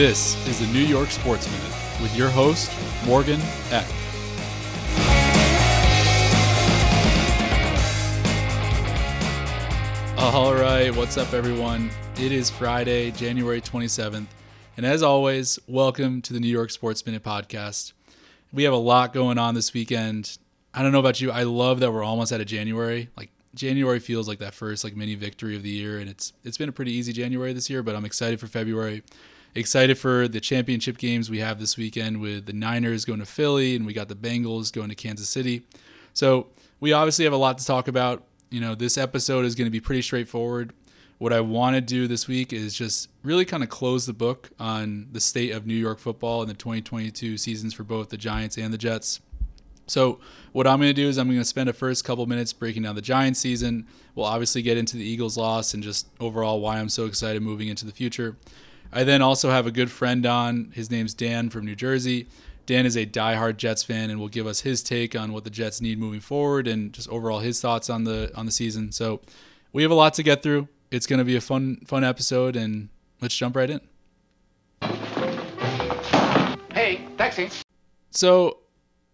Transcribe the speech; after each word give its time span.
This 0.00 0.34
is 0.48 0.58
the 0.58 0.66
New 0.72 0.86
York 0.86 1.10
Sports 1.10 1.46
Minute 1.46 2.00
with 2.00 2.16
your 2.16 2.30
host, 2.30 2.72
Morgan 3.04 3.38
Eck. 3.70 3.86
All 10.16 10.54
right, 10.54 10.90
what's 10.96 11.18
up, 11.18 11.34
everyone? 11.34 11.90
It 12.18 12.32
is 12.32 12.48
Friday, 12.48 13.10
January 13.10 13.60
27th. 13.60 14.24
And 14.78 14.86
as 14.86 15.02
always, 15.02 15.58
welcome 15.66 16.22
to 16.22 16.32
the 16.32 16.40
New 16.40 16.48
York 16.48 16.70
Sports 16.70 17.04
Minute 17.04 17.22
podcast. 17.22 17.92
We 18.54 18.62
have 18.62 18.72
a 18.72 18.78
lot 18.78 19.12
going 19.12 19.36
on 19.36 19.54
this 19.54 19.74
weekend. 19.74 20.38
I 20.72 20.82
don't 20.82 20.92
know 20.92 21.00
about 21.00 21.20
you. 21.20 21.30
I 21.30 21.42
love 21.42 21.80
that 21.80 21.92
we're 21.92 22.04
almost 22.04 22.32
out 22.32 22.40
of 22.40 22.46
January. 22.46 23.10
Like 23.18 23.28
January 23.54 23.98
feels 23.98 24.28
like 24.28 24.38
that 24.38 24.54
first 24.54 24.82
like 24.82 24.96
mini 24.96 25.14
victory 25.14 25.56
of 25.56 25.62
the 25.62 25.68
year, 25.68 25.98
and 25.98 26.08
it's 26.08 26.32
it's 26.42 26.56
been 26.56 26.70
a 26.70 26.72
pretty 26.72 26.92
easy 26.92 27.12
January 27.12 27.52
this 27.52 27.68
year. 27.68 27.82
But 27.82 27.96
I'm 27.96 28.06
excited 28.06 28.40
for 28.40 28.46
February. 28.46 29.02
Excited 29.54 29.98
for 29.98 30.28
the 30.28 30.40
championship 30.40 30.96
games 30.96 31.28
we 31.28 31.40
have 31.40 31.58
this 31.58 31.76
weekend 31.76 32.20
with 32.20 32.46
the 32.46 32.52
Niners 32.52 33.04
going 33.04 33.18
to 33.18 33.26
Philly, 33.26 33.74
and 33.74 33.84
we 33.84 33.92
got 33.92 34.08
the 34.08 34.14
Bengals 34.14 34.72
going 34.72 34.90
to 34.90 34.94
Kansas 34.94 35.28
City. 35.28 35.62
So 36.14 36.46
we 36.78 36.92
obviously 36.92 37.24
have 37.24 37.34
a 37.34 37.38
lot 37.38 37.58
to 37.58 37.66
talk 37.66 37.88
about. 37.88 38.24
You 38.50 38.60
know, 38.60 38.74
this 38.74 38.96
episode 38.96 39.44
is 39.44 39.54
going 39.56 39.66
to 39.66 39.70
be 39.70 39.80
pretty 39.80 40.02
straightforward. 40.02 40.72
What 41.18 41.32
I 41.32 41.40
want 41.40 41.74
to 41.74 41.80
do 41.80 42.06
this 42.06 42.28
week 42.28 42.52
is 42.52 42.74
just 42.74 43.10
really 43.22 43.44
kind 43.44 43.62
of 43.62 43.68
close 43.68 44.06
the 44.06 44.12
book 44.12 44.50
on 44.58 45.08
the 45.12 45.20
state 45.20 45.50
of 45.50 45.66
New 45.66 45.74
York 45.74 45.98
football 45.98 46.42
in 46.42 46.48
the 46.48 46.54
2022 46.54 47.36
seasons 47.36 47.74
for 47.74 47.82
both 47.82 48.08
the 48.08 48.16
Giants 48.16 48.56
and 48.56 48.72
the 48.72 48.78
Jets. 48.78 49.20
So 49.86 50.20
what 50.52 50.68
I'm 50.68 50.78
going 50.78 50.88
to 50.88 50.94
do 50.94 51.08
is 51.08 51.18
I'm 51.18 51.26
going 51.26 51.40
to 51.40 51.44
spend 51.44 51.68
the 51.68 51.72
first 51.72 52.04
couple 52.04 52.24
minutes 52.26 52.52
breaking 52.52 52.84
down 52.84 52.94
the 52.94 53.02
Giants 53.02 53.40
season. 53.40 53.86
We'll 54.14 54.26
obviously 54.26 54.62
get 54.62 54.78
into 54.78 54.96
the 54.96 55.04
Eagles 55.04 55.36
loss 55.36 55.74
and 55.74 55.82
just 55.82 56.06
overall 56.20 56.60
why 56.60 56.78
I'm 56.78 56.88
so 56.88 57.06
excited 57.06 57.42
moving 57.42 57.68
into 57.68 57.84
the 57.84 57.92
future. 57.92 58.36
I 58.92 59.04
then 59.04 59.22
also 59.22 59.50
have 59.50 59.66
a 59.66 59.70
good 59.70 59.90
friend 59.90 60.26
on. 60.26 60.72
His 60.74 60.90
name's 60.90 61.14
Dan 61.14 61.50
from 61.50 61.64
New 61.64 61.76
Jersey. 61.76 62.26
Dan 62.66 62.86
is 62.86 62.96
a 62.96 63.06
diehard 63.06 63.56
Jets 63.56 63.82
fan 63.82 64.10
and 64.10 64.20
will 64.20 64.28
give 64.28 64.46
us 64.46 64.60
his 64.60 64.82
take 64.82 65.16
on 65.16 65.32
what 65.32 65.44
the 65.44 65.50
Jets 65.50 65.80
need 65.80 65.98
moving 65.98 66.20
forward 66.20 66.68
and 66.68 66.92
just 66.92 67.08
overall 67.08 67.40
his 67.40 67.60
thoughts 67.60 67.90
on 67.90 68.04
the 68.04 68.30
on 68.36 68.46
the 68.46 68.52
season. 68.52 68.92
So 68.92 69.20
we 69.72 69.82
have 69.82 69.90
a 69.90 69.94
lot 69.94 70.14
to 70.14 70.22
get 70.22 70.42
through. 70.42 70.68
It's 70.90 71.06
going 71.06 71.18
to 71.18 71.24
be 71.24 71.36
a 71.36 71.40
fun 71.40 71.78
fun 71.86 72.04
episode 72.04 72.56
and 72.56 72.88
let's 73.20 73.36
jump 73.36 73.56
right 73.56 73.70
in. 73.70 73.80
Hey, 76.72 77.06
taxi. 77.16 77.48
So 78.10 78.58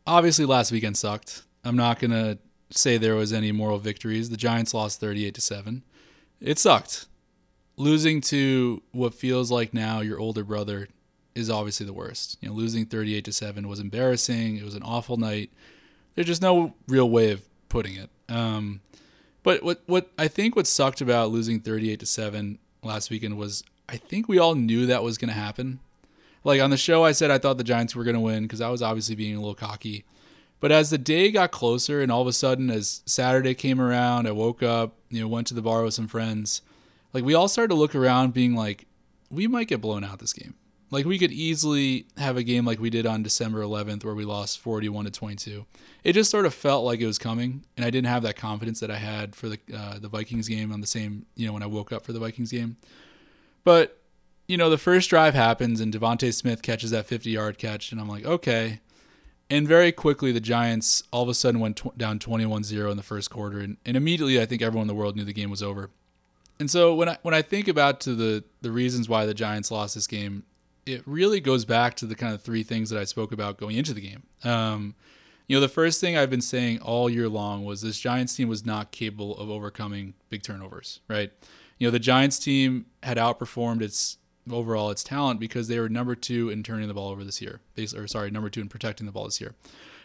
obviously 0.06 0.44
last 0.44 0.72
weekend 0.72 0.96
sucked. 0.96 1.42
I'm 1.64 1.76
not 1.76 1.98
going 1.98 2.12
to 2.12 2.38
say 2.70 2.96
there 2.96 3.14
was 3.14 3.32
any 3.32 3.52
moral 3.52 3.78
victories. 3.78 4.30
The 4.30 4.36
Giants 4.36 4.74
lost 4.74 5.00
38 5.00 5.34
to 5.34 5.40
7. 5.40 5.82
It 6.40 6.58
sucked. 6.58 7.06
Losing 7.76 8.20
to 8.22 8.82
what 8.92 9.14
feels 9.14 9.50
like 9.50 9.74
now 9.74 10.00
your 10.00 10.18
older 10.18 10.44
brother 10.44 10.88
is 11.34 11.50
obviously 11.50 11.84
the 11.84 11.92
worst. 11.92 12.38
You 12.40 12.48
know, 12.48 12.54
losing 12.54 12.86
38 12.86 13.24
to 13.26 13.32
7 13.32 13.68
was 13.68 13.78
embarrassing. 13.78 14.56
It 14.56 14.64
was 14.64 14.74
an 14.74 14.82
awful 14.82 15.18
night. 15.18 15.50
There's 16.14 16.26
just 16.26 16.40
no 16.42 16.74
real 16.88 17.08
way 17.08 17.30
of 17.30 17.46
putting 17.68 17.94
it. 17.96 18.08
Um, 18.28 18.80
but 19.42 19.62
what 19.62 19.82
what 19.86 20.10
I 20.18 20.26
think 20.26 20.56
what 20.56 20.66
sucked 20.66 21.00
about 21.00 21.30
losing 21.30 21.60
38 21.60 22.00
to 22.00 22.06
7 22.06 22.58
last 22.82 23.10
weekend 23.10 23.36
was 23.36 23.62
I 23.88 23.96
think 23.96 24.28
we 24.28 24.38
all 24.38 24.54
knew 24.54 24.86
that 24.86 25.04
was 25.04 25.18
going 25.18 25.28
to 25.28 25.34
happen. 25.34 25.78
Like 26.42 26.60
on 26.60 26.70
the 26.70 26.76
show 26.76 27.04
I 27.04 27.12
said 27.12 27.30
I 27.30 27.38
thought 27.38 27.58
the 27.58 27.64
Giants 27.64 27.94
were 27.94 28.02
going 28.02 28.14
to 28.14 28.20
win 28.20 28.48
cuz 28.48 28.60
I 28.60 28.70
was 28.70 28.82
obviously 28.82 29.14
being 29.14 29.36
a 29.36 29.38
little 29.38 29.54
cocky. 29.54 30.04
But 30.58 30.72
as 30.72 30.90
the 30.90 30.98
day 30.98 31.30
got 31.30 31.52
closer 31.52 32.00
and 32.00 32.10
all 32.10 32.22
of 32.22 32.26
a 32.26 32.32
sudden 32.32 32.70
as 32.70 33.02
Saturday 33.04 33.54
came 33.54 33.80
around, 33.80 34.26
I 34.26 34.32
woke 34.32 34.62
up, 34.62 34.94
you 35.10 35.20
know, 35.20 35.28
went 35.28 35.46
to 35.48 35.54
the 35.54 35.62
bar 35.62 35.84
with 35.84 35.94
some 35.94 36.08
friends. 36.08 36.62
Like 37.16 37.24
we 37.24 37.32
all 37.32 37.48
started 37.48 37.68
to 37.68 37.76
look 37.76 37.94
around 37.94 38.34
being 38.34 38.54
like 38.54 38.84
we 39.30 39.46
might 39.46 39.68
get 39.68 39.80
blown 39.80 40.04
out 40.04 40.18
this 40.18 40.34
game. 40.34 40.52
Like 40.90 41.06
we 41.06 41.18
could 41.18 41.32
easily 41.32 42.04
have 42.18 42.36
a 42.36 42.42
game 42.42 42.66
like 42.66 42.78
we 42.78 42.90
did 42.90 43.06
on 43.06 43.22
December 43.22 43.62
11th 43.62 44.04
where 44.04 44.14
we 44.14 44.26
lost 44.26 44.58
41 44.58 45.06
to 45.06 45.10
22. 45.10 45.64
It 46.04 46.12
just 46.12 46.30
sort 46.30 46.44
of 46.44 46.52
felt 46.52 46.84
like 46.84 47.00
it 47.00 47.06
was 47.06 47.18
coming, 47.18 47.64
and 47.74 47.86
I 47.86 47.90
didn't 47.90 48.08
have 48.08 48.22
that 48.24 48.36
confidence 48.36 48.80
that 48.80 48.90
I 48.90 48.98
had 48.98 49.34
for 49.34 49.48
the 49.48 49.58
uh, 49.74 49.98
the 49.98 50.08
Vikings 50.08 50.46
game 50.46 50.70
on 50.70 50.82
the 50.82 50.86
same 50.86 51.24
you 51.36 51.46
know 51.46 51.54
when 51.54 51.62
I 51.62 51.66
woke 51.66 51.90
up 51.90 52.04
for 52.04 52.12
the 52.12 52.18
Vikings 52.18 52.52
game. 52.52 52.76
But 53.64 53.98
you 54.46 54.58
know 54.58 54.68
the 54.68 54.76
first 54.76 55.08
drive 55.08 55.32
happens 55.32 55.80
and 55.80 55.94
DeVonta 55.94 56.34
Smith 56.34 56.60
catches 56.60 56.90
that 56.90 57.06
50 57.06 57.30
yard 57.30 57.56
catch, 57.56 57.92
and 57.92 57.98
I'm 57.98 58.10
like 58.10 58.26
okay. 58.26 58.80
And 59.48 59.66
very 59.66 59.90
quickly, 59.90 60.32
the 60.32 60.40
Giants 60.40 61.02
all 61.14 61.22
of 61.22 61.30
a 61.30 61.34
sudden 61.34 61.60
went 61.60 61.78
tw- 61.78 61.96
down 61.96 62.18
21 62.18 62.62
0 62.62 62.90
in 62.90 62.98
the 62.98 63.02
first 63.02 63.30
quarter. 63.30 63.60
And, 63.60 63.78
and 63.86 63.96
immediately, 63.96 64.38
I 64.38 64.44
think 64.44 64.60
everyone 64.60 64.82
in 64.82 64.88
the 64.88 64.94
world 64.94 65.16
knew 65.16 65.24
the 65.24 65.32
game 65.32 65.50
was 65.50 65.62
over. 65.62 65.88
And 66.58 66.70
so 66.70 66.94
when 66.94 67.08
I 67.08 67.18
when 67.22 67.34
I 67.34 67.42
think 67.42 67.68
about 67.68 68.00
to 68.00 68.14
the 68.14 68.44
the 68.62 68.70
reasons 68.70 69.08
why 69.08 69.26
the 69.26 69.34
Giants 69.34 69.70
lost 69.70 69.94
this 69.94 70.06
game, 70.06 70.44
it 70.86 71.02
really 71.06 71.40
goes 71.40 71.64
back 71.64 71.94
to 71.96 72.06
the 72.06 72.14
kind 72.14 72.34
of 72.34 72.42
three 72.42 72.62
things 72.62 72.90
that 72.90 73.00
I 73.00 73.04
spoke 73.04 73.32
about 73.32 73.58
going 73.58 73.76
into 73.76 73.92
the 73.92 74.00
game. 74.00 74.22
Um, 74.44 74.94
you 75.46 75.56
know, 75.56 75.60
the 75.60 75.68
first 75.68 76.00
thing 76.00 76.16
I've 76.16 76.30
been 76.30 76.40
saying 76.40 76.80
all 76.80 77.08
year 77.08 77.28
long 77.28 77.64
was 77.64 77.82
this 77.82 77.98
Giants 77.98 78.34
team 78.34 78.48
was 78.48 78.64
not 78.64 78.90
capable 78.90 79.36
of 79.36 79.48
overcoming 79.48 80.14
big 80.28 80.42
turnovers, 80.42 81.00
right? 81.08 81.30
You 81.78 81.86
know, 81.86 81.90
the 81.90 81.98
Giants 81.98 82.38
team 82.38 82.86
had 83.02 83.16
outperformed 83.16 83.82
its 83.82 84.18
overall 84.50 84.90
its 84.90 85.04
talent 85.04 85.40
because 85.40 85.68
they 85.68 85.78
were 85.78 85.88
number 85.88 86.14
two 86.14 86.50
in 86.50 86.62
turning 86.62 86.88
the 86.88 86.94
ball 86.94 87.10
over 87.10 87.24
this 87.24 87.42
year. 87.42 87.60
They, 87.74 87.84
or 87.96 88.06
sorry, 88.06 88.30
number 88.30 88.48
two 88.48 88.60
in 88.60 88.68
protecting 88.68 89.06
the 89.06 89.12
ball 89.12 89.24
this 89.24 89.40
year. 89.40 89.54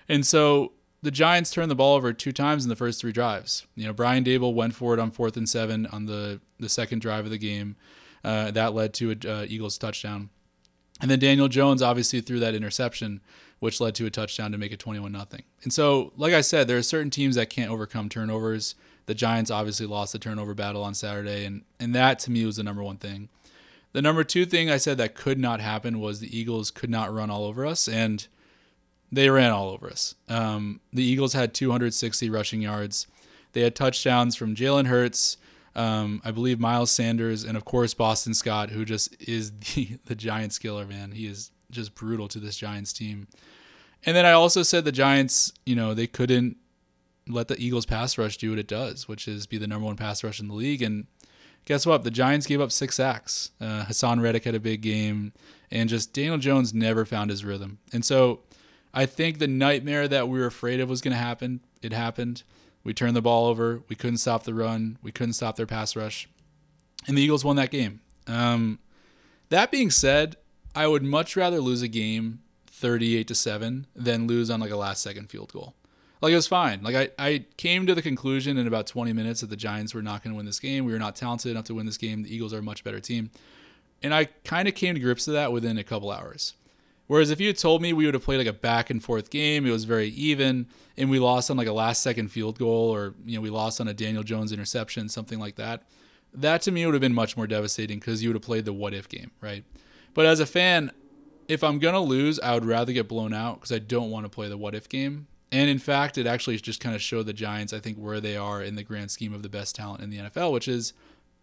And 0.09 0.25
so 0.25 0.73
the 1.01 1.12
Giants 1.12 1.51
turned 1.51 1.72
the 1.72 1.75
ball 1.75 1.95
over 1.95 2.13
two 2.13 2.31
times 2.31 2.63
in 2.63 2.69
the 2.69 2.75
first 2.75 3.01
three 3.01 3.12
drives. 3.12 3.66
You 3.75 3.88
know, 3.88 3.94
Brian 3.94 4.23
Daboll 4.23 4.53
went 4.53 4.75
for 4.75 4.94
it 4.94 5.00
on 5.00 5.12
fourth 5.12 5.35
and 5.35 5.50
seven 5.50 5.85
on 5.88 6.06
the 6.06 6.41
the 6.59 6.69
second 6.69 7.00
drive 7.00 7.25
of 7.25 7.31
the 7.31 7.38
game. 7.38 7.75
Uh, 8.23 8.51
that 8.51 8.73
led 8.73 8.94
to 8.94 9.12
a 9.12 9.29
uh, 9.31 9.45
Eagles 9.47 9.78
touchdown. 9.79 10.29
And 11.01 11.09
then 11.09 11.17
Daniel 11.17 11.47
Jones 11.47 11.81
obviously 11.81 12.22
threw 12.22 12.39
that 12.39 12.53
interception, 12.53 13.22
which 13.59 13.81
led 13.81 13.95
to 13.95 14.06
a 14.06 14.12
touchdown 14.12 14.51
to 14.51 14.59
make 14.59 14.72
it 14.72 14.78
21 14.78 15.12
nothing. 15.12 15.41
And 15.63 15.73
so, 15.73 16.13
like 16.16 16.34
I 16.34 16.41
said, 16.41 16.67
there 16.67 16.78
are 16.78 16.84
certain 16.84 17.09
teams 17.09 17.35
that 17.35 17.50
can't 17.50 17.72
overcome 17.72 18.07
turnovers. 18.07 18.75
The 19.07 19.16
Giants 19.16 19.50
obviously 19.50 19.88
lost 19.88 20.13
the 20.13 20.19
turnover 20.19 20.53
battle 20.53 20.83
on 20.83 20.94
Saturday, 20.94 21.44
and, 21.44 21.63
and 21.79 21.95
that 21.95 22.19
to 22.19 22.31
me 22.31 22.45
was 22.45 22.57
the 22.57 22.63
number 22.63 22.83
one 22.83 22.97
thing. 22.97 23.29
The 23.94 24.01
number 24.03 24.23
two 24.23 24.45
thing 24.45 24.69
I 24.69 24.78
said 24.78 25.00
that 25.00 25.16
could 25.16 25.39
not 25.39 25.59
happen 25.59 26.00
was 26.00 26.19
the 26.19 26.38
Eagles 26.38 26.69
could 26.69 26.91
not 26.91 27.12
run 27.12 27.31
all 27.31 27.45
over 27.45 27.66
us, 27.66 27.88
and 27.88 28.28
they 29.12 29.30
ran 29.30 29.52
all 29.52 29.70
over 29.70 29.88
us. 29.88 30.16
Um, 30.30 30.80
the 30.94 31.04
Eagles 31.04 31.34
had 31.34 31.54
260 31.54 32.30
rushing 32.30 32.62
yards. 32.62 33.08
They 33.54 33.62
had 33.62 33.76
touchdowns 33.76 34.36
from 34.36 34.56
Jalen 34.56 34.88
Hurts, 34.88 35.38
um, 35.76 36.22
I 36.24 36.32
believe 36.32 36.60
Miles 36.60 36.92
Sanders, 36.92 37.44
and 37.44 37.58
of 37.58 37.66
course 37.66 37.94
Boston 37.94 38.34
Scott, 38.34 38.70
who 38.70 38.86
just 38.86 39.22
is 39.22 39.52
the, 39.76 39.98
the 40.06 40.16
Giants 40.16 40.58
killer, 40.58 40.86
man. 40.86 41.12
He 41.12 41.28
is 41.28 41.52
just 41.70 41.96
brutal 41.96 42.28
to 42.30 42.40
this 42.40 42.58
Giants 42.58 42.94
team. 42.94 43.28
And 44.06 44.16
then 44.16 44.26
I 44.26 44.32
also 44.32 44.64
said 44.64 44.86
the 44.86 44.92
Giants, 44.92 45.54
you 45.66 45.76
know, 45.76 45.94
they 45.94 46.08
couldn't 46.08 46.58
let 47.28 47.48
the 47.48 47.60
Eagles 47.60 47.86
pass 47.86 48.18
rush 48.18 48.38
do 48.38 48.50
what 48.50 48.60
it 48.60 48.68
does, 48.68 49.08
which 49.08 49.28
is 49.28 49.46
be 49.46 49.58
the 49.58 49.68
number 49.68 49.86
one 49.86 49.96
pass 49.96 50.24
rush 50.24 50.40
in 50.40 50.48
the 50.48 50.56
league. 50.56 50.82
And 50.82 51.06
guess 51.66 51.86
what? 51.86 52.04
The 52.04 52.12
Giants 52.12 52.48
gave 52.48 52.60
up 52.62 52.72
six 52.72 52.96
sacks. 52.96 53.52
Uh, 53.60 53.86
Haason 53.86 54.22
Reddick 54.22 54.46
had 54.46 54.56
a 54.56 54.60
big 54.60 54.82
game, 54.82 55.34
and 55.70 55.88
just 55.88 56.14
Daniel 56.14 56.38
Jones 56.38 56.74
never 56.74 57.06
found 57.06 57.30
his 57.30 57.46
rhythm. 57.46 57.78
And 57.94 58.04
so 58.04 58.40
I 58.94 59.06
think 59.06 59.40
the 59.40 59.47
nightmare 59.47 60.07
that 60.07 60.28
we 60.28 60.40
were 60.40 60.46
afraid 60.46 60.79
of 60.79 60.90
was 60.90 61.02
going 61.02 61.13
to 61.13 61.18
happen. 61.18 61.62
It 61.81 61.94
happened. 61.94 62.44
We 62.84 62.94
turned 62.94 63.16
the 63.16 63.22
ball 63.22 63.47
over. 63.47 63.81
We 63.88 63.96
couldn't 63.96 64.18
stop 64.18 64.44
the 64.44 64.53
run. 64.53 64.97
We 65.02 65.12
couldn't 65.12 65.34
stop 65.34 65.56
their 65.56 65.66
pass 65.66 65.96
rush. 65.96 66.28
And 67.07 67.18
the 67.18 67.22
Eagles 67.22 67.46
won 67.46 67.56
that 67.56 67.72
game. 67.72 68.01
Um, 68.28 68.80
that 69.50 69.72
being 69.72 69.91
said, 69.91 70.38
I 70.75 70.88
would 70.88 71.03
much 71.03 71.35
rather 71.35 71.59
lose 71.59 71.81
a 71.81 71.88
game 71.88 72.40
38 72.68 73.28
to 73.28 73.35
7 73.35 73.88
than 73.96 74.28
lose 74.28 74.50
on 74.50 74.59
like 74.59 74.72
a 74.72 74.78
last 74.78 75.03
second 75.03 75.30
field 75.30 75.53
goal. 75.53 75.75
Like 76.22 76.34
it 76.34 76.35
was 76.35 76.47
fine. 76.47 76.84
Like 76.84 76.96
I, 76.96 77.09
I 77.18 77.46
came 77.57 77.88
to 77.88 77.96
the 77.96 78.01
conclusion 78.01 78.57
in 78.57 78.68
about 78.68 78.88
20 78.88 79.12
minutes 79.13 79.42
that 79.42 79.50
the 79.50 79.56
Giants 79.56 79.94
were 79.94 80.04
not 80.04 80.24
going 80.24 80.33
to 80.33 80.38
win 80.38 80.45
this 80.45 80.60
game. 80.60 80.86
We 80.86 80.94
were 80.94 81.00
not 81.00 81.16
talented 81.16 81.51
enough 81.51 81.66
to 81.66 81.74
win 81.74 81.86
this 81.86 81.98
game. 81.98 82.24
The 82.24 82.33
Eagles 82.33 82.54
are 82.54 82.60
a 82.60 82.63
much 82.63 82.83
better 82.83 83.00
team. 83.00 83.31
And 84.04 84.13
I 84.13 84.25
kind 84.44 84.68
of 84.68 84.75
came 84.75 84.94
to 84.95 85.01
grips 85.01 85.27
with 85.27 85.36
that 85.36 85.51
within 85.51 85.77
a 85.77 85.83
couple 85.83 86.12
hours. 86.12 86.54
Whereas 87.12 87.30
if 87.30 87.42
you 87.42 87.48
had 87.48 87.58
told 87.58 87.81
me 87.81 87.92
we 87.92 88.06
would 88.06 88.13
have 88.13 88.24
played 88.24 88.38
like 88.38 88.48
a 88.48 88.54
back 88.54 88.90
and 88.90 89.04
forth 89.04 89.30
game, 89.30 89.66
it 89.66 89.72
was 89.72 89.84
very 89.84 90.08
even, 90.12 90.68
and 90.96 91.10
we 91.10 91.19
lost 91.19 91.52
on 91.52 91.58
like 91.58 91.68
a 91.68 91.74
last 91.74 92.02
second 92.02 92.30
field 92.30 92.58
goal, 92.58 92.90
or 92.90 93.16
you 93.25 93.36
know 93.36 93.42
we 93.42 93.50
lost 93.50 93.81
on 93.81 93.90
a 93.90 93.94
Daniel 93.94 94.24
Jones 94.24 94.54
interception, 94.54 95.10
something 95.10 95.38
like 95.38 95.58
that, 95.58 95.84
that 96.34 96.62
to 96.62 96.72
me 96.72 96.86
would 96.86 96.94
have 96.94 97.02
been 97.02 97.13
much 97.13 97.36
more 97.36 97.48
devastating 97.48 98.00
because 98.00 98.24
you 98.24 98.30
would 98.30 98.38
have 98.38 98.44
played 98.44 98.63
the 98.63 98.72
what 98.72 98.94
if 98.94 99.10
game, 99.10 99.31
right? 99.42 99.66
But 100.13 100.25
as 100.25 100.40
a 100.40 100.46
fan, 100.46 100.90
if 101.50 101.66
I'm 101.66 101.80
gonna 101.80 102.00
lose, 102.00 102.40
I 102.40 102.54
would 102.54 102.63
rather 102.63 102.94
get 102.94 103.10
blown 103.10 103.34
out 103.34 103.56
because 103.56 103.74
I 103.74 103.80
don't 103.80 104.10
want 104.10 104.24
to 104.24 104.30
play 104.30 104.48
the 104.48 104.56
what 104.56 104.74
if 104.74 104.88
game. 104.88 105.28
And 105.52 105.69
in 105.69 105.80
fact, 105.80 106.18
it 106.18 106.25
actually 106.25 106.56
just 106.60 106.80
kind 106.80 106.96
of 106.96 107.02
showed 107.02 107.25
the 107.25 107.34
Giants, 107.34 107.74
I 107.74 107.81
think, 107.81 107.98
where 107.98 108.22
they 108.22 108.38
are 108.38 108.64
in 108.64 108.75
the 108.75 108.84
grand 108.84 109.12
scheme 109.12 109.34
of 109.34 109.44
the 109.44 109.50
best 109.50 109.75
talent 109.75 110.02
in 110.02 110.12
the 110.12 110.19
NFL, 110.19 110.54
which 110.54 110.69
is 110.69 110.94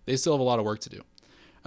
they 0.07 0.17
still 0.17 0.33
have 0.33 0.41
a 0.41 0.45
lot 0.45 0.61
of 0.61 0.65
work 0.65 0.81
to 0.81 0.89
do. 0.89 1.03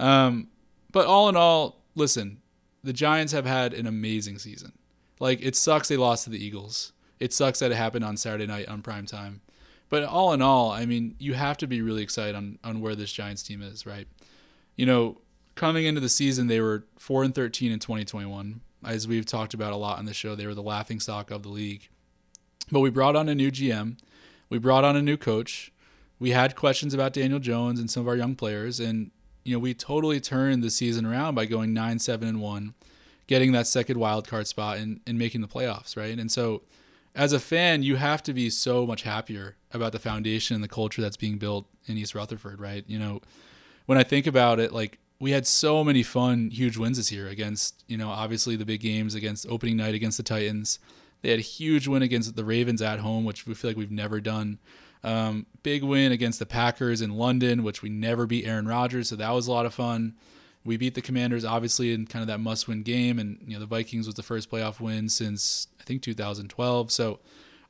Um, 0.00 0.48
but 0.90 1.06
all 1.06 1.28
in 1.28 1.36
all, 1.36 1.84
listen, 1.94 2.41
the 2.82 2.92
Giants 2.92 3.32
have 3.32 3.46
had 3.46 3.74
an 3.74 3.86
amazing 3.86 4.38
season. 4.38 4.72
Like 5.20 5.40
it 5.42 5.56
sucks 5.56 5.88
they 5.88 5.96
lost 5.96 6.24
to 6.24 6.30
the 6.30 6.44
Eagles. 6.44 6.92
It 7.20 7.32
sucks 7.32 7.60
that 7.60 7.70
it 7.70 7.76
happened 7.76 8.04
on 8.04 8.16
Saturday 8.16 8.46
night 8.46 8.68
on 8.68 8.82
prime 8.82 9.06
time. 9.06 9.40
But 9.88 10.04
all 10.04 10.32
in 10.32 10.42
all, 10.42 10.70
I 10.70 10.86
mean, 10.86 11.14
you 11.18 11.34
have 11.34 11.58
to 11.58 11.66
be 11.66 11.82
really 11.82 12.02
excited 12.02 12.34
on 12.34 12.58
on 12.64 12.80
where 12.80 12.94
this 12.94 13.12
Giants 13.12 13.42
team 13.42 13.62
is, 13.62 13.86
right? 13.86 14.08
You 14.74 14.86
know, 14.86 15.18
coming 15.54 15.84
into 15.84 16.00
the 16.00 16.08
season, 16.08 16.46
they 16.46 16.60
were 16.60 16.84
four 16.98 17.22
and 17.22 17.34
thirteen 17.34 17.70
in 17.72 17.78
2021. 17.78 18.60
As 18.84 19.06
we've 19.06 19.26
talked 19.26 19.54
about 19.54 19.72
a 19.72 19.76
lot 19.76 19.98
on 19.98 20.06
the 20.06 20.14
show, 20.14 20.34
they 20.34 20.46
were 20.46 20.54
the 20.54 20.62
laughing 20.62 20.98
stock 20.98 21.30
of 21.30 21.44
the 21.44 21.48
league. 21.48 21.88
But 22.72 22.80
we 22.80 22.90
brought 22.90 23.14
on 23.14 23.28
a 23.28 23.34
new 23.34 23.52
GM, 23.52 23.96
we 24.48 24.58
brought 24.58 24.84
on 24.84 24.96
a 24.96 25.02
new 25.02 25.16
coach. 25.16 25.72
We 26.18 26.30
had 26.30 26.56
questions 26.56 26.94
about 26.94 27.12
Daniel 27.12 27.38
Jones 27.38 27.80
and 27.80 27.90
some 27.90 28.02
of 28.02 28.08
our 28.08 28.16
young 28.16 28.34
players, 28.34 28.80
and 28.80 29.10
you 29.44 29.54
know 29.54 29.58
we 29.58 29.74
totally 29.74 30.20
turned 30.20 30.62
the 30.62 30.70
season 30.70 31.06
around 31.06 31.34
by 31.34 31.46
going 31.46 31.72
nine, 31.72 31.98
seven, 31.98 32.28
and 32.28 32.40
one, 32.40 32.74
getting 33.26 33.52
that 33.52 33.66
second 33.66 33.98
wild 33.98 34.26
card 34.28 34.46
spot 34.46 34.78
and, 34.78 35.00
and 35.06 35.18
making 35.18 35.40
the 35.40 35.48
playoffs, 35.48 35.96
right? 35.96 36.18
And 36.18 36.30
so, 36.30 36.62
as 37.14 37.32
a 37.32 37.40
fan, 37.40 37.82
you 37.82 37.96
have 37.96 38.22
to 38.24 38.32
be 38.32 38.50
so 38.50 38.86
much 38.86 39.02
happier 39.02 39.56
about 39.72 39.92
the 39.92 39.98
foundation 39.98 40.54
and 40.54 40.64
the 40.64 40.68
culture 40.68 41.02
that's 41.02 41.16
being 41.16 41.38
built 41.38 41.66
in 41.86 41.96
East 41.96 42.14
Rutherford, 42.14 42.60
right? 42.60 42.84
You 42.86 42.98
know, 42.98 43.20
when 43.86 43.98
I 43.98 44.02
think 44.02 44.26
about 44.26 44.60
it, 44.60 44.72
like 44.72 44.98
we 45.18 45.30
had 45.30 45.46
so 45.46 45.84
many 45.84 46.02
fun, 46.02 46.50
huge 46.50 46.76
wins 46.76 46.96
this 46.96 47.12
year 47.12 47.28
against, 47.28 47.84
you 47.86 47.96
know, 47.96 48.08
obviously 48.08 48.56
the 48.56 48.64
big 48.64 48.80
games 48.80 49.14
against 49.14 49.46
opening 49.48 49.76
night 49.76 49.94
against 49.94 50.16
the 50.16 50.22
Titans. 50.22 50.78
They 51.20 51.30
had 51.30 51.38
a 51.38 51.42
huge 51.42 51.86
win 51.86 52.02
against 52.02 52.34
the 52.34 52.44
Ravens 52.44 52.82
at 52.82 52.98
home, 52.98 53.24
which 53.24 53.46
we 53.46 53.54
feel 53.54 53.70
like 53.70 53.76
we've 53.76 53.90
never 53.90 54.20
done. 54.20 54.58
Um, 55.04 55.46
big 55.62 55.82
win 55.82 56.12
against 56.12 56.38
the 56.38 56.46
Packers 56.46 57.02
in 57.02 57.10
London, 57.10 57.62
which 57.62 57.82
we 57.82 57.88
never 57.88 58.26
beat 58.26 58.46
Aaron 58.46 58.68
Rodgers, 58.68 59.08
so 59.08 59.16
that 59.16 59.30
was 59.30 59.46
a 59.46 59.52
lot 59.52 59.66
of 59.66 59.74
fun. 59.74 60.14
We 60.64 60.76
beat 60.76 60.94
the 60.94 61.02
Commanders 61.02 61.44
obviously 61.44 61.92
in 61.92 62.06
kind 62.06 62.22
of 62.22 62.28
that 62.28 62.38
must-win 62.38 62.82
game, 62.82 63.18
and 63.18 63.38
you 63.44 63.54
know 63.54 63.60
the 63.60 63.66
Vikings 63.66 64.06
was 64.06 64.14
the 64.14 64.22
first 64.22 64.50
playoff 64.50 64.80
win 64.80 65.08
since 65.08 65.66
I 65.80 65.84
think 65.84 66.02
2012. 66.02 66.92
So 66.92 67.18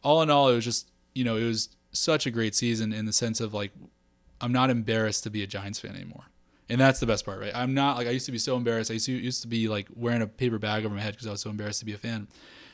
all 0.03 0.21
in 0.21 0.31
all, 0.31 0.51
it 0.51 0.55
was 0.55 0.65
just 0.65 0.91
you 1.15 1.25
know 1.25 1.37
it 1.37 1.45
was 1.45 1.71
such 1.93 2.27
a 2.27 2.31
great 2.31 2.55
season 2.55 2.93
in 2.93 3.07
the 3.07 3.13
sense 3.13 3.41
of 3.41 3.55
like 3.55 3.73
I'm 4.43 4.53
not 4.53 4.71
embarrassed 4.71 5.23
to 5.25 5.31
be 5.31 5.43
a 5.43 5.47
Giants 5.47 5.79
fan 5.79 5.95
anymore. 5.95 6.25
And 6.69 6.81
that's 6.81 7.01
the 7.01 7.07
best 7.07 7.25
part, 7.25 7.41
right? 7.41 7.53
I'm 7.55 7.75
not 7.75 7.97
like 7.97 8.07
I 8.07 8.11
used 8.11 8.27
to 8.27 8.33
be 8.33 8.39
so 8.39 8.57
embarrassed. 8.57 8.91
I 8.91 8.95
used 8.95 9.07
to, 9.07 9.13
used 9.13 9.43
to 9.43 9.49
be 9.49 9.69
like 9.69 9.89
wearing 9.95 10.23
a 10.23 10.27
paper 10.27 10.59
bag 10.59 10.85
over 10.85 10.95
my 10.95 11.01
head 11.01 11.13
because 11.13 11.27
I 11.27 11.31
was 11.31 11.41
so 11.41 11.51
embarrassed 11.51 11.81
to 11.81 11.85
be 11.85 11.93
a 11.93 11.99
fan. 11.99 12.29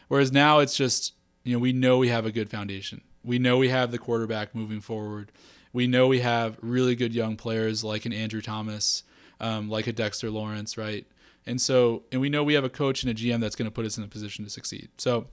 Whereas 0.09 0.33
now 0.33 0.61
it's 0.61 0.77
just, 0.77 1.15
you 1.45 1.53
know, 1.53 1.59
we 1.59 1.73
know 1.73 1.99
we 1.99 2.09
have 2.09 2.25
a 2.25 2.33
good 2.33 2.49
foundation. 2.49 3.03
We 3.29 3.39
know 3.39 3.59
we 3.59 3.69
have 3.69 3.91
the 3.91 3.99
quarterback 3.99 4.55
moving 4.55 4.81
forward. 4.81 5.31
We 5.75 5.87
know 5.87 6.07
we 6.09 6.21
have 6.21 6.57
really 6.63 6.97
good 6.97 7.15
young 7.15 7.37
players 7.37 7.85
like 7.85 8.07
an 8.07 8.13
Andrew 8.15 8.41
Thomas, 8.41 9.03
um, 9.39 9.69
like 9.69 9.87
a 9.87 9.93
Dexter 9.93 10.31
Lawrence, 10.31 10.79
right? 10.79 11.07
And 11.45 11.61
so, 11.61 12.05
and 12.11 12.23
we 12.23 12.31
know 12.31 12.43
we 12.43 12.55
have 12.55 12.65
a 12.65 12.71
coach 12.71 13.03
and 13.03 13.13
a 13.13 13.15
GM 13.15 13.39
that's 13.41 13.55
going 13.55 13.67
to 13.67 13.71
put 13.71 13.85
us 13.85 13.99
in 13.99 14.03
a 14.03 14.09
position 14.09 14.47
to 14.47 14.51
succeed. 14.51 14.89
So, 14.97 15.27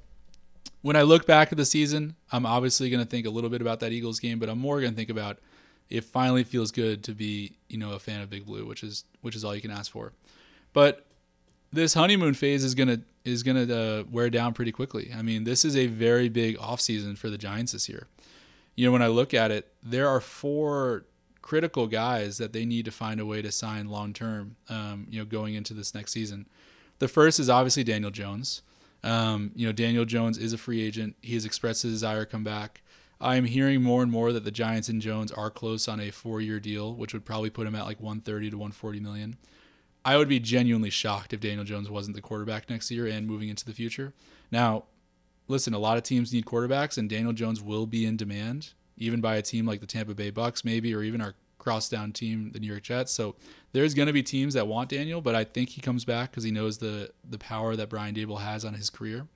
when 0.82 0.98
I 0.98 1.04
look 1.04 1.26
back 1.26 1.54
at 1.54 1.58
the 1.58 1.64
season, 1.64 2.18
I'm 2.34 2.46
obviously 2.46 2.90
going 2.90 3.02
to 3.02 3.10
think 3.10 3.26
a 3.26 3.30
little 3.30 3.50
bit 3.50 3.62
about 3.62 3.80
that 3.80 3.94
Eagles 3.94 4.20
game, 4.20 4.40
but 4.40 4.50
I'm 4.50 4.60
more 4.60 4.82
going 4.82 4.92
to 4.92 4.98
think 4.98 5.10
about 5.10 5.40
it 5.90 6.04
finally 6.04 6.44
feels 6.44 6.72
good 6.72 7.02
to 7.06 7.14
be, 7.14 7.56
you 7.70 7.78
know, 7.78 7.94
a 7.94 8.00
fan 8.00 8.20
of 8.20 8.30
Big 8.30 8.46
Blue, 8.46 8.66
which 8.66 8.84
is 8.84 9.06
which 9.22 9.38
is 9.38 9.46
all 9.46 9.56
you 9.56 9.62
can 9.62 9.72
ask 9.72 9.90
for. 9.90 10.12
But 10.74 11.06
this 11.72 11.94
honeymoon 11.94 12.34
phase 12.34 12.66
is 12.66 12.76
gonna 12.76 13.00
is 13.26 13.44
gonna 13.44 13.74
uh, 13.74 14.04
wear 14.10 14.30
down 14.30 14.54
pretty 14.54 14.72
quickly. 14.72 15.12
I 15.16 15.22
mean, 15.22 15.44
this 15.44 15.66
is 15.66 15.76
a 15.76 15.88
very 15.88 16.30
big 16.30 16.58
offseason 16.58 17.18
for 17.18 17.30
the 17.30 17.38
Giants 17.38 17.72
this 17.72 17.90
year. 17.90 18.08
You 18.76 18.86
know, 18.86 18.92
when 18.92 19.02
I 19.02 19.08
look 19.08 19.34
at 19.34 19.52
it, 19.52 19.72
there 19.82 20.08
are 20.08 20.20
four 20.22 21.06
critical 21.42 21.88
guys 21.88 22.38
that 22.38 22.54
they 22.54 22.66
need 22.66 22.86
to 22.86 22.92
find 22.92 23.20
a 23.20 23.26
way 23.26 23.42
to 23.42 23.52
sign 23.52 23.90
long 23.90 24.14
term. 24.14 24.56
Um, 24.70 25.08
you 25.10 25.20
know, 25.20 25.26
going 25.26 25.56
into 25.56 25.74
this 25.74 25.94
next 25.94 26.12
season. 26.12 26.48
The 27.00 27.08
first 27.08 27.40
is 27.40 27.50
obviously 27.50 27.84
Daniel 27.84 28.12
Jones. 28.12 28.62
Um, 29.04 29.52
you 29.56 29.68
know, 29.68 29.72
Daniel 29.72 30.06
Jones 30.06 30.38
is 30.38 30.54
a 30.54 30.58
free 30.58 30.82
agent. 30.82 31.16
He 31.22 31.36
has 31.36 31.46
expressed 31.46 31.84
his 31.84 31.94
desire 31.94 32.26
to 32.26 32.32
come 32.32 32.44
back. 32.44 32.82
I'm 33.22 33.46
hearing 33.46 33.82
more 33.82 34.02
and 34.02 34.12
more 34.12 34.34
that 34.34 34.44
the 34.44 34.52
Giants 34.52 34.90
and 34.90 35.02
Jones 35.02 35.32
are 35.32 35.50
close 35.50 35.88
on 35.88 36.00
a 36.00 36.12
four-year 36.12 36.60
deal, 36.60 36.94
which 36.94 37.14
would 37.14 37.26
probably 37.26 37.50
put 37.50 37.68
him 37.68 37.76
at 37.76 37.86
like 37.86 38.00
130 38.00 38.50
to 38.50 38.58
140 38.58 39.00
million. 39.00 39.38
I 40.06 40.18
would 40.18 40.30
be 40.30 40.40
genuinely 40.40 40.92
shocked 40.92 41.34
if 41.34 41.40
Daniel 41.40 41.66
Jones 41.66 41.90
wasn't 41.90 42.16
the 42.16 42.22
quarterback 42.22 42.70
next 42.70 42.92
year 42.92 43.08
and 43.08 43.26
moving 43.26 43.50
into 43.50 43.66
the 43.66 43.74
future. 43.74 44.14
Now, 44.52 44.84
listen, 45.48 45.74
a 45.74 45.80
lot 45.80 45.98
of 45.98 46.04
teams 46.04 46.32
need 46.32 46.46
quarterbacks, 46.46 47.00
and 47.00 47.10
Daniel 47.10 47.34
Jones 47.34 47.60
will 47.60 47.88
be 47.88 48.06
in 48.06 48.16
demand, 48.16 48.74
even 48.98 49.20
by 49.20 49.36
a 49.36 49.42
team 49.42 49.66
like 49.66 49.82
the 49.82 49.88
Tampa 49.88 50.14
Bay 50.14 50.30
Bucks, 50.30 50.64
maybe, 50.64 50.94
or 50.94 51.02
even 51.02 51.22
our 51.22 51.34
cross-down 51.58 52.12
team, 52.12 52.52
the 52.52 52.60
New 52.60 52.68
York 52.68 52.84
Jets. 52.84 53.12
So 53.12 53.36
there's 53.72 53.96
going 53.96 54.06
to 54.06 54.14
be 54.14 54.22
teams 54.22 54.54
that 54.54 54.68
want 54.68 54.90
Daniel, 54.90 55.22
but 55.22 55.34
I 55.34 55.44
think 55.44 55.70
he 55.70 55.82
comes 55.82 56.06
back 56.06 56.30
because 56.30 56.44
he 56.44 56.52
knows 56.52 56.78
the 56.78 57.12
the 57.28 57.40
power 57.40 57.76
that 57.76 57.90
Brian 57.90 58.14
Daboll 58.14 58.40
has 58.40 58.64
on 58.64 58.76
his 58.76 58.92
career. 58.92 59.28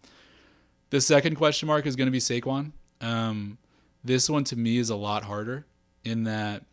The 0.91 1.01
second 1.01 1.35
question 1.35 1.67
mark 1.67 1.87
is 1.87 1.95
going 1.95 2.05
to 2.07 2.11
be 2.11 2.19
Saquon. 2.19 2.73
Um, 3.01 3.57
this 4.03 4.29
one 4.29 4.43
to 4.45 4.55
me 4.55 4.77
is 4.77 4.91
a 4.91 4.95
lot 4.95 5.23
harder 5.23 5.65
in 6.03 6.25
that 6.25 6.63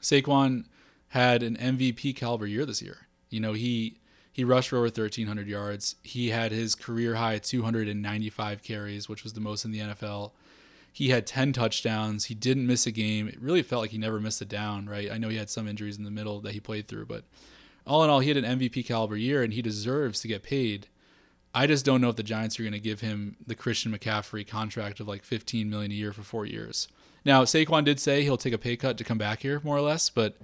Saquon 0.00 0.64
had 1.12 1.42
an 1.42 1.58
MVP 1.58 2.16
caliber 2.16 2.46
year 2.46 2.64
this 2.64 2.80
year. 2.80 3.06
You 3.28 3.38
know, 3.38 3.52
he 3.52 3.98
he 4.32 4.44
rushed 4.44 4.70
for 4.70 4.76
over 4.76 4.86
1300 4.86 5.46
yards. 5.46 5.96
He 6.02 6.30
had 6.30 6.52
his 6.52 6.74
career 6.74 7.16
high 7.16 7.36
295 7.36 8.62
carries, 8.62 9.10
which 9.10 9.22
was 9.22 9.34
the 9.34 9.40
most 9.40 9.66
in 9.66 9.72
the 9.72 9.80
NFL. 9.80 10.32
He 10.90 11.10
had 11.10 11.26
10 11.26 11.52
touchdowns. 11.52 12.26
He 12.26 12.34
didn't 12.34 12.66
miss 12.66 12.86
a 12.86 12.90
game. 12.90 13.28
It 13.28 13.40
really 13.40 13.62
felt 13.62 13.82
like 13.82 13.90
he 13.90 13.98
never 13.98 14.20
missed 14.20 14.40
a 14.40 14.46
down, 14.46 14.86
right? 14.86 15.12
I 15.12 15.18
know 15.18 15.28
he 15.28 15.36
had 15.36 15.50
some 15.50 15.68
injuries 15.68 15.98
in 15.98 16.04
the 16.04 16.10
middle 16.10 16.40
that 16.40 16.52
he 16.52 16.60
played 16.60 16.88
through, 16.88 17.06
but 17.06 17.24
all 17.86 18.02
in 18.04 18.08
all, 18.08 18.20
he 18.20 18.28
had 18.28 18.42
an 18.42 18.58
MVP 18.58 18.86
caliber 18.86 19.16
year 19.16 19.42
and 19.42 19.52
he 19.52 19.60
deserves 19.60 20.20
to 20.20 20.28
get 20.28 20.42
paid. 20.42 20.88
I 21.54 21.66
just 21.66 21.84
don't 21.84 22.00
know 22.00 22.08
if 22.08 22.16
the 22.16 22.22
Giants 22.22 22.58
are 22.58 22.62
going 22.62 22.72
to 22.72 22.80
give 22.80 23.02
him 23.02 23.36
the 23.46 23.54
Christian 23.54 23.92
McCaffrey 23.92 24.46
contract 24.46 24.98
of 24.98 25.08
like 25.08 25.24
15 25.24 25.68
million 25.68 25.92
a 25.92 25.94
year 25.94 26.14
for 26.14 26.22
4 26.22 26.46
years. 26.46 26.88
Now, 27.22 27.44
Saquon 27.44 27.84
did 27.84 28.00
say 28.00 28.22
he'll 28.22 28.38
take 28.38 28.54
a 28.54 28.58
pay 28.58 28.76
cut 28.76 28.96
to 28.96 29.04
come 29.04 29.18
back 29.18 29.40
here 29.40 29.60
more 29.62 29.76
or 29.76 29.82
less, 29.82 30.08
but 30.08 30.38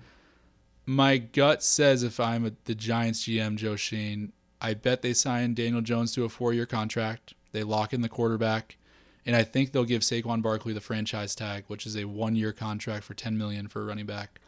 my 0.89 1.19
gut 1.19 1.63
says 1.63 2.03
if 2.03 2.19
I'm 2.19 2.47
a, 2.47 2.53
the 2.65 2.75
Giants 2.75 3.25
GM 3.25 3.57
Joe 3.57 3.77
Schoen, 3.77 4.33
I 4.61 4.75
bet 4.75 5.03
they 5.03 5.13
sign 5.13 5.55
Daniel 5.55 5.83
Jones 5.83 6.15
to 6.15 6.25
a 6.25 6.29
4-year 6.29 6.67
contract. 6.67 7.35
They 7.53 7.63
lock 7.63 7.93
in 7.93 8.01
the 8.01 8.09
quarterback, 8.09 8.77
and 9.25 9.37
I 9.37 9.45
think 9.45 9.73
they'll 9.73 9.85
give 9.85 10.03
Saquon 10.03 10.43
Barkley 10.43 10.73
the 10.73 10.81
franchise 10.81 11.35
tag, 11.35 11.65
which 11.69 11.87
is 11.87 11.95
a 11.95 12.05
1-year 12.05 12.53
contract 12.53 13.05
for 13.05 13.15
10 13.15 13.39
million 13.39 13.69
for 13.69 13.83
a 13.83 13.85
running 13.85 14.07
back 14.07 14.41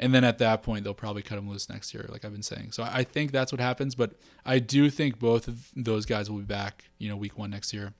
and 0.00 0.14
then 0.14 0.24
at 0.24 0.38
that 0.38 0.62
point 0.62 0.82
they'll 0.82 0.94
probably 0.94 1.22
cut 1.22 1.38
him 1.38 1.48
loose 1.48 1.68
next 1.68 1.92
year, 1.92 2.06
like 2.08 2.24
I've 2.24 2.32
been 2.32 2.42
saying. 2.42 2.72
So 2.72 2.82
I 2.82 3.04
think 3.04 3.30
that's 3.30 3.52
what 3.52 3.60
happens, 3.60 3.94
but 3.94 4.14
I 4.46 4.58
do 4.58 4.88
think 4.88 5.18
both 5.18 5.46
of 5.46 5.70
those 5.76 6.06
guys 6.06 6.30
will 6.30 6.38
be 6.38 6.44
back, 6.44 6.86
you 6.98 7.08
know, 7.08 7.16
week 7.16 7.38
one 7.38 7.50
next 7.50 7.72
year. 7.74 7.92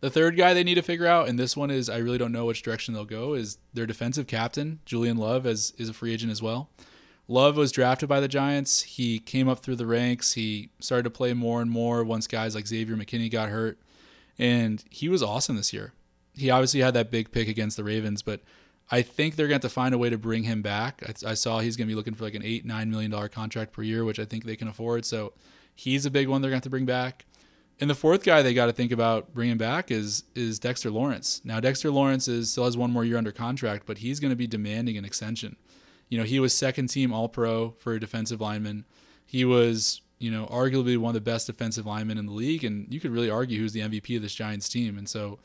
The 0.00 0.10
third 0.10 0.36
guy 0.36 0.54
they 0.54 0.62
need 0.62 0.76
to 0.76 0.82
figure 0.82 1.06
out, 1.06 1.28
and 1.28 1.38
this 1.38 1.56
one 1.56 1.70
is 1.70 1.90
I 1.90 1.98
really 1.98 2.18
don't 2.18 2.32
know 2.32 2.44
which 2.44 2.62
direction 2.62 2.94
they'll 2.94 3.04
go, 3.04 3.34
is 3.34 3.58
their 3.74 3.86
defensive 3.86 4.26
captain, 4.26 4.78
Julian 4.84 5.16
Love, 5.16 5.44
as 5.44 5.72
is 5.76 5.88
a 5.88 5.92
free 5.92 6.12
agent 6.12 6.30
as 6.30 6.40
well. 6.40 6.70
Love 7.26 7.56
was 7.56 7.72
drafted 7.72 8.08
by 8.08 8.20
the 8.20 8.28
Giants. 8.28 8.82
He 8.82 9.18
came 9.18 9.48
up 9.48 9.58
through 9.60 9.76
the 9.76 9.86
ranks. 9.86 10.32
He 10.32 10.70
started 10.80 11.02
to 11.02 11.10
play 11.10 11.34
more 11.34 11.60
and 11.60 11.70
more 11.70 12.02
once 12.02 12.26
guys 12.26 12.54
like 12.54 12.66
Xavier 12.66 12.96
McKinney 12.96 13.30
got 13.30 13.50
hurt. 13.50 13.78
And 14.38 14.82
he 14.88 15.08
was 15.08 15.22
awesome 15.22 15.56
this 15.56 15.72
year. 15.72 15.92
He 16.34 16.48
obviously 16.48 16.80
had 16.80 16.94
that 16.94 17.10
big 17.10 17.30
pick 17.30 17.48
against 17.48 17.76
the 17.76 17.84
Ravens, 17.84 18.22
but 18.22 18.40
I 18.90 19.02
think 19.02 19.36
they're 19.36 19.48
going 19.48 19.60
to 19.60 19.66
have 19.66 19.70
to 19.72 19.74
find 19.74 19.94
a 19.94 19.98
way 19.98 20.08
to 20.08 20.16
bring 20.16 20.44
him 20.44 20.62
back. 20.62 21.02
I, 21.06 21.30
I 21.30 21.34
saw 21.34 21.58
he's 21.58 21.76
going 21.76 21.86
to 21.86 21.92
be 21.92 21.96
looking 21.96 22.14
for 22.14 22.24
like 22.24 22.34
an 22.34 22.44
eight, 22.44 22.64
nine 22.64 22.90
million 22.90 23.10
dollar 23.10 23.28
contract 23.28 23.72
per 23.72 23.82
year, 23.82 24.04
which 24.04 24.18
I 24.18 24.24
think 24.24 24.44
they 24.44 24.56
can 24.56 24.68
afford. 24.68 25.04
So 25.04 25.34
he's 25.74 26.06
a 26.06 26.10
big 26.10 26.28
one 26.28 26.40
they're 26.40 26.50
going 26.50 26.60
to 26.60 26.64
have 26.64 26.70
to 26.70 26.70
bring 26.70 26.86
back. 26.86 27.26
And 27.80 27.88
the 27.88 27.94
fourth 27.94 28.24
guy 28.24 28.42
they 28.42 28.54
got 28.54 28.66
to 28.66 28.72
think 28.72 28.90
about 28.90 29.32
bringing 29.34 29.56
back 29.56 29.90
is 29.90 30.24
is 30.34 30.58
Dexter 30.58 30.90
Lawrence. 30.90 31.40
Now 31.44 31.60
Dexter 31.60 31.90
Lawrence 31.90 32.26
is 32.26 32.50
still 32.50 32.64
has 32.64 32.76
one 32.76 32.90
more 32.90 33.04
year 33.04 33.16
under 33.16 33.32
contract, 33.32 33.84
but 33.86 33.98
he's 33.98 34.20
going 34.20 34.30
to 34.32 34.36
be 34.36 34.46
demanding 34.46 34.96
an 34.96 35.04
extension. 35.04 35.56
You 36.08 36.18
know, 36.18 36.24
he 36.24 36.40
was 36.40 36.54
second 36.54 36.88
team 36.88 37.12
All 37.12 37.28
Pro 37.28 37.74
for 37.78 37.94
a 37.94 38.00
defensive 38.00 38.40
lineman. 38.40 38.84
He 39.26 39.44
was, 39.44 40.00
you 40.18 40.30
know, 40.30 40.46
arguably 40.46 40.96
one 40.96 41.10
of 41.10 41.14
the 41.14 41.20
best 41.20 41.46
defensive 41.46 41.86
linemen 41.86 42.18
in 42.18 42.26
the 42.26 42.32
league, 42.32 42.64
and 42.64 42.92
you 42.92 42.98
could 42.98 43.10
really 43.10 43.30
argue 43.30 43.60
who's 43.60 43.74
the 43.74 43.80
MVP 43.80 44.16
of 44.16 44.22
this 44.22 44.34
Giants 44.34 44.68
team. 44.68 44.96
And 44.96 45.08
so 45.08 45.38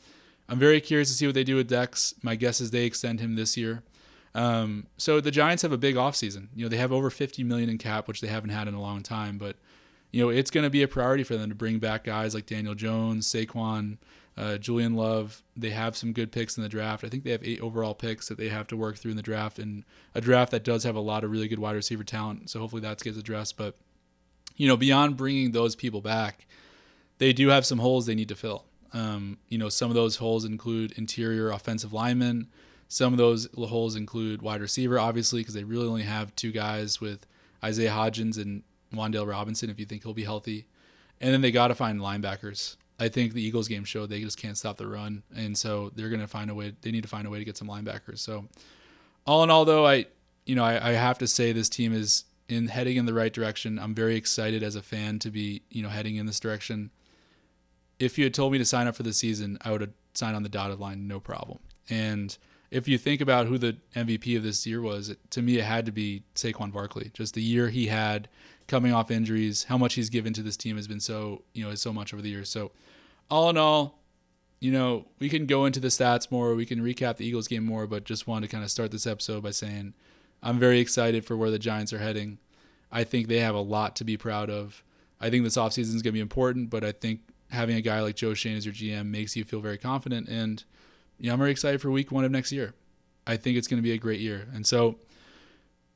I'm 0.48 0.58
very 0.58 0.80
curious 0.80 1.08
to 1.08 1.14
see 1.14 1.26
what 1.26 1.34
they 1.34 1.44
do 1.44 1.56
with 1.56 1.68
Dex. 1.68 2.14
My 2.22 2.34
guess 2.34 2.60
is 2.60 2.70
they 2.70 2.84
extend 2.84 3.20
him 3.20 3.36
this 3.36 3.56
year. 3.56 3.82
Um, 4.34 4.86
so 4.96 5.20
the 5.20 5.30
Giants 5.30 5.62
have 5.62 5.72
a 5.72 5.78
big 5.78 5.94
offseason. 5.94 6.48
You 6.54 6.64
know, 6.64 6.68
they 6.68 6.78
have 6.78 6.92
over 6.92 7.10
50 7.10 7.44
million 7.44 7.68
in 7.70 7.78
cap, 7.78 8.08
which 8.08 8.20
they 8.20 8.26
haven't 8.26 8.50
had 8.50 8.66
in 8.66 8.74
a 8.74 8.80
long 8.80 9.02
time. 9.02 9.38
But 9.38 9.56
you 10.14 10.22
know, 10.22 10.28
it's 10.28 10.52
going 10.52 10.62
to 10.62 10.70
be 10.70 10.84
a 10.84 10.88
priority 10.88 11.24
for 11.24 11.36
them 11.36 11.48
to 11.48 11.56
bring 11.56 11.80
back 11.80 12.04
guys 12.04 12.36
like 12.36 12.46
Daniel 12.46 12.76
Jones, 12.76 13.26
Saquon, 13.26 13.98
uh, 14.36 14.58
Julian 14.58 14.94
Love. 14.94 15.42
They 15.56 15.70
have 15.70 15.96
some 15.96 16.12
good 16.12 16.30
picks 16.30 16.56
in 16.56 16.62
the 16.62 16.68
draft. 16.68 17.02
I 17.02 17.08
think 17.08 17.24
they 17.24 17.32
have 17.32 17.42
eight 17.42 17.60
overall 17.60 17.94
picks 17.94 18.28
that 18.28 18.38
they 18.38 18.48
have 18.48 18.68
to 18.68 18.76
work 18.76 18.96
through 18.96 19.10
in 19.10 19.16
the 19.16 19.24
draft, 19.24 19.58
and 19.58 19.82
a 20.14 20.20
draft 20.20 20.52
that 20.52 20.62
does 20.62 20.84
have 20.84 20.94
a 20.94 21.00
lot 21.00 21.24
of 21.24 21.32
really 21.32 21.48
good 21.48 21.58
wide 21.58 21.74
receiver 21.74 22.04
talent. 22.04 22.48
So 22.48 22.60
hopefully 22.60 22.82
that 22.82 23.00
gets 23.00 23.18
addressed. 23.18 23.56
But 23.56 23.74
you 24.56 24.68
know, 24.68 24.76
beyond 24.76 25.16
bringing 25.16 25.50
those 25.50 25.74
people 25.74 26.00
back, 26.00 26.46
they 27.18 27.32
do 27.32 27.48
have 27.48 27.66
some 27.66 27.80
holes 27.80 28.06
they 28.06 28.14
need 28.14 28.28
to 28.28 28.36
fill. 28.36 28.66
Um, 28.92 29.38
you 29.48 29.58
know, 29.58 29.68
some 29.68 29.90
of 29.90 29.96
those 29.96 30.18
holes 30.18 30.44
include 30.44 30.92
interior 30.92 31.50
offensive 31.50 31.92
linemen. 31.92 32.46
Some 32.86 33.12
of 33.12 33.18
those 33.18 33.48
holes 33.56 33.96
include 33.96 34.42
wide 34.42 34.60
receiver, 34.60 34.96
obviously, 34.96 35.40
because 35.40 35.54
they 35.54 35.64
really 35.64 35.88
only 35.88 36.04
have 36.04 36.36
two 36.36 36.52
guys 36.52 37.00
with 37.00 37.26
Isaiah 37.64 37.90
Hodgins 37.90 38.40
and 38.40 38.62
Wan'Dale 38.96 39.28
Robinson, 39.28 39.70
if 39.70 39.78
you 39.78 39.86
think 39.86 40.02
he'll 40.02 40.14
be 40.14 40.24
healthy. 40.24 40.66
And 41.20 41.32
then 41.32 41.40
they 41.40 41.50
got 41.50 41.68
to 41.68 41.74
find 41.74 42.00
linebackers. 42.00 42.76
I 42.98 43.08
think 43.08 43.32
the 43.32 43.42
Eagles 43.42 43.68
game 43.68 43.84
showed 43.84 44.08
they 44.08 44.20
just 44.20 44.38
can't 44.38 44.56
stop 44.56 44.76
the 44.76 44.86
run, 44.86 45.24
and 45.34 45.58
so 45.58 45.90
they're 45.94 46.08
going 46.08 46.20
to 46.20 46.28
find 46.28 46.48
a 46.50 46.54
way. 46.54 46.74
They 46.80 46.92
need 46.92 47.02
to 47.02 47.08
find 47.08 47.26
a 47.26 47.30
way 47.30 47.38
to 47.38 47.44
get 47.44 47.56
some 47.56 47.68
linebackers. 47.68 48.18
So, 48.18 48.46
all 49.26 49.42
in 49.42 49.50
all, 49.50 49.64
though, 49.64 49.86
I, 49.86 50.06
you 50.46 50.54
know, 50.54 50.64
I, 50.64 50.90
I 50.90 50.92
have 50.92 51.18
to 51.18 51.26
say 51.26 51.52
this 51.52 51.68
team 51.68 51.92
is 51.92 52.24
in 52.48 52.68
heading 52.68 52.96
in 52.96 53.06
the 53.06 53.14
right 53.14 53.32
direction. 53.32 53.78
I'm 53.78 53.94
very 53.94 54.16
excited 54.16 54.62
as 54.62 54.76
a 54.76 54.82
fan 54.82 55.18
to 55.20 55.30
be, 55.30 55.62
you 55.70 55.82
know, 55.82 55.88
heading 55.88 56.16
in 56.16 56.26
this 56.26 56.38
direction. 56.38 56.90
If 57.98 58.16
you 58.16 58.24
had 58.24 58.34
told 58.34 58.52
me 58.52 58.58
to 58.58 58.64
sign 58.64 58.86
up 58.86 58.94
for 58.94 59.02
the 59.02 59.12
season, 59.12 59.58
I 59.62 59.72
would 59.72 59.80
have 59.80 59.92
signed 60.14 60.36
on 60.36 60.42
the 60.42 60.48
dotted 60.48 60.78
line, 60.78 61.08
no 61.08 61.20
problem. 61.20 61.58
And 61.90 62.36
if 62.70 62.88
you 62.88 62.98
think 62.98 63.20
about 63.20 63.46
who 63.46 63.58
the 63.58 63.76
MVP 63.94 64.36
of 64.36 64.42
this 64.42 64.66
year 64.66 64.80
was, 64.80 65.14
to 65.30 65.42
me 65.42 65.58
it 65.58 65.64
had 65.64 65.86
to 65.86 65.92
be 65.92 66.24
Saquon 66.34 66.72
Barkley. 66.72 67.10
Just 67.14 67.34
the 67.34 67.42
year 67.42 67.68
he 67.68 67.86
had 67.86 68.28
coming 68.66 68.92
off 68.92 69.10
injuries, 69.10 69.64
how 69.64 69.78
much 69.78 69.94
he's 69.94 70.10
given 70.10 70.32
to 70.34 70.42
this 70.42 70.56
team 70.56 70.76
has 70.76 70.88
been 70.88 71.00
so, 71.00 71.42
you 71.52 71.64
know, 71.64 71.74
so 71.74 71.92
much 71.92 72.12
over 72.12 72.22
the 72.22 72.30
years. 72.30 72.48
So 72.48 72.72
all 73.30 73.50
in 73.50 73.56
all, 73.56 73.98
you 74.60 74.72
know, 74.72 75.06
we 75.18 75.28
can 75.28 75.46
go 75.46 75.66
into 75.66 75.80
the 75.80 75.88
stats 75.88 76.30
more, 76.30 76.54
we 76.54 76.66
can 76.66 76.80
recap 76.80 77.16
the 77.16 77.26
Eagles 77.26 77.48
game 77.48 77.64
more, 77.64 77.86
but 77.86 78.04
just 78.04 78.26
wanted 78.26 78.48
to 78.48 78.52
kind 78.52 78.64
of 78.64 78.70
start 78.70 78.90
this 78.90 79.06
episode 79.06 79.42
by 79.42 79.50
saying 79.50 79.94
I'm 80.42 80.58
very 80.58 80.80
excited 80.80 81.24
for 81.24 81.36
where 81.36 81.50
the 81.50 81.58
Giants 81.58 81.92
are 81.92 81.98
heading. 81.98 82.38
I 82.90 83.04
think 83.04 83.28
they 83.28 83.40
have 83.40 83.54
a 83.54 83.60
lot 83.60 83.96
to 83.96 84.04
be 84.04 84.16
proud 84.16 84.50
of. 84.50 84.82
I 85.20 85.30
think 85.30 85.44
this 85.44 85.56
offseason 85.56 85.94
is 85.94 86.02
going 86.02 86.04
to 86.04 86.12
be 86.12 86.20
important, 86.20 86.70
but 86.70 86.84
I 86.84 86.92
think 86.92 87.20
having 87.50 87.76
a 87.76 87.80
guy 87.80 88.00
like 88.00 88.16
Joe 88.16 88.34
Schoen 88.34 88.56
as 88.56 88.64
your 88.64 88.74
GM 88.74 89.06
makes 89.06 89.36
you 89.36 89.44
feel 89.44 89.60
very 89.60 89.78
confident. 89.78 90.28
And 90.28 90.62
you 91.18 91.28
know, 91.28 91.34
I'm 91.34 91.38
very 91.38 91.50
excited 91.50 91.80
for 91.80 91.90
week 91.90 92.10
one 92.10 92.24
of 92.24 92.30
next 92.30 92.52
year. 92.52 92.74
I 93.26 93.36
think 93.36 93.56
it's 93.56 93.68
going 93.68 93.78
to 93.78 93.82
be 93.82 93.92
a 93.92 93.98
great 93.98 94.20
year. 94.20 94.46
And 94.52 94.66
so, 94.66 94.98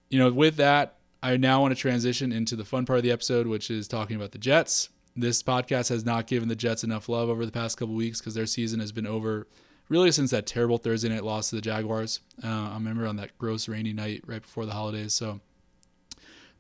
you 0.09 0.19
know, 0.19 0.31
with 0.33 0.57
that, 0.57 0.98
I 1.23 1.37
now 1.37 1.61
want 1.61 1.75
to 1.75 1.81
transition 1.81 2.31
into 2.31 2.55
the 2.55 2.65
fun 2.65 2.87
part 2.87 2.99
of 2.99 3.03
the 3.03 3.11
episode, 3.11 3.47
which 3.47 3.71
is 3.71 3.89
talking 3.89 4.17
about 4.17 4.33
the 4.33 4.39
Jets. 4.39 4.89
This 5.17 5.43
podcast 5.43 5.89
has 5.89 6.05
not 6.05 6.29
given 6.29 6.49
the 6.49 6.55
Jets 6.55 6.85
enough 6.85 7.09
love 7.09 7.29
over 7.29 7.45
the 7.45 7.51
past 7.51 7.77
couple 7.77 7.95
weeks 7.95 8.21
because 8.21 8.35
their 8.35 8.47
season 8.47 8.79
has 8.79 8.93
been 8.93 9.07
over 9.07 9.49
really 9.89 10.13
since 10.13 10.31
that 10.31 10.47
terrible 10.47 10.79
Thursday 10.79 11.09
night 11.09 11.25
loss 11.25 11.51
to 11.51 11.57
the 11.57 11.63
Jaguars. 11.63 12.21
Uh, 12.43 12.47
I 12.71 12.75
remember 12.75 13.05
on 13.07 13.17
that 13.17 13.37
gross 13.37 13.69
rainy 13.69 13.93
night 13.93 14.23
right 14.27 14.43
before 14.43 14.65
the 14.65 14.73
holidays. 14.73 15.13
So 15.13 15.41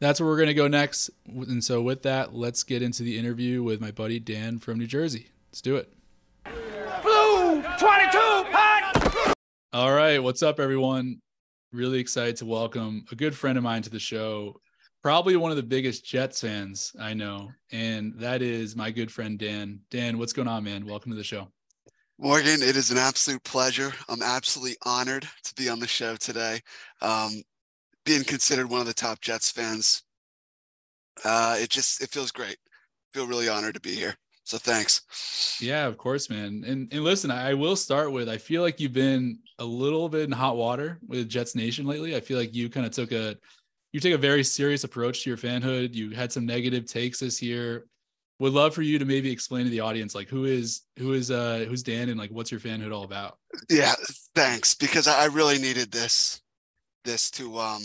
that's 0.01 0.21
where 0.21 0.29
we're 0.29 0.37
going 0.37 0.49
to 0.49 0.55
go 0.55 0.67
next. 0.67 1.11
And 1.27 1.63
so, 1.63 1.81
with 1.81 2.03
that, 2.03 2.35
let's 2.35 2.65
get 2.65 2.83
into 2.83 3.05
the 3.05 3.17
interview 3.17 3.63
with 3.63 3.81
my 3.81 3.93
buddy 3.93 4.19
Dan 4.19 4.59
from 4.59 4.79
New 4.79 4.87
Jersey. 4.87 5.29
Let's 5.51 5.61
do 5.61 5.77
it. 5.77 5.93
Blue 7.03 7.63
22 7.63 8.19
pack. 8.51 9.35
All 9.73 9.93
right. 9.93 10.19
What's 10.19 10.43
up, 10.43 10.59
everyone? 10.59 11.21
Really 11.71 11.99
excited 11.99 12.35
to 12.37 12.47
welcome 12.47 13.05
a 13.13 13.15
good 13.15 13.37
friend 13.37 13.59
of 13.59 13.65
mine 13.65 13.83
to 13.83 13.91
the 13.91 13.99
show. 13.99 14.59
Probably 15.03 15.37
one 15.37 15.51
of 15.51 15.59
the 15.59 15.63
biggest 15.63 16.03
Jets 16.03 16.41
fans 16.41 16.93
I 16.99 17.13
know, 17.13 17.51
and 17.71 18.15
that 18.17 18.41
is 18.41 18.75
my 18.75 18.91
good 18.91 19.13
friend 19.13 19.39
Dan. 19.39 19.81
Dan, 19.91 20.17
what's 20.17 20.33
going 20.33 20.49
on, 20.49 20.65
man? 20.65 20.87
Welcome 20.87 21.13
to 21.13 21.19
the 21.19 21.23
show. 21.23 21.47
Morgan, 22.17 22.63
it 22.63 22.75
is 22.75 22.91
an 22.91 22.97
absolute 22.97 23.45
pleasure. 23.45 23.93
I'm 24.09 24.23
absolutely 24.23 24.79
honored 24.87 25.29
to 25.45 25.55
be 25.57 25.69
on 25.69 25.79
the 25.79 25.87
show 25.87 26.17
today. 26.17 26.61
Um, 27.03 27.43
being 28.07 28.25
considered 28.25 28.71
one 28.71 28.81
of 28.81 28.87
the 28.87 28.95
top 28.95 29.21
Jets 29.21 29.51
fans, 29.51 30.05
uh, 31.23 31.59
it 31.59 31.69
just 31.69 32.03
it 32.03 32.09
feels 32.09 32.31
great. 32.31 32.57
I 32.57 33.09
feel 33.13 33.27
really 33.27 33.51
honored 33.51 33.75
to 33.75 33.81
be 33.81 33.95
here. 33.95 34.15
So 34.45 34.57
thanks. 34.57 35.59
Yeah, 35.61 35.85
of 35.87 35.99
course, 35.99 36.31
man. 36.31 36.65
And 36.67 36.91
and 36.91 37.05
listen, 37.05 37.31
I 37.31 37.53
will 37.53 37.77
start 37.77 38.11
with 38.11 38.27
I 38.27 38.39
feel 38.39 38.63
like 38.63 38.81
you've 38.81 38.95
been 38.95 39.41
a 39.59 39.65
little 39.65 40.09
bit 40.09 40.23
in 40.23 40.33
hot 40.33 40.57
water 40.57 40.99
with 41.07 41.29
Jets 41.29 41.55
Nation 41.55 41.87
lately. 41.87 42.15
I 42.15 42.21
feel 42.21 42.39
like 42.39 42.55
you 42.55 42.69
kind 42.69 42.87
of 42.87 42.93
took 42.93 43.13
a 43.13 43.37
you 43.93 44.01
take 44.01 44.15
a 44.15 44.19
very 44.19 44.45
serious 44.45 44.85
approach 44.85 45.23
to 45.23 45.31
your 45.31 45.37
fanhood. 45.37 45.95
You 45.95 46.11
had 46.11 46.33
some 46.33 46.47
negative 46.47 46.87
takes 46.87 47.21
this 47.21 47.43
year. 47.43 47.87
Would 48.41 48.53
love 48.53 48.75
for 48.75 48.83
you 48.83 48.99
to 48.99 49.05
maybe 49.05 49.31
explain 49.33 49.65
to 49.65 49.71
the 49.71 49.81
audience 49.81 50.15
like 50.15 50.29
who 50.29 50.45
is 50.45 50.83
who 50.99 51.13
is 51.13 51.31
uh 51.31 51.65
who's 51.69 51.83
Dan 51.83 52.09
and 52.09 52.19
like 52.19 52.31
what's 52.31 52.51
your 52.51 52.61
fanhood 52.61 52.95
all 52.95 53.05
about? 53.05 53.39
Yeah, 53.69 53.95
thanks. 54.35 54.75
Because 54.75 55.09
I 55.09 55.27
really 55.27 55.59
needed 55.59 55.91
this 55.91 56.41
this 57.05 57.31
to 57.33 57.59
um 57.59 57.83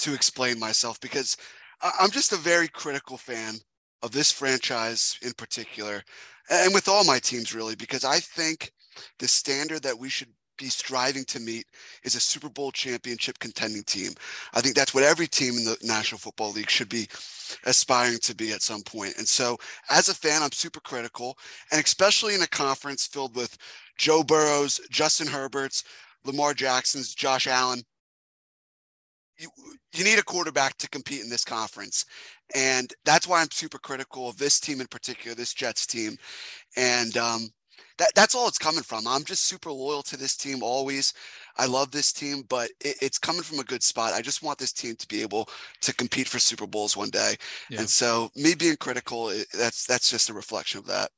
to 0.00 0.12
explain 0.12 0.58
myself 0.58 1.00
because 1.00 1.36
I'm 1.80 2.10
just 2.10 2.32
a 2.32 2.36
very 2.36 2.68
critical 2.68 3.16
fan 3.16 3.54
of 4.02 4.12
this 4.12 4.30
franchise 4.30 5.18
in 5.22 5.32
particular, 5.32 6.02
and 6.50 6.74
with 6.74 6.88
all 6.88 7.04
my 7.04 7.18
teams 7.18 7.54
really, 7.54 7.74
because 7.74 8.04
I 8.04 8.18
think 8.20 8.72
the 9.18 9.28
standard 9.28 9.82
that 9.82 9.98
we 9.98 10.08
should 10.08 10.28
be 10.56 10.66
striving 10.66 11.24
to 11.26 11.40
meet 11.40 11.66
is 12.02 12.14
a 12.14 12.20
Super 12.20 12.48
Bowl 12.48 12.70
championship 12.72 13.38
contending 13.38 13.82
team. 13.84 14.12
I 14.52 14.60
think 14.60 14.74
that's 14.74 14.94
what 14.94 15.04
every 15.04 15.26
team 15.26 15.54
in 15.56 15.64
the 15.64 15.76
National 15.82 16.18
Football 16.18 16.52
League 16.52 16.70
should 16.70 16.88
be 16.88 17.08
aspiring 17.64 18.18
to 18.18 18.34
be 18.34 18.52
at 18.52 18.62
some 18.62 18.82
point. 18.82 19.14
And 19.18 19.26
so, 19.26 19.58
as 19.90 20.08
a 20.08 20.14
fan, 20.14 20.42
I'm 20.42 20.52
super 20.52 20.80
critical, 20.80 21.36
and 21.70 21.82
especially 21.82 22.34
in 22.34 22.42
a 22.42 22.46
conference 22.46 23.06
filled 23.06 23.36
with 23.36 23.56
Joe 23.96 24.22
Burrows, 24.22 24.80
Justin 24.90 25.26
Herberts, 25.26 25.84
Lamar 26.24 26.54
Jackson's, 26.54 27.14
Josh 27.14 27.46
Allen. 27.46 27.82
You, 29.38 29.48
you 29.92 30.04
need 30.04 30.18
a 30.18 30.22
quarterback 30.22 30.78
to 30.78 30.88
compete 30.88 31.22
in 31.22 31.28
this 31.28 31.44
conference. 31.44 32.04
And 32.54 32.92
that's 33.04 33.26
why 33.26 33.40
I'm 33.40 33.50
super 33.50 33.78
critical 33.78 34.28
of 34.28 34.38
this 34.38 34.60
team 34.60 34.80
in 34.80 34.86
particular, 34.86 35.34
this 35.34 35.54
Jets 35.54 35.86
team. 35.86 36.16
And 36.76 37.16
um, 37.16 37.48
that, 37.98 38.12
that's 38.14 38.34
all 38.34 38.48
it's 38.48 38.58
coming 38.58 38.82
from. 38.82 39.06
I'm 39.06 39.24
just 39.24 39.44
super 39.44 39.70
loyal 39.70 40.02
to 40.04 40.16
this 40.16 40.36
team 40.36 40.62
always. 40.62 41.14
I 41.56 41.66
love 41.66 41.90
this 41.90 42.12
team, 42.12 42.42
but 42.48 42.70
it, 42.80 42.96
it's 43.00 43.18
coming 43.18 43.42
from 43.42 43.58
a 43.60 43.64
good 43.64 43.82
spot. 43.82 44.12
I 44.12 44.22
just 44.22 44.42
want 44.42 44.58
this 44.58 44.72
team 44.72 44.96
to 44.96 45.08
be 45.08 45.22
able 45.22 45.48
to 45.82 45.94
compete 45.94 46.28
for 46.28 46.38
Super 46.38 46.66
Bowls 46.66 46.96
one 46.96 47.10
day. 47.10 47.36
Yeah. 47.70 47.80
And 47.80 47.88
so 47.88 48.30
me 48.36 48.54
being 48.54 48.76
critical, 48.76 49.32
that's 49.56 49.86
that's 49.86 50.10
just 50.10 50.30
a 50.30 50.34
reflection 50.34 50.78
of 50.78 50.86
that. 50.86 51.10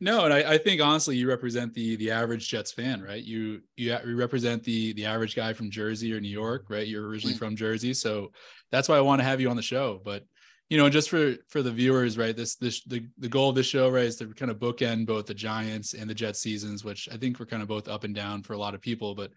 No, 0.00 0.24
and 0.24 0.34
I, 0.34 0.54
I, 0.54 0.58
think 0.58 0.82
honestly, 0.82 1.16
you 1.16 1.28
represent 1.28 1.72
the 1.72 1.96
the 1.96 2.10
average 2.10 2.48
Jets 2.48 2.72
fan, 2.72 3.00
right? 3.00 3.22
You 3.22 3.60
you, 3.76 3.96
represent 4.04 4.64
the 4.64 4.92
the 4.94 5.06
average 5.06 5.36
guy 5.36 5.52
from 5.52 5.70
Jersey 5.70 6.12
or 6.12 6.20
New 6.20 6.28
York, 6.28 6.66
right? 6.68 6.86
You're 6.86 7.06
originally 7.06 7.36
mm. 7.36 7.38
from 7.38 7.54
Jersey, 7.54 7.94
so 7.94 8.32
that's 8.72 8.88
why 8.88 8.96
I 8.96 9.02
want 9.02 9.20
to 9.20 9.24
have 9.24 9.40
you 9.40 9.48
on 9.48 9.56
the 9.56 9.62
show. 9.62 10.00
But 10.04 10.24
you 10.70 10.78
know, 10.78 10.88
just 10.88 11.10
for 11.10 11.34
for 11.48 11.62
the 11.62 11.70
viewers, 11.70 12.16
right? 12.16 12.36
This 12.36 12.56
this 12.56 12.82
the, 12.84 13.06
the 13.18 13.28
goal 13.28 13.50
of 13.50 13.54
this 13.54 13.66
show, 13.66 13.90
right, 13.90 14.04
is 14.04 14.16
to 14.16 14.26
kind 14.28 14.50
of 14.50 14.58
bookend 14.58 15.06
both 15.06 15.26
the 15.26 15.34
Giants 15.34 15.94
and 15.94 16.08
the 16.08 16.14
Jets 16.14 16.40
seasons, 16.40 16.84
which 16.84 17.08
I 17.12 17.16
think 17.16 17.38
we're 17.38 17.46
kind 17.46 17.62
of 17.62 17.68
both 17.68 17.88
up 17.88 18.04
and 18.04 18.14
down 18.14 18.42
for 18.42 18.54
a 18.54 18.58
lot 18.58 18.74
of 18.74 18.80
people. 18.80 19.14
But 19.14 19.30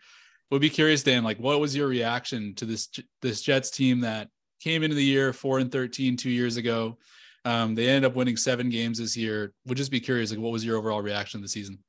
would 0.50 0.62
be 0.62 0.70
curious, 0.70 1.04
Dan, 1.04 1.24
like 1.24 1.40
what 1.40 1.60
was 1.60 1.76
your 1.76 1.88
reaction 1.88 2.56
to 2.56 2.66
this 2.66 2.90
this 3.22 3.42
Jets 3.42 3.70
team 3.70 4.02
that 4.02 4.30
came 4.62 4.84
into 4.84 4.96
the 4.96 5.04
year 5.04 5.34
four 5.34 5.60
and 5.60 5.72
13 5.72 6.18
two 6.18 6.30
years 6.30 6.58
ago? 6.58 6.98
Um, 7.46 7.76
they 7.76 7.88
ended 7.88 8.06
up 8.06 8.16
winning 8.16 8.38
seven 8.38 8.70
games 8.70 9.00
this 9.00 9.16
year. 9.16 9.54
Would 9.66 9.78
just 9.78 9.92
be 9.92 10.00
curious, 10.00 10.32
like 10.32 10.40
what 10.40 10.52
was 10.52 10.66
your 10.66 10.78
overall 10.78 11.02
reaction 11.02 11.40
to 11.40 11.44
the 11.44 11.50
season? 11.50 11.80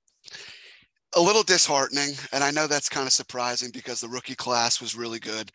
a 1.16 1.20
little 1.20 1.42
disheartening 1.42 2.10
and 2.32 2.44
i 2.44 2.50
know 2.50 2.66
that's 2.66 2.88
kind 2.88 3.06
of 3.06 3.12
surprising 3.12 3.70
because 3.72 4.00
the 4.00 4.08
rookie 4.08 4.34
class 4.34 4.80
was 4.80 4.94
really 4.94 5.18
good 5.18 5.50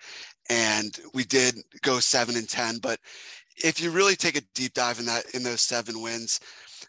and 0.50 1.00
we 1.14 1.24
did 1.24 1.56
go 1.82 2.00
7 2.00 2.36
and 2.36 2.50
10 2.50 2.80
but 2.80 3.00
if 3.58 3.82
you 3.82 3.92
really 3.92 4.16
take 4.16 4.38
a 4.38 4.42
deep 4.54 4.74
dive 4.74 5.00
in 5.00 5.06
that 5.06 5.26
in 5.34 5.44
those 5.44 5.62
seven 5.62 6.02
wins, 6.02 6.40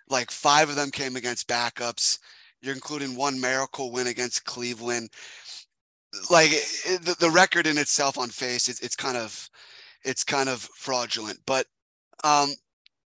like 0.09 0.30
five 0.30 0.68
of 0.68 0.76
them 0.76 0.90
came 0.90 1.16
against 1.16 1.49
backups. 1.49 2.18
You're 2.61 2.75
including 2.75 3.16
one 3.16 3.40
miracle 3.40 3.92
win 3.92 4.06
against 4.06 4.44
Cleveland. 4.44 5.11
Like 6.30 6.50
it, 6.52 7.02
the, 7.02 7.16
the 7.18 7.30
record 7.30 7.66
in 7.66 7.78
itself 7.78 8.18
on 8.18 8.28
face, 8.30 8.68
it, 8.68 8.80
it's 8.83 8.97
kind 8.97 9.16
of 9.16 9.50
it's 10.04 10.25
kind 10.25 10.49
of 10.49 10.61
fraudulent. 10.76 11.40
But 11.47 11.66
um, 12.23 12.54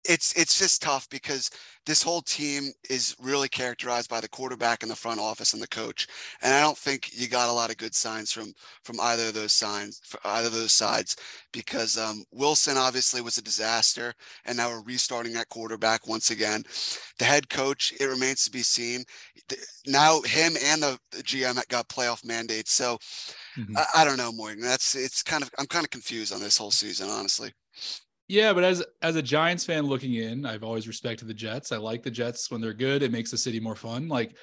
it's 0.04 0.32
it's 0.34 0.58
just 0.58 0.82
tough 0.82 1.08
because 1.10 1.50
this 1.86 2.02
whole 2.02 2.22
team 2.22 2.70
is 2.88 3.16
really 3.20 3.48
characterized 3.48 4.08
by 4.08 4.20
the 4.20 4.28
quarterback 4.28 4.82
and 4.82 4.90
the 4.90 4.96
front 4.96 5.20
office 5.20 5.52
and 5.52 5.62
the 5.62 5.68
coach 5.68 6.06
and 6.42 6.54
i 6.54 6.60
don't 6.60 6.78
think 6.78 7.10
you 7.12 7.28
got 7.28 7.48
a 7.48 7.52
lot 7.52 7.70
of 7.70 7.76
good 7.76 7.94
signs 7.94 8.32
from 8.32 8.52
from 8.82 8.98
either 9.00 9.28
of 9.28 9.34
those 9.34 9.52
signs 9.52 10.00
for 10.04 10.18
either 10.24 10.46
of 10.46 10.54
those 10.54 10.72
sides 10.72 11.16
because 11.52 11.98
um, 11.98 12.24
wilson 12.32 12.76
obviously 12.76 13.20
was 13.20 13.36
a 13.36 13.42
disaster 13.42 14.14
and 14.44 14.56
now 14.56 14.68
we're 14.68 14.82
restarting 14.82 15.32
that 15.34 15.48
quarterback 15.48 16.06
once 16.06 16.30
again. 16.30 16.62
The 17.18 17.24
head 17.24 17.48
coach 17.48 17.92
it 18.00 18.06
remains 18.06 18.44
to 18.44 18.50
be 18.50 18.62
seen. 18.62 19.04
Now 19.86 20.20
him 20.22 20.54
and 20.64 20.82
the, 20.82 20.98
the 21.10 21.22
gm 21.22 21.66
got 21.68 21.88
playoff 21.88 22.24
mandates 22.24 22.72
so 22.72 22.98
mm-hmm. 23.56 23.76
I, 23.76 23.84
I 23.96 24.04
don't 24.04 24.16
know 24.16 24.32
morgan 24.32 24.60
that's 24.60 24.94
it's 24.94 25.22
kind 25.22 25.42
of 25.42 25.50
i'm 25.58 25.66
kind 25.66 25.84
of 25.84 25.90
confused 25.90 26.32
on 26.32 26.40
this 26.40 26.56
whole 26.56 26.70
season 26.70 27.08
honestly 27.08 27.52
yeah, 28.30 28.52
but 28.52 28.62
as 28.62 28.84
as 29.02 29.16
a 29.16 29.22
Giants 29.22 29.64
fan 29.64 29.86
looking 29.86 30.14
in, 30.14 30.46
I've 30.46 30.62
always 30.62 30.86
respected 30.86 31.26
the 31.26 31.34
Jets. 31.34 31.72
I 31.72 31.78
like 31.78 32.04
the 32.04 32.12
Jets 32.12 32.48
when 32.48 32.60
they're 32.60 32.72
good. 32.72 33.02
It 33.02 33.10
makes 33.10 33.32
the 33.32 33.36
city 33.36 33.58
more 33.58 33.74
fun. 33.74 34.06
Like 34.06 34.36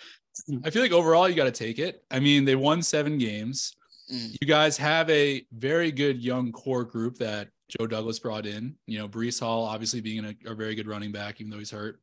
mm. 0.52 0.60
I 0.66 0.70
feel 0.72 0.82
like 0.82 0.92
overall 0.92 1.30
you 1.30 1.36
got 1.36 1.46
to 1.46 1.52
take 1.52 1.80
it. 1.80 2.04
I 2.12 2.20
mean, 2.20 2.44
they 2.44 2.56
won 2.56 2.82
7 2.82 3.18
games. 3.18 3.78
Mm. 4.14 4.36
You 4.42 4.48
guys 4.48 4.76
have 4.76 5.10
a 5.10 5.46
very 5.54 5.94
good 5.94 6.22
young 6.22 6.52
core 6.52 6.84
group 6.84 7.18
that 7.20 7.48
Joe 7.70 7.88
Douglas 7.88 8.20
brought 8.20 8.46
in. 8.46 8.76
You 8.88 9.00
know, 9.00 9.08
Breece 9.08 9.40
Hall 9.40 9.64
obviously 9.64 10.02
being 10.02 10.26
a, 10.26 10.36
a 10.52 10.54
very 10.54 10.76
good 10.76 10.88
running 10.88 11.14
back, 11.14 11.40
even 11.40 11.50
though 11.50 11.60
he's 11.60 11.72
hurt. 11.72 12.02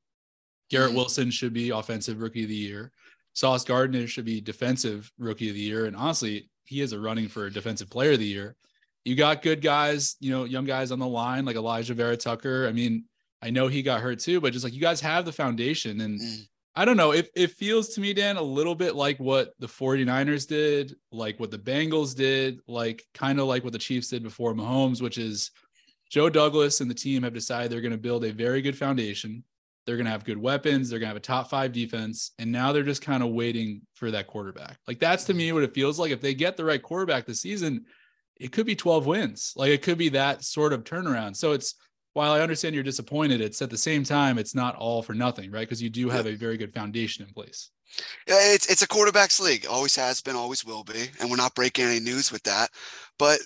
Garrett 0.71 0.93
mm. 0.93 0.97
Wilson 0.97 1.31
should 1.31 1.53
be 1.53 1.69
offensive 1.69 2.19
rookie 2.19 2.45
of 2.45 2.49
the 2.49 2.55
year. 2.55 2.93
Sauce 3.35 3.63
Gardner 3.63 4.07
should 4.07 4.25
be 4.25 4.41
defensive 4.41 5.13
rookie 5.19 5.51
of 5.51 5.55
the 5.55 5.61
year. 5.61 5.85
And 5.85 5.97
honestly, 5.97 6.49
he 6.65 6.81
is 6.81 6.95
a 6.95 6.99
running 6.99 7.29
for 7.29 7.51
defensive 7.51 7.91
player 7.91 8.13
of 8.13 8.21
the 8.21 8.25
year 8.25 8.57
you 9.05 9.15
got 9.15 9.43
good 9.43 9.61
guys, 9.61 10.17
you 10.21 10.31
know, 10.31 10.45
young 10.45 10.65
guys 10.65 10.91
on 10.91 10.99
the 10.99 11.07
line 11.07 11.45
like 11.45 11.57
Elijah 11.57 11.95
Vera-Tucker. 11.95 12.67
I 12.67 12.73
mean, 12.73 13.05
I 13.43 13.51
know 13.51 13.69
he 13.69 13.83
got 13.83 14.01
hurt 14.01 14.19
too, 14.19 14.41
but 14.41 14.53
just 14.53 14.65
like 14.65 14.73
you 14.73 14.81
guys 14.81 15.01
have 15.03 15.27
the 15.27 15.33
foundation. 15.33 16.01
And 16.01 16.21
mm. 16.21 16.49
I 16.75 16.87
don't 16.87 16.97
know, 16.97 17.13
it, 17.13 17.31
it 17.37 17.51
feels 17.51 17.91
to 17.91 18.01
me, 18.01 18.15
Dan, 18.15 18.37
a 18.37 18.43
little 18.43 18.75
bit 18.75 18.95
like 18.95 19.21
what 19.21 19.53
the 19.59 19.67
49ers 19.67 20.49
did, 20.49 20.97
like 21.13 21.39
what 21.39 21.51
the 21.51 21.59
Bengals 21.59 22.17
did, 22.17 22.61
like 22.67 23.05
kind 23.13 23.39
of 23.39 23.47
like 23.47 23.63
what 23.63 23.75
the 23.75 23.79
Chiefs 23.79 24.09
did 24.09 24.23
before 24.23 24.55
Mahomes, 24.55 25.03
which 25.03 25.19
is 25.19 25.51
Joe 26.11 26.31
Douglas 26.31 26.81
and 26.81 26.91
the 26.91 26.95
team 26.95 27.23
have 27.23 27.35
decided 27.35 27.71
they're 27.71 27.83
going 27.83 27.93
to 27.93 27.99
build 27.99 28.25
a 28.25 28.33
very 28.33 28.63
good 28.63 28.77
foundation. 28.77 29.45
They're 29.85 29.97
going 29.97 30.07
to 30.07 30.13
have 30.13 30.25
good 30.25 30.39
weapons. 30.39 30.89
They're 30.89 30.99
going 30.99 31.09
to 31.09 31.15
have 31.15 31.17
a 31.17 31.21
top 31.21 31.51
five 31.51 31.73
defense. 31.73 32.33
And 32.39 32.51
now 32.51 32.73
they're 32.73 32.83
just 32.83 33.03
kind 33.03 33.23
of 33.23 33.31
waiting 33.31 33.83
for 33.93 34.11
that 34.11 34.27
quarterback. 34.27 34.79
Like 34.89 34.99
that's 34.99 35.25
to 35.25 35.35
me 35.35 35.53
what 35.53 35.63
it 35.63 35.75
feels 35.75 35.99
like. 35.99 36.11
If 36.11 36.23
they 36.23 36.33
get 36.33 36.57
the 36.57 36.65
right 36.65 36.83
quarterback 36.83 37.27
this 37.27 37.43
season, 37.43 37.85
it 38.37 38.53
could 38.53 38.67
be 38.67 38.77
12 38.77 39.07
wins. 39.07 39.53
Like 39.57 39.71
it 39.71 39.83
could 39.83 39.99
be 39.99 40.11
that 40.11 40.45
sort 40.45 40.73
of 40.73 40.85
turnaround. 40.85 41.37
So 41.37 41.53
it's, 41.53 41.75
while 42.15 42.33
I 42.33 42.41
understand 42.41 42.75
you're 42.75 42.85
disappointed, 42.85 43.41
it's 43.41 43.61
at 43.61 43.71
the 43.71 43.79
same 43.79 44.05
time, 44.05 44.39
it's 44.39 44.55
not 44.55 44.77
all 44.77 45.03
for 45.03 45.15
nothing, 45.15 45.51
right? 45.51 45.61
Because 45.61 45.83
you 45.83 45.91
do 45.91 46.09
have 46.09 46.27
a 46.27 46.37
very 46.37 46.57
good 46.57 46.73
foundation 46.73 47.27
in 47.27 47.33
place. 47.33 47.71
Yeah, 48.27 48.55
it's 48.55 48.71
it's 48.71 48.83
a 48.83 48.89
quarterbacks 48.89 49.41
league. 49.41 49.67
Always 49.67 49.95
has 49.97 50.21
been, 50.21 50.37
always 50.37 50.65
will 50.65 50.85
be, 50.85 51.11
and 51.21 51.31
we're 51.31 51.37
not 51.37 51.55
breaking 51.55 51.87
any 51.87 52.01
news 52.01 52.33
with 52.33 52.43
that. 52.45 52.71
But 53.19 53.41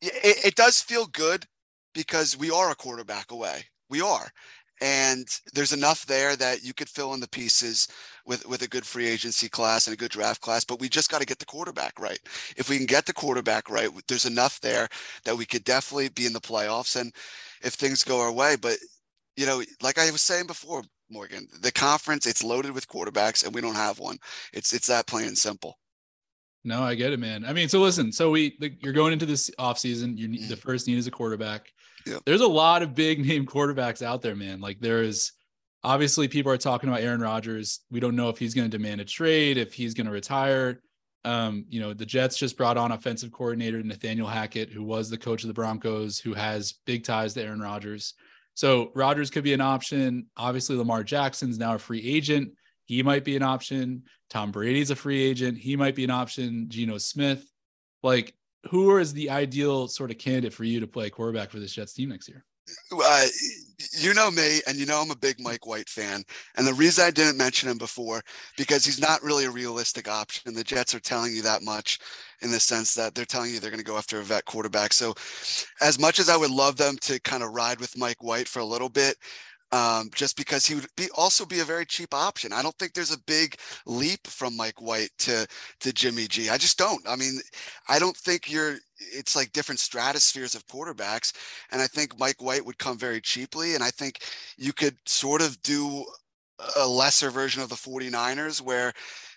it, 0.00 0.46
it 0.46 0.54
does 0.54 0.80
feel 0.80 1.06
good 1.06 1.46
because 1.94 2.36
we 2.36 2.50
are 2.50 2.70
a 2.70 2.76
quarterback 2.76 3.30
away. 3.30 3.64
We 3.90 4.00
are, 4.00 4.28
and 4.80 5.26
there's 5.54 5.72
enough 5.72 6.06
there 6.06 6.36
that 6.36 6.64
you 6.64 6.72
could 6.72 6.88
fill 6.88 7.14
in 7.14 7.20
the 7.20 7.28
pieces 7.28 7.88
with 8.26 8.46
with 8.46 8.62
a 8.62 8.68
good 8.68 8.86
free 8.86 9.06
agency 9.06 9.48
class 9.48 9.86
and 9.86 9.94
a 9.94 9.98
good 9.98 10.10
draft 10.10 10.40
class 10.40 10.64
but 10.64 10.80
we 10.80 10.88
just 10.88 11.10
got 11.10 11.20
to 11.20 11.26
get 11.26 11.38
the 11.38 11.44
quarterback 11.44 11.98
right. 11.98 12.20
If 12.56 12.68
we 12.68 12.76
can 12.76 12.86
get 12.86 13.06
the 13.06 13.12
quarterback 13.12 13.70
right 13.70 13.88
there's 14.06 14.26
enough 14.26 14.60
there 14.60 14.88
that 15.24 15.36
we 15.36 15.46
could 15.46 15.64
definitely 15.64 16.08
be 16.10 16.26
in 16.26 16.32
the 16.32 16.40
playoffs 16.40 17.00
and 17.00 17.12
if 17.62 17.74
things 17.74 18.04
go 18.04 18.20
our 18.20 18.32
way 18.32 18.56
but 18.56 18.76
you 19.36 19.46
know 19.46 19.62
like 19.82 19.98
i 19.98 20.10
was 20.10 20.22
saying 20.22 20.46
before 20.46 20.82
morgan 21.10 21.46
the 21.60 21.72
conference 21.72 22.26
it's 22.26 22.44
loaded 22.44 22.72
with 22.72 22.88
quarterbacks 22.88 23.44
and 23.44 23.54
we 23.54 23.60
don't 23.60 23.74
have 23.74 23.98
one. 23.98 24.18
It's 24.52 24.72
it's 24.72 24.86
that 24.88 25.06
plain 25.06 25.28
and 25.28 25.38
simple. 25.38 25.78
No 26.64 26.82
i 26.82 26.94
get 26.94 27.12
it 27.12 27.20
man. 27.20 27.44
I 27.44 27.52
mean 27.52 27.68
so 27.68 27.80
listen 27.80 28.12
so 28.12 28.30
we 28.30 28.56
you're 28.82 28.92
going 28.92 29.12
into 29.12 29.26
this 29.26 29.50
offseason 29.58 30.16
you 30.16 30.28
need 30.28 30.42
the 30.42 30.54
mm-hmm. 30.54 30.68
first 30.68 30.86
need 30.86 30.98
is 30.98 31.06
a 31.06 31.10
quarterback 31.10 31.72
Yep. 32.08 32.22
There's 32.26 32.40
a 32.40 32.48
lot 32.48 32.82
of 32.82 32.94
big 32.94 33.24
name 33.26 33.46
quarterbacks 33.46 34.02
out 34.02 34.22
there, 34.22 34.36
man. 34.36 34.60
Like 34.60 34.80
there's 34.80 35.32
obviously 35.84 36.28
people 36.28 36.52
are 36.52 36.58
talking 36.58 36.88
about 36.88 37.02
Aaron 37.02 37.20
Rodgers. 37.20 37.80
We 37.90 38.00
don't 38.00 38.16
know 38.16 38.28
if 38.28 38.38
he's 38.38 38.54
going 38.54 38.70
to 38.70 38.76
demand 38.76 39.00
a 39.00 39.04
trade, 39.04 39.58
if 39.58 39.72
he's 39.72 39.94
going 39.94 40.06
to 40.06 40.12
retire. 40.12 40.80
Um, 41.24 41.66
you 41.68 41.80
know, 41.80 41.92
the 41.92 42.06
Jets 42.06 42.38
just 42.38 42.56
brought 42.56 42.76
on 42.76 42.92
offensive 42.92 43.32
coordinator 43.32 43.82
Nathaniel 43.82 44.28
Hackett, 44.28 44.70
who 44.70 44.82
was 44.82 45.10
the 45.10 45.18
coach 45.18 45.42
of 45.42 45.48
the 45.48 45.54
Broncos, 45.54 46.18
who 46.18 46.32
has 46.32 46.74
big 46.86 47.04
ties 47.04 47.34
to 47.34 47.42
Aaron 47.42 47.60
Rodgers. 47.60 48.14
So 48.54 48.90
Rodgers 48.94 49.30
could 49.30 49.44
be 49.44 49.52
an 49.52 49.60
option. 49.60 50.26
Obviously, 50.36 50.76
Lamar 50.76 51.04
Jackson's 51.04 51.58
now 51.58 51.74
a 51.74 51.78
free 51.78 52.02
agent. 52.04 52.52
He 52.86 53.02
might 53.02 53.24
be 53.24 53.36
an 53.36 53.42
option. 53.42 54.04
Tom 54.30 54.50
Brady's 54.50 54.90
a 54.90 54.96
free 54.96 55.22
agent. 55.22 55.58
He 55.58 55.76
might 55.76 55.94
be 55.94 56.04
an 56.04 56.10
option. 56.10 56.66
Geno 56.68 56.98
Smith. 56.98 57.44
Like 58.02 58.34
who 58.70 58.96
is 58.98 59.12
the 59.12 59.30
ideal 59.30 59.88
sort 59.88 60.10
of 60.10 60.18
candidate 60.18 60.52
for 60.52 60.64
you 60.64 60.80
to 60.80 60.86
play 60.86 61.10
quarterback 61.10 61.50
for 61.50 61.58
this 61.58 61.72
Jets 61.72 61.92
team 61.92 62.08
next 62.08 62.28
year? 62.28 62.44
Uh, 62.92 63.26
you 63.92 64.12
know 64.12 64.30
me, 64.30 64.60
and 64.66 64.76
you 64.76 64.84
know 64.84 65.00
I'm 65.00 65.10
a 65.10 65.16
big 65.16 65.40
Mike 65.40 65.66
White 65.66 65.88
fan. 65.88 66.22
And 66.56 66.66
the 66.66 66.74
reason 66.74 67.04
I 67.04 67.10
didn't 67.10 67.38
mention 67.38 67.68
him 67.68 67.78
before, 67.78 68.22
because 68.56 68.84
he's 68.84 69.00
not 69.00 69.22
really 69.22 69.46
a 69.46 69.50
realistic 69.50 70.08
option. 70.08 70.52
The 70.52 70.64
Jets 70.64 70.94
are 70.94 71.00
telling 71.00 71.34
you 71.34 71.42
that 71.42 71.62
much 71.62 71.98
in 72.42 72.50
the 72.50 72.60
sense 72.60 72.94
that 72.94 73.14
they're 73.14 73.24
telling 73.24 73.52
you 73.52 73.60
they're 73.60 73.70
going 73.70 73.78
to 73.78 73.84
go 73.84 73.96
after 73.96 74.18
a 74.20 74.22
vet 74.22 74.44
quarterback. 74.44 74.92
So, 74.92 75.14
as 75.80 75.98
much 75.98 76.18
as 76.18 76.28
I 76.28 76.36
would 76.36 76.50
love 76.50 76.76
them 76.76 76.96
to 77.02 77.20
kind 77.20 77.42
of 77.42 77.52
ride 77.52 77.80
with 77.80 77.96
Mike 77.96 78.22
White 78.22 78.48
for 78.48 78.60
a 78.60 78.64
little 78.64 78.90
bit, 78.90 79.16
um, 79.72 80.10
just 80.14 80.36
because 80.36 80.64
he 80.66 80.74
would 80.74 80.86
be 80.96 81.08
also 81.16 81.44
be 81.44 81.60
a 81.60 81.64
very 81.64 81.84
cheap 81.84 82.14
option. 82.14 82.52
I 82.52 82.62
don't 82.62 82.74
think 82.78 82.94
there's 82.94 83.12
a 83.12 83.20
big 83.26 83.56
leap 83.86 84.26
from 84.26 84.56
Mike 84.56 84.80
White 84.80 85.10
to 85.18 85.46
to 85.80 85.92
Jimmy 85.92 86.26
G. 86.26 86.48
I 86.50 86.58
just 86.58 86.78
don't. 86.78 87.06
I 87.08 87.16
mean, 87.16 87.40
I 87.88 87.98
don't 87.98 88.16
think 88.16 88.50
you're. 88.50 88.76
It's 88.98 89.36
like 89.36 89.52
different 89.52 89.80
stratospheres 89.80 90.54
of 90.54 90.66
quarterbacks, 90.66 91.32
and 91.70 91.80
I 91.80 91.86
think 91.86 92.18
Mike 92.18 92.42
White 92.42 92.64
would 92.64 92.78
come 92.78 92.98
very 92.98 93.20
cheaply, 93.20 93.74
and 93.74 93.84
I 93.84 93.90
think 93.90 94.22
you 94.56 94.72
could 94.72 94.96
sort 95.06 95.42
of 95.42 95.60
do 95.62 96.04
a 96.76 96.86
lesser 96.86 97.30
version 97.30 97.62
of 97.62 97.68
the 97.68 97.76
49ers 97.76 98.60
where 98.60 98.92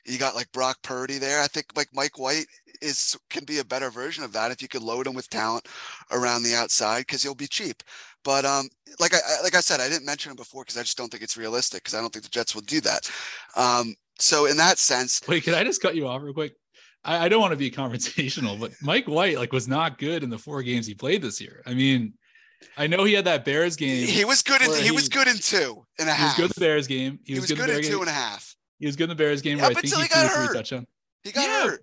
you 0.06 0.18
got 0.18 0.36
like 0.36 0.52
Brock 0.52 0.78
Purdy 0.82 1.18
there. 1.18 1.42
I 1.42 1.48
think 1.48 1.68
like 1.76 1.90
Mike 1.94 2.18
White 2.18 2.48
is 2.82 3.16
can 3.30 3.46
be 3.46 3.60
a 3.60 3.66
better 3.66 3.92
version 3.92 4.24
of 4.24 4.34
that 4.34 4.52
if 4.52 4.62
you 4.62 4.68
could 4.68 4.82
load 4.82 5.06
him 5.06 5.14
with 5.14 5.30
talent 5.30 5.68
around 6.12 6.44
the 6.44 6.56
outside 6.56 7.02
because 7.02 7.22
he'll 7.22 7.36
be 7.36 7.48
cheap. 7.48 7.84
But 8.24 8.46
um, 8.46 8.68
like 9.00 9.14
I 9.14 9.20
like 9.44 9.56
I 9.56 9.62
said, 9.62 9.80
I 9.80 9.90
didn't 9.90 10.06
mention 10.06 10.32
him 10.32 10.36
before 10.36 10.64
because 10.64 10.78
I 10.78 10.82
just 10.82 10.98
don't 10.98 11.10
think 11.10 11.24
it's 11.24 11.38
realistic 11.38 11.84
because 11.84 11.96
I 11.96 12.02
don't 12.02 12.12
think 12.14 12.24
the 12.24 12.30
Jets 12.30 12.54
will 12.54 12.62
do 12.62 12.82
that. 12.82 13.10
Um, 13.56 13.96
so 14.20 14.46
in 14.46 14.58
that 14.58 14.78
sense, 14.78 15.22
wait, 15.28 15.44
can 15.44 15.54
I 15.54 15.64
just 15.64 15.82
cut 15.82 15.96
you 15.96 16.08
off 16.08 16.22
real 16.22 16.34
quick? 16.34 16.54
I, 17.04 17.26
I 17.26 17.30
don't 17.30 17.42
want 17.42 17.52
to 17.52 17.58
be 17.58 17.72
confrontational, 17.72 18.60
but 18.60 18.72
Mike 18.82 19.08
White 19.08 19.38
like 19.38 19.52
was 19.52 19.68
not 19.68 19.98
good 19.98 20.24
in 20.24 20.30
the 20.30 20.38
four 20.38 20.62
games 20.62 20.86
he 20.86 20.94
played 20.94 21.22
this 21.22 21.42
year. 21.42 21.64
I 21.66 21.74
mean, 21.74 22.14
I 22.78 22.88
know 22.88 23.04
he 23.04 23.14
had 23.14 23.26
that 23.26 23.46
Bears 23.46 23.76
game. 23.76 24.08
He 24.08 24.26
was 24.26 24.42
good 24.42 24.62
in 24.62 24.72
he, 24.72 24.84
he 24.84 24.92
was 24.92 25.10
good 25.10 25.28
in 25.28 25.38
two 25.38 25.86
and 26.00 26.10
a 26.10 26.14
half. 26.14 26.36
He 26.36 26.44
was 26.44 26.50
good 26.50 26.58
in 26.58 26.62
the 26.62 26.68
Bears 26.68 26.88
game. 26.88 27.20
He, 27.24 27.34
he 27.34 27.40
was, 27.40 27.50
was, 27.50 27.60
good, 27.60 27.70
in, 27.70 27.78
in 27.78 27.82
two 27.84 27.90
game. 27.90 28.00
and 28.02 28.10
a 28.10 28.14
half. 28.14 28.56
He 28.80 28.86
was 28.86 28.96
good 28.96 29.06
in 29.06 29.10
the 29.10 29.16
Bears 29.16 29.42
game. 29.42 29.58
Yeah, 29.58 29.64
where 29.64 29.72
I 29.72 29.74
think 29.76 29.94
he, 29.94 30.02
he 30.02 30.08
threw 30.08 30.28
hurt. 30.28 30.48
three 30.48 30.58
touchdowns. 30.58 30.88
He 31.24 31.32
got 31.32 31.48
yeah. 31.48 31.64
hurt. 31.70 31.82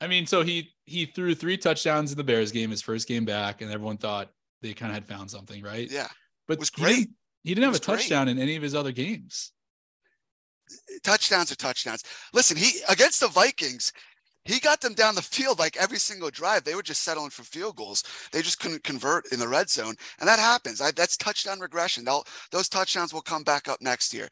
I 0.00 0.06
mean, 0.08 0.26
so 0.26 0.42
he 0.42 0.70
he 0.84 1.06
threw 1.06 1.34
three 1.34 1.56
touchdowns 1.56 2.12
in 2.12 2.18
the 2.18 2.24
Bears 2.24 2.52
game, 2.52 2.70
his 2.70 2.82
first 2.82 3.06
game 3.06 3.24
back, 3.24 3.62
and 3.62 3.70
everyone 3.70 3.98
thought 3.98 4.30
they 4.62 4.72
kind 4.72 4.90
of 4.90 4.94
had 4.94 5.06
found 5.06 5.30
something, 5.30 5.62
right? 5.62 5.90
Yeah. 5.90 6.08
But 6.46 6.54
it 6.54 6.60
was 6.60 6.70
great. 6.70 6.90
He 6.90 7.00
didn't, 7.00 7.16
he 7.42 7.54
didn't 7.54 7.64
have 7.66 7.74
a 7.74 7.78
touchdown 7.78 8.26
great. 8.26 8.36
in 8.36 8.42
any 8.42 8.56
of 8.56 8.62
his 8.62 8.74
other 8.74 8.92
games. 8.92 9.52
Touchdowns 11.02 11.52
are 11.52 11.56
touchdowns. 11.56 12.04
Listen, 12.32 12.56
he 12.56 12.80
against 12.88 13.20
the 13.20 13.28
Vikings, 13.28 13.92
he 14.44 14.58
got 14.58 14.80
them 14.80 14.94
down 14.94 15.14
the 15.14 15.22
field 15.22 15.58
like 15.58 15.76
every 15.76 15.98
single 15.98 16.30
drive. 16.30 16.64
They 16.64 16.74
were 16.74 16.82
just 16.82 17.02
settling 17.02 17.30
for 17.30 17.42
field 17.42 17.76
goals. 17.76 18.04
They 18.32 18.42
just 18.42 18.58
couldn't 18.58 18.82
convert 18.82 19.32
in 19.32 19.38
the 19.38 19.48
red 19.48 19.68
zone, 19.70 19.94
and 20.18 20.28
that 20.28 20.38
happens. 20.38 20.80
I, 20.80 20.90
that's 20.90 21.16
touchdown 21.16 21.60
regression. 21.60 22.04
They'll, 22.04 22.24
those 22.50 22.68
touchdowns 22.68 23.12
will 23.12 23.22
come 23.22 23.44
back 23.44 23.68
up 23.68 23.80
next 23.80 24.12
year. 24.12 24.28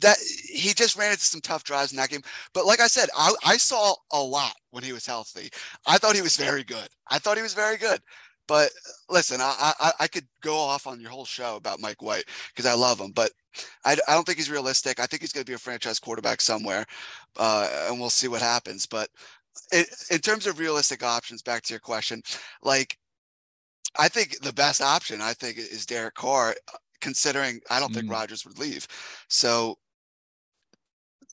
That 0.00 0.16
he 0.18 0.72
just 0.72 0.96
ran 0.96 1.12
into 1.12 1.24
some 1.24 1.42
tough 1.42 1.64
drives 1.64 1.92
in 1.92 1.98
that 1.98 2.08
game. 2.08 2.22
But 2.54 2.66
like 2.66 2.80
I 2.80 2.86
said, 2.86 3.08
I, 3.16 3.32
I 3.44 3.56
saw 3.56 3.94
a 4.12 4.20
lot 4.20 4.54
when 4.70 4.82
he 4.82 4.92
was 4.92 5.06
healthy. 5.06 5.50
I 5.86 5.98
thought 5.98 6.16
he 6.16 6.22
was 6.22 6.36
very 6.36 6.64
good. 6.64 6.88
I 7.08 7.18
thought 7.18 7.36
he 7.36 7.42
was 7.42 7.54
very 7.54 7.76
good. 7.76 8.00
But 8.48 8.70
listen, 9.08 9.40
I, 9.40 9.72
I, 9.80 9.92
I 10.00 10.06
could 10.08 10.26
go 10.42 10.56
off 10.56 10.86
on 10.86 11.00
your 11.00 11.10
whole 11.10 11.24
show 11.24 11.56
about 11.56 11.80
Mike 11.80 12.02
White 12.02 12.24
because 12.48 12.66
I 12.66 12.74
love 12.74 13.00
him, 13.00 13.12
but 13.12 13.30
I, 13.84 13.96
I 14.08 14.14
don't 14.14 14.24
think 14.24 14.38
he's 14.38 14.50
realistic. 14.50 14.98
I 14.98 15.06
think 15.06 15.22
he's 15.22 15.32
going 15.32 15.44
to 15.44 15.50
be 15.50 15.54
a 15.54 15.58
franchise 15.58 15.98
quarterback 15.98 16.40
somewhere, 16.40 16.84
uh, 17.38 17.86
and 17.88 18.00
we'll 18.00 18.10
see 18.10 18.28
what 18.28 18.42
happens. 18.42 18.86
But 18.86 19.08
it, 19.70 19.88
in 20.10 20.18
terms 20.18 20.46
of 20.46 20.58
realistic 20.58 21.02
options, 21.02 21.42
back 21.42 21.62
to 21.64 21.72
your 21.72 21.80
question, 21.80 22.22
like 22.62 22.96
I 23.98 24.08
think 24.08 24.40
the 24.40 24.52
best 24.52 24.80
option 24.80 25.20
I 25.20 25.34
think 25.34 25.58
is 25.58 25.86
Derek 25.86 26.14
Carr, 26.14 26.54
considering 27.00 27.60
I 27.70 27.80
don't 27.80 27.92
mm. 27.92 27.96
think 27.96 28.10
Rodgers 28.10 28.44
would 28.46 28.58
leave. 28.58 28.86
So, 29.28 29.76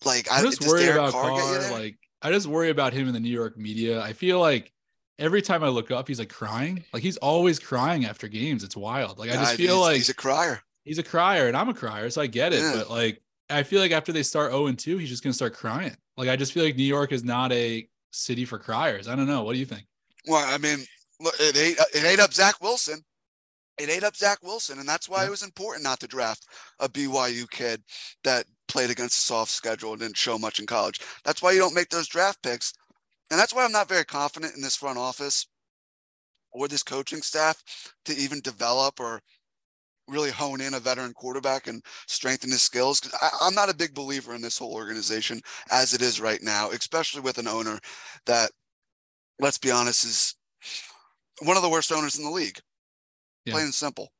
like, 0.06 0.32
I 0.32 0.41
just 0.41 0.65
worry 0.67 0.82
Derek 0.82 0.95
about 0.95 1.12
Carr, 1.13 1.39
Carr 1.39 1.72
like 1.72 1.98
I 2.22 2.32
just 2.32 2.48
worry 2.48 2.69
about 2.69 2.93
him 2.93 3.08
in 3.08 3.13
the 3.13 3.19
New 3.19 3.32
York 3.32 3.58
media. 3.58 4.02
I 4.02 4.13
feel 4.13 4.39
like 4.39 4.74
every 5.19 5.41
time 5.41 5.63
I 5.63 5.67
look 5.67 5.91
up, 5.91 6.08
he's 6.08 6.19
like 6.19 6.29
crying. 6.29 6.84
Like 6.93 7.03
he's 7.03 7.17
always 7.17 7.60
crying 7.60 8.05
after 8.05 8.27
games. 8.27 8.63
It's 8.63 8.75
wild. 8.75 9.19
Like 9.19 9.29
I 9.29 9.34
just 9.34 9.55
feel 9.55 9.75
he's, 9.75 9.86
like 9.86 9.95
he's 9.97 10.10
a 10.10 10.15
crier. 10.15 10.62
He's 10.86 10.97
a 10.97 11.03
crier, 11.03 11.47
and 11.47 11.55
I'm 11.55 11.69
a 11.69 11.73
crier, 11.73 12.10
so 12.10 12.21
I 12.21 12.27
get 12.27 12.53
it. 12.53 12.62
Yeah. 12.62 12.73
But 12.75 12.89
like 12.89 13.21
I 13.49 13.63
feel 13.63 13.82
like 13.82 13.91
after 13.91 14.12
they 14.12 14.23
start 14.23 14.51
0 14.51 14.67
and 14.67 14.79
2, 14.79 14.97
he's 14.97 15.10
just 15.10 15.21
gonna 15.21 15.34
start 15.34 15.53
crying. 15.53 15.95
Like 16.17 16.29
I 16.29 16.36
just 16.36 16.53
feel 16.53 16.63
like 16.63 16.75
New 16.75 16.84
York 16.84 17.12
is 17.12 17.23
not 17.23 17.51
a 17.51 17.88
city 18.12 18.45
for 18.45 18.58
criers. 18.58 19.08
I 19.08 19.15
don't 19.15 19.27
know. 19.27 19.43
What 19.43 19.53
do 19.53 19.60
you 19.60 19.65
think? 19.65 19.86
Well, 20.25 20.43
I 20.43 20.58
mean, 20.58 20.79
look, 21.19 21.36
it 21.39 21.58
ate 21.58 21.77
it 21.93 22.05
ate 22.05 22.19
up 22.19 22.34
Zach 22.34 22.55
Wilson. 22.62 23.01
It 23.77 23.89
ate 23.89 24.03
up 24.03 24.15
Zach 24.15 24.39
Wilson, 24.43 24.79
and 24.79 24.88
that's 24.88 25.08
why 25.08 25.21
yeah. 25.21 25.27
it 25.27 25.32
was 25.32 25.43
important 25.43 25.84
not 25.84 26.01
to 26.01 26.08
draft 26.08 26.45
a 26.79 26.89
BYU 26.89 27.49
kid 27.49 27.82
that 28.25 28.45
played 28.67 28.89
against 28.89 29.17
a 29.17 29.21
soft 29.21 29.51
schedule 29.51 29.91
and 29.91 30.01
didn't 30.01 30.17
show 30.17 30.38
much 30.38 30.60
in 30.60 30.65
college. 30.65 30.99
That's 31.23 31.41
why 31.41 31.53
you 31.53 31.60
don't 31.60 31.73
make 31.73 31.89
those 31.89 32.08
draft 32.08 32.43
picks 32.43 32.73
and 33.32 33.39
that's 33.39 33.54
why 33.54 33.63
I'm 33.63 33.72
not 33.72 33.89
very 33.89 34.06
confident 34.06 34.56
in 34.56 34.62
this 34.62 34.76
front 34.76 34.98
office 34.98 35.48
or 36.52 36.68
this 36.68 36.84
coaching 36.84 37.22
staff 37.22 37.63
to 38.06 38.13
even 38.15 38.42
develop 38.42 39.00
or 39.00 39.22
really 40.08 40.32
hone 40.32 40.62
in 40.62 40.74
a 40.74 40.80
veteran 40.80 41.13
quarterback 41.13 41.68
and 41.68 41.84
strengthen 42.08 42.52
his 42.52 42.62
skills. 42.62 43.02
I, 43.22 43.48
am 43.48 43.54
not 43.54 43.70
a 43.70 43.76
big 43.76 43.94
believer 43.94 44.34
in 44.34 44.42
this 44.42 44.58
whole 44.58 44.74
organization 44.74 45.42
as 45.72 45.94
it 45.94 46.02
is 46.02 46.20
right 46.20 46.42
now, 46.42 46.72
especially 46.72 47.22
with 47.22 47.38
an 47.38 47.48
owner 47.48 47.80
that, 48.26 48.52
let's 49.39 49.60
be 49.60 49.72
honest, 49.72 50.04
is 50.04 50.36
one 51.42 51.58
of 51.58 51.63
the 51.63 51.70
worst 51.70 51.92
owners 51.92 52.18
in 52.18 52.26
the 52.26 52.32
league. 52.32 52.60
Yeah. 53.46 53.54
Plain 53.54 53.65
and 53.65 53.74
simple. 53.74 54.12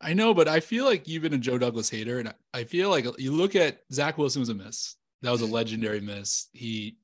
I 0.00 0.14
know, 0.14 0.32
but 0.32 0.46
I 0.46 0.60
feel 0.60 0.84
like 0.84 1.08
you've 1.08 1.22
been 1.22 1.34
a 1.34 1.38
Joe 1.38 1.58
Douglas 1.58 1.90
hater, 1.90 2.20
and 2.20 2.32
I 2.54 2.64
feel 2.64 2.88
like 2.88 3.06
you 3.18 3.32
look 3.32 3.56
at 3.56 3.80
Zach 3.92 4.16
Wilson 4.16 4.40
was 4.40 4.48
a 4.48 4.54
miss. 4.54 4.96
That 5.22 5.32
was 5.32 5.40
a 5.40 5.46
legendary 5.58 6.00
miss. 6.00 6.48
He 6.52 6.98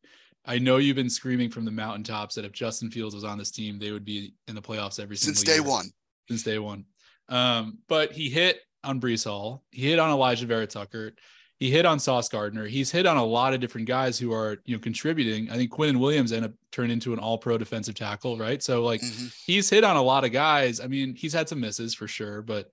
I 0.47 0.59
know 0.59 0.77
you've 0.77 0.97
been 0.97 1.11
screaming 1.11 1.51
from 1.51 1.65
the 1.65 1.71
mountaintops 1.71 2.35
that 2.35 2.45
if 2.45 2.53
Justin 2.53 2.91
Fields 2.91 3.15
was 3.15 3.25
on 3.25 3.39
this 3.39 3.51
team, 3.51 3.79
they 3.79 3.93
would 3.93 4.05
be 4.05 4.35
in 4.49 4.55
the 4.55 4.63
playoffs 4.63 5.01
every 5.01 5.17
single 5.17 5.37
since 5.37 5.43
day 5.47 5.55
year. 5.55 5.63
one. 5.63 5.87
Since 6.29 6.43
day 6.43 6.59
one. 6.59 6.85
Um, 7.29 7.79
but 7.89 8.13
he 8.13 8.29
hit 8.29 8.61
on 8.83 9.01
Breece 9.01 9.25
Hall. 9.25 9.63
He 9.71 9.89
hit 9.89 9.99
on 9.99 10.11
Elijah 10.11 10.47
Vera 10.47 10.67
Tucker. 10.67 11.13
he 11.61 11.71
hit 11.71 11.87
on 11.87 11.99
Sauce 11.99 12.29
Gardner. 12.29 12.67
He's 12.67 12.91
hit 12.91 13.07
on 13.07 13.17
a 13.17 13.25
lot 13.25 13.55
of 13.55 13.61
different 13.61 13.87
guys 13.87 14.19
who 14.19 14.33
are, 14.35 14.59
you 14.67 14.75
know, 14.77 14.81
contributing. 14.81 15.49
I 15.51 15.57
think 15.57 15.71
Quinnen 15.73 15.99
Williams 15.99 16.33
ended 16.33 16.51
up 16.51 16.57
turned 16.73 16.93
into 16.93 17.13
an 17.15 17.19
all 17.21 17.39
pro 17.39 17.57
defensive 17.57 17.95
tackle, 17.95 18.37
right? 18.37 18.63
So 18.63 18.83
like 18.83 19.01
Mhm. 19.01 19.35
he's 19.47 19.71
hit 19.71 19.85
on 19.85 19.97
a 19.97 20.03
lot 20.03 20.25
of 20.25 20.33
guys. 20.33 20.81
I 20.81 20.89
mean, 20.89 21.15
he's 21.15 21.33
had 21.33 21.49
some 21.49 21.61
misses 21.61 21.95
for 21.95 22.07
sure, 22.09 22.43
but 22.43 22.71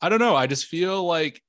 I 0.00 0.08
don't 0.08 0.20
know. 0.20 0.36
I 0.36 0.46
just 0.46 0.66
feel 0.66 1.04
like 1.04 1.42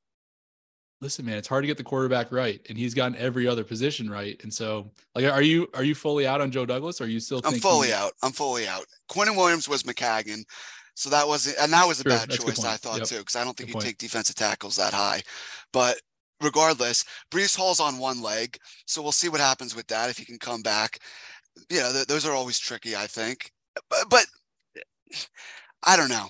listen, 1.01 1.25
man, 1.25 1.37
it's 1.37 1.47
hard 1.47 1.63
to 1.63 1.67
get 1.67 1.77
the 1.77 1.83
quarterback 1.83 2.31
right. 2.31 2.61
And 2.69 2.77
he's 2.77 2.93
gotten 2.93 3.17
every 3.17 3.47
other 3.47 3.63
position 3.63 4.09
right. 4.09 4.39
And 4.43 4.53
so 4.53 4.89
like 5.15 5.25
are 5.25 5.41
you 5.41 5.67
are 5.73 5.83
you 5.83 5.95
fully 5.95 6.25
out 6.27 6.41
on 6.41 6.51
Joe 6.51 6.65
Douglas? 6.65 7.01
Or 7.01 7.05
are 7.05 7.07
you 7.07 7.19
still 7.19 7.41
I'm 7.43 7.55
fully 7.55 7.91
out. 7.91 8.13
I'm 8.23 8.31
fully 8.31 8.67
out. 8.67 8.85
Quinnen 9.09 9.35
Williams 9.35 9.67
was 9.67 9.83
Maccagnan. 9.83 10.43
So 10.93 11.09
that 11.09 11.27
wasn't, 11.27 11.57
and 11.59 11.71
that 11.73 11.87
was 11.87 11.99
a 11.99 12.03
Sure, 12.03 12.11
bad 12.11 12.29
choice, 12.29 12.63
I 12.63 12.75
thought 12.75 12.99
Yep. 12.99 13.07
too, 13.07 13.17
because 13.19 13.35
I 13.35 13.43
don't 13.43 13.55
think 13.55 13.73
you 13.73 13.79
take 13.79 13.97
defensive 13.97 14.35
tackles 14.35 14.75
that 14.75 14.93
high. 14.93 15.23
But 15.73 15.99
regardless, 16.41 17.05
Breece 17.31 17.55
Hall's 17.55 17.79
on 17.79 17.97
one 17.97 18.21
leg. 18.21 18.57
So 18.85 19.01
we'll 19.01 19.11
see 19.13 19.29
what 19.29 19.39
happens 19.39 19.75
with 19.75 19.87
that 19.87 20.09
if 20.09 20.17
he 20.17 20.25
can 20.25 20.37
come 20.37 20.61
back. 20.61 20.99
Yeah, 21.69 21.91
th- 21.91 22.07
those 22.07 22.25
are 22.25 22.33
always 22.33 22.59
tricky, 22.59 22.95
I 22.95 23.07
think. 23.07 23.51
But, 23.89 24.09
but 24.09 24.25
I 25.83 25.95
don't 25.95 26.09
know. 26.09 26.27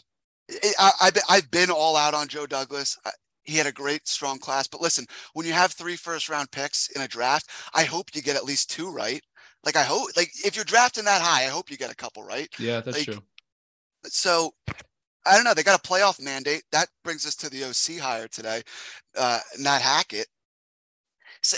I, 0.79 0.91
I, 1.01 1.11
I've 1.29 1.51
been 1.51 1.71
all 1.71 1.97
out 1.97 2.13
on 2.13 2.27
Joe 2.27 2.45
Douglas. 2.45 2.97
He 3.43 3.57
had 3.57 3.67
a 3.67 3.71
great, 3.71 4.07
strong 4.07 4.39
class. 4.39 4.67
But 4.67 4.81
listen, 4.81 5.05
when 5.33 5.45
you 5.45 5.53
have 5.53 5.71
three 5.71 5.95
first 5.95 6.29
round 6.29 6.51
picks 6.51 6.89
in 6.89 7.01
a 7.01 7.07
draft, 7.07 7.49
I 7.73 7.83
hope 7.83 8.09
you 8.13 8.21
get 8.21 8.35
at 8.35 8.45
least 8.45 8.69
two 8.69 8.91
right. 8.91 9.21
Like 9.63 9.75
I 9.75 9.83
hope, 9.83 10.09
like 10.15 10.31
if 10.45 10.55
you're 10.55 10.65
drafting 10.65 11.05
that 11.05 11.21
high, 11.21 11.45
I 11.45 11.49
hope 11.49 11.69
you 11.69 11.77
get 11.77 11.91
a 11.91 11.95
couple 11.95 12.23
right. 12.23 12.47
Yeah, 12.59 12.81
that's 12.81 12.97
like, 12.97 13.05
true. 13.05 13.23
So 14.05 14.51
I 15.25 15.35
don't 15.35 15.43
know. 15.43 15.53
They 15.53 15.63
got 15.63 15.79
a 15.79 15.87
playoff 15.87 16.21
mandate. 16.21 16.63
That 16.71 16.87
brings 17.03 17.25
us 17.25 17.35
to 17.37 17.49
the 17.49 17.65
OC 17.65 17.99
hire 18.01 18.27
today, 18.27 18.61
uh, 19.17 19.39
Nate 19.59 19.81
Hackett. 19.81 20.27
So 21.43 21.57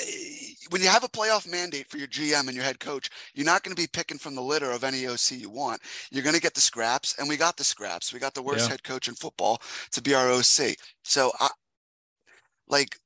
when 0.69 0.81
you 0.81 0.87
have 0.87 1.03
a 1.03 1.09
playoff 1.09 1.49
mandate 1.49 1.89
for 1.89 1.97
your 1.97 2.07
GM 2.07 2.47
and 2.47 2.53
your 2.53 2.63
head 2.63 2.79
coach, 2.79 3.09
you're 3.33 3.45
not 3.45 3.63
going 3.63 3.75
to 3.75 3.81
be 3.81 3.87
picking 3.87 4.17
from 4.17 4.33
the 4.33 4.41
litter 4.41 4.71
of 4.71 4.83
any 4.83 5.07
OC 5.07 5.31
you 5.31 5.49
want. 5.49 5.81
You're 6.09 6.23
going 6.23 6.35
to 6.35 6.41
get 6.41 6.53
the 6.53 6.61
scraps, 6.61 7.15
and 7.19 7.27
we 7.27 7.35
got 7.35 7.57
the 7.57 7.65
scraps. 7.65 8.13
We 8.13 8.19
got 8.19 8.33
the 8.33 8.41
worst 8.41 8.67
Yeah. 8.67 8.73
head 8.73 8.83
coach 8.83 9.07
in 9.09 9.15
football 9.15 9.61
to 9.91 10.01
be 10.01 10.13
our 10.13 10.29
OC. 10.29 10.77
So 11.03 11.31
I 11.39 11.49
like. 12.73 12.97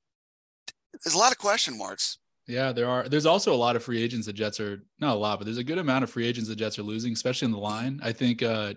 There's 1.03 1.13
a 1.13 1.19
lot 1.19 1.31
of 1.31 1.37
question 1.37 1.77
marks. 1.77 2.17
Yeah, 2.47 2.71
there 2.71 2.89
are. 2.89 3.07
There's 3.07 3.25
also 3.25 3.53
a 3.53 3.55
lot 3.55 3.75
of 3.75 3.83
free 3.83 4.01
agents 4.01 4.25
the 4.25 4.33
Jets 4.33 4.59
are 4.59 4.81
not 4.99 5.15
a 5.15 5.19
lot, 5.19 5.37
but 5.37 5.45
there's 5.45 5.57
a 5.59 5.63
good 5.63 5.77
amount 5.77 6.03
of 6.03 6.09
free 6.09 6.25
agents 6.25 6.49
the 6.49 6.55
Jets 6.55 6.79
are 6.79 6.83
losing, 6.83 7.13
especially 7.13 7.45
in 7.47 7.51
the 7.51 7.57
line. 7.59 7.99
I 8.01 8.11
think 8.13 8.41
uh, 8.41 8.73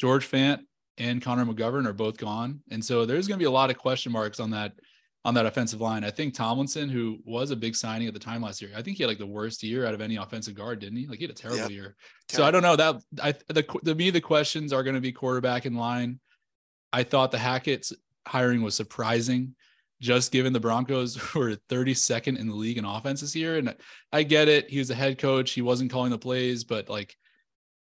George 0.00 0.30
Fant 0.30 0.60
and 0.98 1.20
Connor 1.22 1.44
McGovern 1.46 1.86
are 1.86 1.92
both 1.94 2.16
gone, 2.18 2.60
and 2.70 2.84
so 2.84 3.04
there's 3.06 3.26
going 3.26 3.38
to 3.38 3.42
be 3.42 3.46
a 3.46 3.50
lot 3.50 3.70
of 3.70 3.78
question 3.78 4.12
marks 4.12 4.38
on 4.40 4.50
that 4.50 4.74
on 5.24 5.32
that 5.34 5.46
offensive 5.46 5.80
line. 5.80 6.04
I 6.04 6.10
think 6.10 6.34
Tomlinson, 6.34 6.90
who 6.90 7.18
was 7.24 7.50
a 7.50 7.56
big 7.56 7.74
signing 7.74 8.06
at 8.06 8.12
the 8.14 8.20
time 8.20 8.42
last 8.42 8.60
year, 8.60 8.70
I 8.76 8.82
think 8.82 8.98
he 8.98 9.02
had 9.02 9.08
like 9.08 9.18
the 9.18 9.26
worst 9.26 9.62
year 9.62 9.86
out 9.86 9.94
of 9.94 10.02
any 10.02 10.16
offensive 10.16 10.54
guard, 10.54 10.80
didn't 10.80 10.98
he? 10.98 11.06
Like 11.06 11.18
he 11.18 11.24
had 11.24 11.30
a 11.30 11.34
terrible 11.34 11.62
Yep. 11.62 11.70
year. 11.70 11.96
So 12.28 12.44
I 12.44 12.50
don't 12.50 12.62
know 12.62 12.76
that 12.76 12.96
I 13.22 13.32
the 13.48 13.62
to 13.86 13.94
me 13.94 14.10
the 14.10 14.20
questions 14.20 14.72
are 14.72 14.82
going 14.82 14.94
to 14.96 15.00
be 15.00 15.12
quarterback 15.12 15.64
in 15.64 15.74
line. 15.74 16.20
I 16.92 17.02
thought 17.04 17.30
the 17.32 17.38
Hackett's 17.38 17.92
hiring 18.26 18.62
was 18.62 18.74
surprising, 18.74 19.54
just 20.04 20.30
given 20.32 20.52
the 20.52 20.60
Broncos 20.60 21.16
were 21.34 21.56
32nd 21.70 22.38
in 22.38 22.46
the 22.48 22.54
league 22.54 22.78
in 22.78 22.84
offense 22.84 23.22
this 23.22 23.34
year. 23.34 23.56
And 23.56 23.74
I 24.12 24.22
get 24.22 24.48
it; 24.48 24.68
he 24.70 24.78
was 24.78 24.90
a 24.90 24.94
head 24.94 25.18
coach, 25.18 25.52
he 25.52 25.62
wasn't 25.62 25.90
calling 25.90 26.10
the 26.10 26.18
plays, 26.18 26.62
but 26.62 26.88
like 26.88 27.16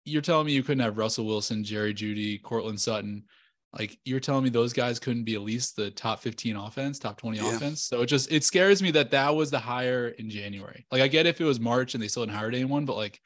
you're 0.05 0.21
telling 0.21 0.45
me 0.45 0.53
you 0.53 0.63
couldn't 0.63 0.83
have 0.83 0.97
Russell 0.97 1.25
Wilson, 1.25 1.63
Jerry 1.63 1.93
Jeudy, 1.93 2.41
Courtland 2.41 2.79
Sutton. 2.79 3.23
Like 3.77 3.97
you're 4.05 4.19
telling 4.19 4.43
me 4.43 4.51
those 4.51 4.71
guys 4.73 4.99
couldn't 4.99 5.23
be 5.23 5.33
at 5.33 5.41
least 5.41 5.75
the 5.75 5.89
top 5.89 6.19
15 6.19 6.55
offense, 6.55 6.99
top 6.99 7.17
20 7.17 7.37
Yeah. 7.37 7.55
offense. 7.55 7.81
So 7.83 8.01
it 8.03 8.05
just 8.05 8.31
it 8.31 8.43
scares 8.43 8.83
me 8.83 8.91
that 8.91 9.09
that 9.11 9.35
was 9.35 9.49
the 9.49 9.57
hire 9.59 10.09
in 10.09 10.29
January. 10.29 10.85
Like 10.91 11.01
I 11.01 11.07
get 11.07 11.25
if 11.25 11.41
it 11.41 11.45
was 11.45 11.59
March 11.59 11.95
and 11.95 12.03
they 12.03 12.07
still 12.07 12.21
hadn't 12.23 12.35
hired 12.35 12.53
anyone, 12.53 12.85
but 12.85 12.95
like 12.97 13.19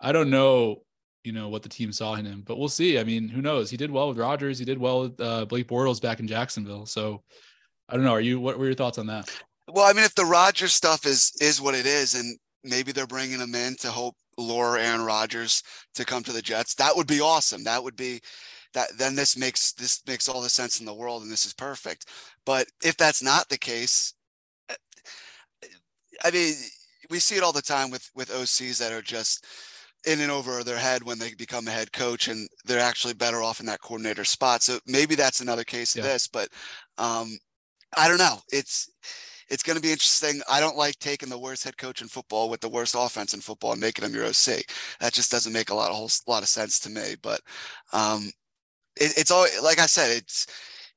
I 0.00 0.10
don't 0.10 0.30
know, 0.30 0.82
you 1.22 1.32
know, 1.32 1.48
what 1.48 1.62
the 1.62 1.68
team 1.68 1.92
saw 1.92 2.14
in 2.14 2.24
him, 2.26 2.42
but 2.44 2.58
we'll 2.58 2.68
see. 2.68 2.98
I 2.98 3.04
mean, 3.04 3.28
who 3.28 3.40
knows? 3.42 3.70
He 3.70 3.76
did 3.76 3.90
well 3.92 4.08
with 4.08 4.18
Rodgers. 4.18 4.58
He 4.58 4.64
did 4.64 4.78
well 4.78 5.02
with 5.02 5.20
uh, 5.20 5.44
Blake 5.46 5.68
Bortles 5.68 6.02
back 6.02 6.18
in 6.20 6.26
Jacksonville. 6.26 6.86
So 6.86 7.22
I 7.88 7.94
don't 7.94 8.04
know. 8.04 8.12
Are 8.12 8.20
you? 8.20 8.40
What 8.40 8.58
were 8.58 8.66
your 8.66 8.74
thoughts 8.74 8.98
on 8.98 9.06
that? 9.06 9.30
Well, 9.68 9.88
I 9.88 9.92
mean, 9.92 10.04
if 10.04 10.14
the 10.14 10.24
Rodgers 10.24 10.74
stuff 10.74 11.06
is 11.06 11.32
is 11.40 11.60
what 11.60 11.74
it 11.74 11.86
is, 11.86 12.14
and 12.14 12.38
maybe 12.64 12.92
they're 12.92 13.06
bringing 13.06 13.40
him 13.40 13.54
in 13.54 13.76
to 13.76 13.90
hope 13.90 14.14
lure 14.38 14.76
Aaron 14.76 15.02
Rodgers 15.02 15.62
to 15.94 16.04
come 16.04 16.22
to 16.24 16.32
the 16.32 16.42
Jets, 16.42 16.74
that 16.74 16.96
would 16.96 17.06
be 17.06 17.20
awesome. 17.20 17.64
That 17.64 17.82
would 17.82 17.96
be 17.96 18.20
that. 18.74 18.88
Then 18.98 19.14
this 19.14 19.36
makes 19.36 19.72
this 19.72 20.02
makes 20.06 20.28
all 20.28 20.40
the 20.40 20.48
sense 20.48 20.80
in 20.80 20.86
the 20.86 20.94
world, 20.94 21.22
and 21.22 21.30
this 21.30 21.46
is 21.46 21.54
perfect. 21.54 22.06
But 22.44 22.66
if 22.84 22.96
that's 22.96 23.22
not 23.22 23.48
the 23.48 23.58
case, 23.58 24.14
eh, 24.68 24.74
I 26.24 26.30
mean, 26.30 26.54
we 27.10 27.18
see 27.20 27.36
it 27.36 27.42
all 27.42 27.52
the 27.52 27.62
time 27.62 27.90
with 27.90 28.10
with 28.14 28.30
OCs 28.30 28.78
that 28.78 28.92
are 28.92 29.02
just 29.02 29.44
in 30.06 30.20
and 30.20 30.30
over 30.30 30.62
their 30.62 30.78
head 30.78 31.02
when 31.02 31.18
they 31.18 31.34
become 31.34 31.66
a 31.66 31.72
head 31.72 31.92
coach, 31.92 32.28
and 32.28 32.48
they're 32.64 32.80
actually 32.80 33.14
better 33.14 33.42
off 33.42 33.60
in 33.60 33.66
that 33.66 33.80
coordinator 33.80 34.24
spot. 34.24 34.62
So 34.62 34.78
maybe 34.86 35.14
that's 35.14 35.40
another 35.40 35.64
case 35.64 35.96
of 35.96 36.04
this, 36.04 36.28
but 36.28 36.48
um, 36.98 37.36
I 37.96 38.08
don't 38.08 38.18
know. 38.18 38.38
It's 38.50 38.90
it's 39.48 39.62
going 39.62 39.76
to 39.76 39.82
be 39.82 39.92
interesting. 39.92 40.40
I 40.50 40.60
don't 40.60 40.76
like 40.76 40.98
taking 40.98 41.28
the 41.28 41.38
worst 41.38 41.64
head 41.64 41.76
coach 41.76 42.02
in 42.02 42.08
football 42.08 42.50
with 42.50 42.60
the 42.60 42.68
worst 42.68 42.96
offense 42.98 43.32
in 43.32 43.40
football 43.40 43.72
and 43.72 43.80
making 43.80 44.04
him 44.04 44.14
your 44.14 44.24
OC. 44.24 44.64
That 45.00 45.12
just 45.12 45.30
doesn't 45.30 45.52
make 45.52 45.70
a 45.70 45.74
lot 45.74 45.90
of 45.90 45.96
whole 45.96 46.10
lot 46.26 46.42
of 46.42 46.48
sense 46.48 46.80
to 46.80 46.90
me. 46.90 47.14
But 47.22 47.40
um, 47.92 48.30
it, 48.96 49.16
it's 49.16 49.30
all 49.30 49.46
like 49.62 49.78
I 49.78 49.86
said. 49.86 50.16
It's 50.16 50.46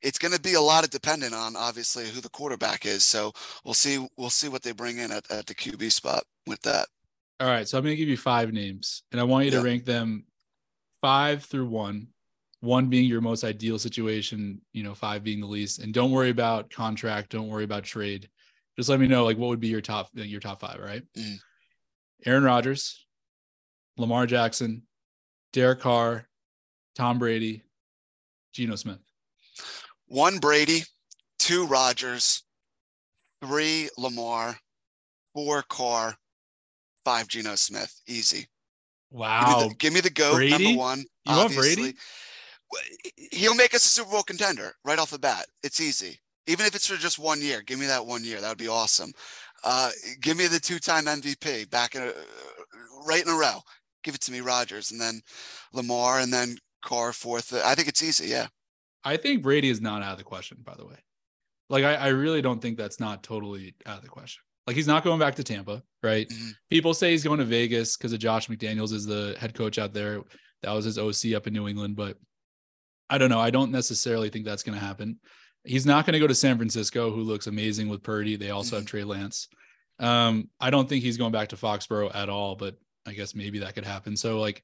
it's 0.01 0.17
going 0.17 0.33
to 0.33 0.41
be 0.41 0.53
a 0.53 0.61
lot 0.61 0.83
of 0.83 0.89
dependent 0.89 1.33
on 1.33 1.55
obviously 1.55 2.07
who 2.07 2.21
the 2.21 2.29
quarterback 2.29 2.85
is. 2.85 3.03
So 3.03 3.33
we'll 3.63 3.73
see. 3.73 4.05
We'll 4.17 4.29
see 4.29 4.49
what 4.49 4.63
they 4.63 4.71
bring 4.71 4.97
in 4.97 5.11
at, 5.11 5.29
at 5.29 5.45
the 5.45 5.55
QB 5.55 5.91
spot 5.91 6.23
with 6.47 6.61
that. 6.61 6.87
All 7.39 7.47
right. 7.47 7.67
So 7.67 7.77
I'm 7.77 7.83
going 7.83 7.93
to 7.93 7.99
give 7.99 8.09
you 8.09 8.17
five 8.17 8.51
names, 8.51 9.03
and 9.11 9.19
I 9.19 9.23
want 9.25 9.45
you 9.45 9.51
to 9.51 9.61
rank 9.61 9.85
them 9.85 10.25
five 11.01 11.43
through 11.43 11.67
one. 11.67 12.07
One 12.61 12.87
being 12.89 13.05
your 13.05 13.21
most 13.21 13.43
ideal 13.43 13.79
situation, 13.79 14.59
you 14.73 14.83
know, 14.83 14.93
five 14.93 15.23
being 15.23 15.39
the 15.39 15.47
least. 15.47 15.79
And 15.79 15.93
don't 15.93 16.11
worry 16.11 16.29
about 16.29 16.69
contract. 16.69 17.29
Don't 17.31 17.47
worry 17.47 17.63
about 17.63 17.83
trade. 17.83 18.27
Just 18.77 18.89
let 18.89 18.99
me 18.99 19.07
know 19.07 19.23
like 19.23 19.37
what 19.37 19.47
would 19.47 19.59
be 19.61 19.67
your 19.69 19.81
top 19.81 20.09
your 20.13 20.41
top 20.41 20.59
five. 20.59 20.79
right? 20.79 21.03
Mm. 21.17 21.37
Aaron 22.25 22.43
Rodgers, 22.43 23.05
Lamar 23.97 24.25
Jackson, 24.25 24.83
Derek 25.53 25.79
Carr, 25.79 26.27
Tom 26.95 27.17
Brady, 27.17 27.63
Geno 28.53 28.75
Smith. 28.75 28.99
One 30.07 30.39
Brady, 30.39 30.83
two 31.37 31.65
Rodgers, 31.65 32.43
three 33.41 33.89
Lamar, 33.97 34.57
four 35.33 35.63
Carr, 35.69 36.15
five 37.05 37.27
Geno 37.29 37.55
Smith. 37.55 37.93
Easy. 38.07 38.37
Give 39.11 39.19
me 39.19 39.21
Wow. 39.21 39.67
the, 39.69 39.75
give 39.75 39.93
me 39.93 40.01
the 40.01 40.09
goat 40.09 40.35
Brady? 40.35 40.63
number 40.65 40.77
one. 40.79 40.99
You 41.25 41.35
want. 41.37 41.55
Brady? 41.55 41.93
He'll 43.31 43.55
make 43.55 43.73
us 43.73 43.85
a 43.85 43.89
Super 43.89 44.11
Bowl 44.11 44.23
contender 44.23 44.73
right 44.85 44.99
off 44.99 45.11
the 45.11 45.19
bat. 45.19 45.45
It's 45.63 45.79
easy. 45.79 46.19
Even 46.47 46.65
if 46.65 46.75
it's 46.75 46.87
for 46.87 46.95
just 46.97 47.19
one 47.19 47.41
year, 47.41 47.61
give 47.61 47.79
me 47.79 47.85
that 47.85 48.05
one 48.05 48.23
year. 48.23 48.41
That 48.41 48.49
would 48.49 48.57
be 48.57 48.67
awesome. 48.67 49.11
Uh, 49.63 49.91
give 50.21 50.37
me 50.37 50.47
the 50.47 50.59
two-time 50.59 51.05
MVP 51.05 51.69
back 51.69 51.95
in 51.95 52.01
a, 52.01 52.11
right 53.05 53.23
in 53.23 53.29
a 53.29 53.35
row. 53.37 53.59
Give 54.03 54.15
it 54.15 54.21
to 54.21 54.31
me, 54.31 54.41
Rodgers, 54.41 54.91
and 54.91 54.99
then 54.99 55.21
Lamar, 55.73 56.19
and 56.19 56.31
then 56.31 56.57
Carr 56.83 57.11
fourth. 57.13 57.53
I 57.53 57.75
think 57.75 57.87
it's 57.87 58.01
easy. 58.01 58.27
Yeah. 58.27 58.47
I 59.03 59.17
think 59.17 59.43
Brady 59.43 59.69
is 59.69 59.81
not 59.81 60.01
out 60.01 60.13
of 60.13 60.17
the 60.17 60.23
question, 60.23 60.57
by 60.63 60.75
the 60.75 60.85
way. 60.85 60.95
Like 61.69 61.83
I, 61.83 61.95
I 61.95 62.07
really 62.07 62.41
don't 62.41 62.61
think 62.61 62.77
that's 62.77 62.99
not 62.99 63.23
totally 63.23 63.75
out 63.85 63.97
of 63.97 64.03
the 64.03 64.09
question. 64.09 64.41
Like 64.65 64.75
he's 64.75 64.87
not 64.87 65.03
going 65.03 65.19
back 65.19 65.35
to 65.35 65.43
Tampa, 65.43 65.83
right? 66.03 66.27
Mhm. 66.29 66.51
People 66.69 66.93
say 66.93 67.11
he's 67.11 67.23
going 67.23 67.39
to 67.39 67.45
Vegas 67.45 67.97
because 67.97 68.13
of 68.13 68.19
Josh 68.19 68.47
McDaniels 68.47 68.93
is 68.93 69.05
the 69.05 69.35
head 69.39 69.53
coach 69.53 69.77
out 69.77 69.93
there. 69.93 70.21
That 70.63 70.71
was 70.73 70.85
his 70.85 70.97
OC 70.97 71.33
up 71.35 71.47
in 71.47 71.53
New 71.53 71.67
England, 71.67 71.95
but 71.95 72.17
I 73.09 73.17
don't 73.17 73.29
know. 73.29 73.39
I 73.39 73.49
don't 73.49 73.71
necessarily 73.71 74.29
think 74.29 74.45
that's 74.45 74.63
going 74.63 74.77
to 74.77 74.83
happen. 74.85 75.19
He's 75.63 75.85
not 75.85 76.05
going 76.05 76.13
to 76.13 76.19
go 76.19 76.27
to 76.27 76.35
San 76.35 76.57
Francisco, 76.57 77.11
who 77.11 77.21
looks 77.21 77.47
amazing 77.47 77.89
with 77.89 78.03
Purdy. 78.03 78.35
They 78.35 78.49
also 78.51 78.77
have 78.77 78.85
Trey 78.85 79.03
Lance. 79.03 79.47
Um, 79.99 80.49
I 80.59 80.69
don't 80.69 80.87
think 80.87 81.03
he's 81.03 81.17
going 81.17 81.31
back 81.33 81.49
to 81.49 81.57
Foxborough 81.57 82.13
at 82.15 82.29
all, 82.29 82.55
but 82.55 82.75
I 83.05 83.13
guess 83.13 83.35
maybe 83.35 83.59
that 83.59 83.75
could 83.75 83.83
happen. 83.85 84.15
So 84.15 84.39
like, 84.39 84.63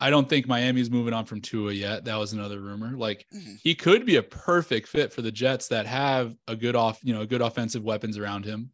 I 0.00 0.10
don't 0.10 0.28
think 0.28 0.46
Miami's 0.46 0.90
moving 0.90 1.14
on 1.14 1.24
from 1.24 1.40
Tua 1.40 1.72
yet. 1.72 2.04
That 2.04 2.16
was 2.16 2.32
another 2.32 2.60
rumor. 2.60 2.96
Like 2.96 3.26
Mhm. 3.34 3.58
he 3.62 3.74
could 3.74 4.04
be 4.04 4.16
a 4.16 4.22
perfect 4.22 4.88
fit 4.88 5.12
for 5.12 5.22
the 5.22 5.32
Jets 5.32 5.68
that 5.68 5.86
have 5.86 6.34
a 6.46 6.54
good 6.54 6.76
off, 6.76 7.00
you 7.02 7.14
know, 7.14 7.24
good 7.26 7.40
offensive 7.40 7.82
weapons 7.82 8.18
around 8.18 8.44
him. 8.44 8.70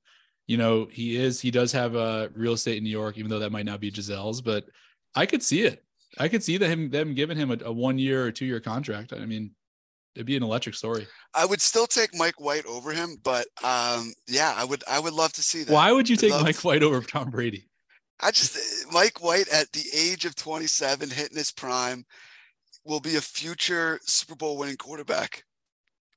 You 0.46 0.56
know, 0.56 0.88
he 0.90 1.16
is, 1.16 1.40
he 1.40 1.50
does 1.50 1.72
have 1.72 1.94
a 1.94 2.30
real 2.34 2.54
estate 2.54 2.78
in 2.78 2.84
New 2.84 2.90
York, 2.90 3.16
even 3.16 3.30
though 3.30 3.38
that 3.38 3.52
might 3.52 3.66
not 3.66 3.80
be 3.80 3.90
Gisele's, 3.90 4.40
but 4.40 4.64
I 5.14 5.24
could 5.26 5.42
see 5.42 5.62
it. 5.62 5.84
I 6.18 6.28
could 6.28 6.42
see 6.42 6.56
that 6.58 6.68
him 6.68 6.90
them 6.90 7.14
giving 7.14 7.36
him 7.36 7.50
a, 7.50 7.56
a 7.64 7.72
one 7.72 7.98
year 7.98 8.24
or 8.26 8.32
two 8.32 8.44
year 8.46 8.60
contract. 8.60 9.12
I 9.12 9.24
mean, 9.26 9.52
it'd 10.14 10.26
be 10.26 10.36
an 10.36 10.42
electric 10.42 10.74
story. 10.74 11.06
I 11.34 11.44
would 11.46 11.60
still 11.60 11.86
take 11.86 12.14
Mike 12.14 12.40
White 12.40 12.66
over 12.66 12.92
him, 12.92 13.16
but 13.22 13.46
um, 13.62 14.12
yeah, 14.26 14.52
I 14.56 14.64
would. 14.64 14.82
I 14.88 14.98
would 14.98 15.12
love 15.12 15.32
to 15.34 15.42
see 15.42 15.62
that. 15.62 15.72
Why 15.72 15.92
would 15.92 16.08
you 16.08 16.14
I'd 16.14 16.20
take 16.20 16.30
Mike 16.32 16.58
to- 16.58 16.66
White 16.66 16.82
over 16.82 17.00
Tom 17.00 17.30
Brady? 17.30 17.66
I 18.22 18.30
just 18.32 18.58
Mike 18.92 19.22
White 19.22 19.48
at 19.48 19.72
the 19.72 19.84
age 19.96 20.24
of 20.26 20.34
27, 20.34 21.08
hitting 21.10 21.38
his 21.38 21.50
prime, 21.52 22.04
will 22.84 23.00
be 23.00 23.16
a 23.16 23.20
future 23.20 23.98
Super 24.04 24.34
Bowl 24.34 24.58
winning 24.58 24.76
quarterback. 24.76 25.44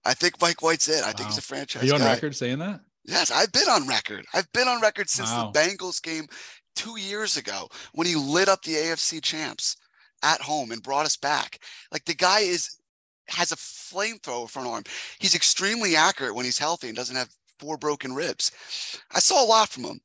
I 0.05 0.13
think 0.13 0.41
Mike 0.41 0.61
White's 0.61 0.89
it. 0.89 1.01
I 1.03 1.13
think 1.13 1.29
he's 1.29 1.37
a 1.37 1.41
franchise 1.41 1.83
Are 1.83 1.85
you 1.85 1.93
on 1.93 1.99
guy. 2.01 2.13
record 2.13 2.35
saying 2.35 2.59
that? 2.59 2.81
Yes, 3.05 3.31
I've 3.31 3.51
been 3.53 3.69
on 3.69 3.87
record. 3.87 4.25
I've 4.33 4.51
been 4.51 4.67
on 4.67 4.81
record 4.81 5.09
since 5.09 5.29
Wow. 5.31 5.51
the 5.53 5.59
Bengals 5.59 6.01
game 6.01 6.25
two 6.75 6.99
years 6.99 7.37
ago 7.37 7.69
when 7.93 8.05
he 8.07 8.15
lit 8.15 8.49
up 8.49 8.63
the 8.63 8.73
AFC 8.75 9.21
champs 9.21 9.77
at 10.23 10.41
home 10.41 10.71
and 10.71 10.81
brought 10.81 11.05
us 11.05 11.17
back. 11.17 11.59
Like 11.91 12.05
the 12.05 12.15
guy 12.15 12.39
is 12.39 12.79
has 13.29 13.51
a 13.51 13.55
flamethrower 13.55 14.49
front 14.49 14.67
arm. 14.67 14.83
He's 15.19 15.35
extremely 15.35 15.95
accurate 15.95 16.35
when 16.35 16.45
he's 16.45 16.57
healthy 16.57 16.87
and 16.87 16.95
doesn't 16.95 17.15
have 17.15 17.29
four 17.59 17.77
broken 17.77 18.13
ribs. 18.13 18.51
I 19.13 19.19
saw 19.19 19.43
a 19.43 19.47
lot 19.47 19.69
from 19.69 19.83
him. 19.85 20.01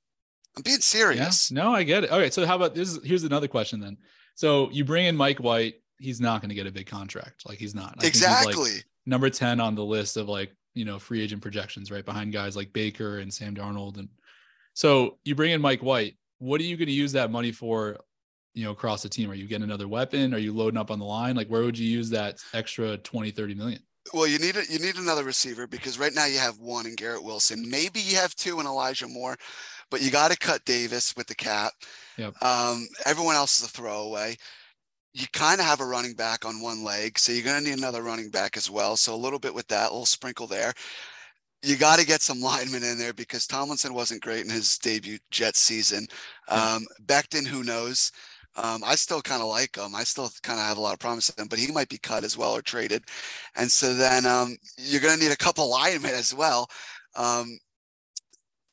I'm 0.57 0.63
being 0.63 0.81
serious. 0.81 1.51
Yeah. 1.51 1.63
No, 1.63 1.75
I 1.75 1.83
get 1.85 2.05
it. 2.05 2.11
Okay, 2.11 2.31
so 2.31 2.45
how 2.47 2.57
about 2.57 2.75
this? 2.75 2.99
Here's 3.05 3.25
another 3.25 3.49
question 3.49 3.81
then. 3.81 3.97
So 4.35 4.71
you 4.71 4.85
bring 4.85 5.07
in 5.07 5.17
Mike 5.17 5.39
White. 5.39 5.75
He's 5.99 6.21
not 6.21 6.41
going 6.41 6.51
to 6.51 6.55
get 6.55 6.67
a 6.67 6.73
big 6.73 6.87
contract. 6.87 7.49
Like 7.49 7.59
he's 7.59 7.75
not. 7.75 7.97
I 7.99 8.07
he's, 8.07 8.23
like, 8.23 8.55
exactly. 8.55 8.71
number 9.07 9.31
10 9.31 9.61
on 9.61 9.75
the 9.75 9.85
list 9.85 10.17
of 10.17 10.29
like, 10.29 10.55
you 10.75 10.85
know, 10.85 10.99
free 10.99 11.23
agent 11.23 11.43
projections, 11.43 11.91
right? 11.91 12.05
Behind 12.05 12.33
guys 12.33 12.57
like 12.57 12.73
Baker 12.73 13.19
and 13.19 13.33
Sam 13.33 13.55
Darnold. 13.55 13.99
And 13.99 14.09
so 14.75 15.19
you 15.25 15.35
bring 15.35 15.53
in 15.53 15.61
Mike 15.61 15.83
White. 15.83 16.17
What 16.39 16.61
are 16.61 16.65
you 16.65 16.77
going 16.77 16.87
to 16.87 16.93
use 16.93 17.13
that 17.13 17.33
money 17.33 17.51
for, 17.51 17.99
you 18.55 18.65
know, 18.65 18.73
across 18.73 19.03
the 19.03 19.09
team? 19.09 19.31
Are 19.31 19.35
you 19.35 19.47
getting 19.47 19.65
another 19.65 19.89
weapon? 19.89 20.35
Are 20.35 20.39
you 20.39 20.53
loading 20.53 20.79
up 20.79 20.91
on 20.91 20.99
the 20.99 21.05
line? 21.05 21.37
Like, 21.37 21.49
where 21.49 21.63
would 21.63 21.79
you 21.79 21.89
use 21.89 22.11
that 22.11 22.39
extra 22.53 22.97
20, 22.99 23.31
30 23.31 23.55
million? 23.55 23.81
Well, 24.15 24.27
you 24.27 24.39
need 24.39 24.57
a, 24.57 24.63
you 24.71 24.79
need 24.79 24.97
another 24.97 25.25
receiver 25.25 25.67
because 25.67 25.99
right 25.99 26.15
now 26.15 26.27
you 26.27 26.39
have 26.39 26.59
one 26.59 26.87
in 26.87 26.95
Garrett 26.95 27.23
Wilson. 27.23 27.69
Maybe 27.69 28.01
you 28.01 28.17
have 28.17 28.35
two 28.35 28.61
in 28.61 28.67
Elijah 28.67 29.09
Moore, 29.09 29.37
but 29.91 30.03
you 30.03 30.11
got 30.11 30.31
to 30.31 30.39
cut 30.39 30.65
Davis 30.65 31.15
with 31.17 31.27
the 31.27 31.35
cap. 31.35 31.73
Yep. 32.17 32.43
Um, 32.43 32.89
everyone 33.05 33.35
else 33.35 33.59
is 33.59 33.67
a 33.67 33.69
throwaway. 33.69 34.37
You 35.13 35.27
kind 35.33 35.61
of 35.61 35.67
have 35.67 35.81
a 35.81 35.87
running 35.87 36.15
back 36.15 36.45
on 36.45 36.61
one 36.61 36.85
leg, 36.85 37.19
so 37.19 37.33
you're 37.33 37.45
going 37.45 37.63
to 37.63 37.71
need 37.71 37.79
another 37.79 38.03
running 38.03 38.31
back 38.31 38.57
as 38.57 38.71
well. 38.71 38.97
So 38.97 39.15
a 39.15 39.17
little 39.17 39.39
bit 39.39 39.55
with 39.55 39.67
that, 39.69 39.91
a 39.91 39.93
little 39.93 40.07
sprinkle 40.07 40.47
there. 40.47 40.73
You 41.63 41.77
got 41.77 41.99
to 41.99 42.07
get 42.07 42.23
some 42.23 42.41
linemen 42.43 42.85
in 42.85 42.99
there 42.99 43.15
because 43.15 43.47
Tomlinson 43.47 43.95
wasn't 43.95 44.23
great 44.23 44.45
in 44.45 44.51
his 44.51 44.79
debut 44.79 45.19
Jet 45.31 45.57
season. 45.57 46.07
Um, 46.49 46.87
Becton, 47.07 47.47
who 47.47 47.65
knows? 47.65 48.13
Um, 48.59 48.83
I 48.85 48.97
still 48.97 49.23
kind 49.23 49.41
of 49.41 49.49
like 49.49 49.77
him. 49.77 49.95
I 49.95 50.05
still 50.05 50.31
kind 50.43 50.59
of 50.59 50.67
have 50.67 50.79
a 50.79 50.81
lot 50.81 50.93
of 50.93 50.99
promise 50.99 51.31
in 51.31 51.43
him, 51.43 51.49
but 51.49 51.61
he 51.61 51.71
might 51.71 51.89
be 51.89 51.99
cut 51.99 52.25
as 52.25 52.37
well 52.37 52.53
or 52.53 52.63
traded. 52.63 53.05
And 53.57 53.71
so 53.71 53.95
then 53.95 54.27
um, 54.27 54.57
you're 54.77 55.01
going 55.01 55.17
to 55.17 55.25
need 55.25 55.33
a 55.33 55.37
couple 55.37 55.71
linemen 55.71 56.15
as 56.15 56.35
well. 56.35 56.69
Um, 57.15 57.59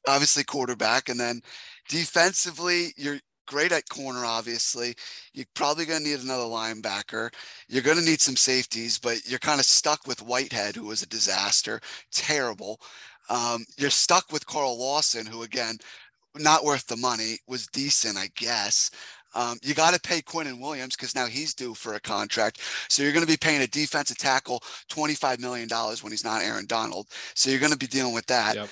obviously, 0.08 0.44
quarterback. 0.44 1.10
And 1.10 1.20
then 1.20 1.42
defensively, 1.88 2.94
you're 2.98 3.20
great 3.48 3.72
at 3.72 3.88
corner, 3.90 4.26
obviously. 4.26 4.96
You're 5.34 5.46
probably 5.54 5.86
going 5.86 6.04
to 6.04 6.10
need 6.10 6.20
another 6.20 6.46
linebacker. 6.46 7.32
You're 7.68 7.84
going 7.84 7.98
to 7.98 8.04
need 8.04 8.22
some 8.22 8.36
safeties, 8.36 8.98
but 8.98 9.28
you're 9.28 9.40
kind 9.40 9.60
of 9.60 9.66
stuck 9.68 10.08
with 10.08 10.22
Whitehead, 10.24 10.76
who 10.76 10.86
was 10.86 11.04
a 11.04 11.08
disaster, 11.08 11.80
terrible. 12.12 12.80
Um, 13.30 13.66
you're 13.78 13.92
stuck 13.92 14.32
with 14.32 14.46
Carl 14.48 14.80
Lawson, 14.80 15.26
who, 15.28 15.44
again, 15.44 15.78
not 16.38 16.64
worth 16.64 16.86
the 16.88 16.98
money, 16.98 17.38
was 17.48 17.68
decent, 17.68 18.18
I 18.18 18.30
guess. 18.36 18.92
Um, 19.36 19.58
you 19.62 19.74
got 19.74 19.94
to 19.94 20.00
pay 20.00 20.22
Quinnen 20.22 20.60
Williams 20.60 20.96
because 20.96 21.14
now 21.14 21.28
he's 21.28 21.54
due 21.54 21.74
for 21.74 21.94
a 21.94 22.00
contract. 22.00 22.62
So 22.90 23.04
you're 23.04 23.12
going 23.12 23.26
to 23.26 23.32
be 23.32 23.38
paying 23.38 23.62
a 23.62 23.68
defensive 23.68 24.18
tackle 24.18 24.64
$25 24.90 25.40
million 25.40 25.70
when 26.02 26.12
he's 26.12 26.24
not 26.24 26.42
Aaron 26.42 26.66
Donald. 26.66 27.08
So 27.36 27.50
you're 27.50 27.60
going 27.60 27.72
to 27.72 27.78
be 27.78 27.88
dealing 27.88 28.14
with 28.14 28.26
that. 28.28 28.56
Yep. 28.56 28.70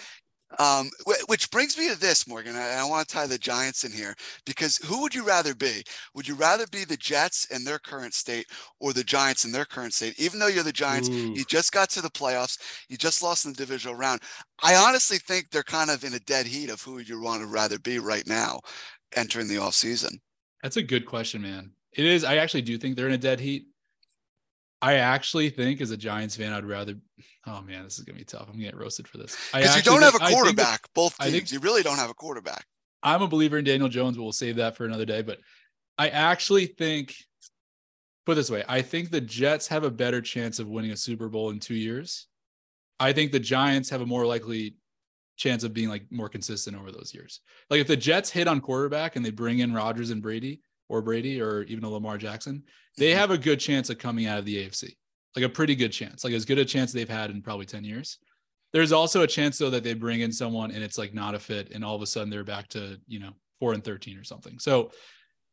Um, 0.60 0.92
wh- 1.08 1.28
which 1.28 1.50
brings 1.52 1.78
me 1.78 1.90
to 1.90 2.00
this, 2.00 2.28
Morgan. 2.28 2.56
I, 2.56 2.76
I 2.76 2.84
want 2.86 3.08
to 3.08 3.14
tie 3.14 3.26
the 3.26 3.38
Giants 3.38 3.84
in 3.84 3.92
here 3.92 4.14
because 4.46 4.78
who 4.78 5.02
would 5.02 5.14
you 5.14 5.26
rather 5.26 5.56
be? 5.56 5.84
Would 6.14 6.28
you 6.28 6.36
rather 6.36 6.68
be 6.68 6.86
the 6.86 6.98
Jets 6.98 7.46
in 7.46 7.64
their 7.64 7.80
current 7.80 8.14
state 8.14 8.46
or 8.80 8.94
the 8.94 9.04
Giants 9.04 9.46
in 9.46 9.52
their 9.52 9.66
current 9.66 9.94
state? 9.94 10.20
Even 10.20 10.40
though 10.40 10.48
you're 10.48 10.64
the 10.64 10.72
Giants, 10.72 11.10
Ooh. 11.10 11.34
you 11.34 11.44
just 11.46 11.72
got 11.72 11.90
to 11.92 12.02
the 12.02 12.10
playoffs, 12.10 12.60
you 12.88 12.98
just 12.98 13.24
lost 13.24 13.46
in 13.46 13.54
the 13.54 13.58
divisional 13.58 13.96
round. 13.96 14.22
I 14.62 14.76
honestly 14.76 15.18
think 15.18 15.50
they're 15.50 15.64
kind 15.64 15.90
of 15.90 16.04
in 16.04 16.14
a 16.14 16.20
dead 16.20 16.46
heat 16.46 16.70
of 16.70 16.82
who 16.82 17.00
you 17.00 17.20
want 17.20 17.42
to 17.42 17.48
rather 17.48 17.80
be 17.80 18.00
right 18.00 18.28
now 18.28 18.60
entering 19.16 19.48
the 19.48 19.56
offseason. 19.56 20.20
That's 20.64 20.78
a 20.78 20.82
good 20.84 21.06
question, 21.06 21.42
man. 21.42 21.72
It 21.92 22.06
is. 22.06 22.24
I 22.24 22.38
actually 22.38 22.64
do 22.64 22.78
think 22.78 22.96
they're 22.96 23.08
in 23.08 23.14
a 23.14 23.18
dead 23.18 23.40
heat. 23.40 23.68
I 24.82 24.96
actually 24.96 25.50
think, 25.50 25.80
as 25.80 25.92
a 25.92 25.98
Giants 25.98 26.36
fan, 26.36 26.52
I'd 26.52 26.66
rather. 26.66 26.96
Oh 27.46 27.62
man, 27.62 27.84
this 27.84 28.00
is 28.00 28.06
gonna 28.06 28.18
be 28.18 28.26
tough. 28.26 28.48
I'm 28.48 28.54
gonna 28.54 28.64
get 28.66 28.76
roasted 28.78 29.08
for 29.08 29.18
this. 29.18 29.38
Because 29.54 29.76
you 29.76 29.82
don't 29.84 30.02
have 30.02 30.14
think- 30.14 30.24
a 30.24 30.26
I 30.26 30.28
think 30.30 30.38
that- 30.38 30.44
quarterback, 30.44 30.82
both 30.96 31.18
teams. 31.20 31.32
think- 31.32 31.52
you 31.52 31.60
really 31.60 31.84
don't 31.84 31.98
have 31.98 32.10
a 32.10 32.14
quarterback. 32.14 32.66
I'm 33.04 33.22
a 33.22 33.28
believer 33.28 33.58
in 33.58 33.66
Daniel 33.66 33.90
Jones, 33.90 34.16
but 34.18 34.24
we'll 34.24 34.32
save 34.32 34.56
that 34.56 34.76
for 34.78 34.86
another 34.86 35.06
day. 35.06 35.22
But 35.22 35.40
I 35.98 36.10
actually 36.10 36.66
think, 36.68 37.14
put 38.26 38.36
this 38.36 38.50
way, 38.50 38.64
I 38.68 38.82
think 38.82 39.12
the 39.12 39.20
Jets 39.22 39.68
have 39.68 39.84
a 39.84 39.92
better 39.92 40.22
chance 40.22 40.58
of 40.60 40.68
winning 40.70 40.92
a 40.92 40.98
Super 40.98 41.28
Bowl 41.30 41.50
in 41.50 41.60
two 41.60 41.76
years. 41.76 42.28
I 43.00 43.12
think 43.12 43.32
the 43.34 43.40
Giants 43.42 43.90
have 43.90 44.00
a 44.02 44.06
more 44.06 44.26
likely 44.26 44.76
chance 45.36 45.64
of 45.64 45.74
being 45.74 45.90
like 45.90 46.04
more 46.12 46.30
consistent 46.30 46.78
over 46.78 46.92
those 46.92 47.14
years. 47.14 47.42
Like 47.70 47.82
if 47.82 47.88
the 47.88 47.98
Jets 47.98 48.30
hit 48.30 48.48
on 48.48 48.62
quarterback 48.62 49.16
and 49.16 49.26
they 49.26 49.32
bring 49.32 49.60
in 49.60 49.74
Rodgers 49.74 50.10
and 50.12 50.22
Brady 50.22 50.62
or 50.90 51.02
Brady 51.02 51.42
or 51.42 51.64
even 51.64 51.84
a 51.84 51.90
Lamar 51.90 52.18
Jackson, 52.18 52.64
they 52.98 53.12
Mhm. 53.12 53.16
have 53.16 53.32
a 53.32 53.38
good 53.38 53.60
chance 53.60 53.90
of 53.90 53.98
coming 53.98 54.26
out 54.28 54.38
of 54.38 54.46
the 54.46 54.58
AFC. 54.58 54.96
Like 55.36 55.46
a 55.46 55.50
pretty 55.50 55.76
good 55.76 55.92
chance, 55.92 56.24
like 56.24 56.34
as 56.34 56.46
good 56.46 56.60
a 56.60 56.66
chance 56.66 56.92
they've 56.92 57.10
had 57.10 57.32
in 57.32 57.42
probably 57.42 57.66
10 57.66 57.84
years. 57.84 58.20
There's 58.74 58.92
also 58.92 59.22
a 59.22 59.28
chance 59.28 59.58
though 59.58 59.70
that 59.72 59.84
they 59.84 59.94
bring 59.96 60.22
in 60.22 60.32
someone 60.32 60.72
and 60.72 60.84
it's 60.84 60.98
like 60.98 61.14
not 61.14 61.36
a 61.36 61.40
fit 61.40 61.72
and 61.72 61.84
all 61.84 61.96
of 61.96 62.02
a 62.02 62.08
sudden 62.08 62.30
they're 62.30 62.44
back 62.44 62.68
to, 62.70 63.00
you 63.08 63.20
know, 63.20 63.32
4 63.60 63.74
and 63.74 63.84
13 63.84 64.18
or 64.18 64.24
something. 64.24 64.60
So 64.60 64.92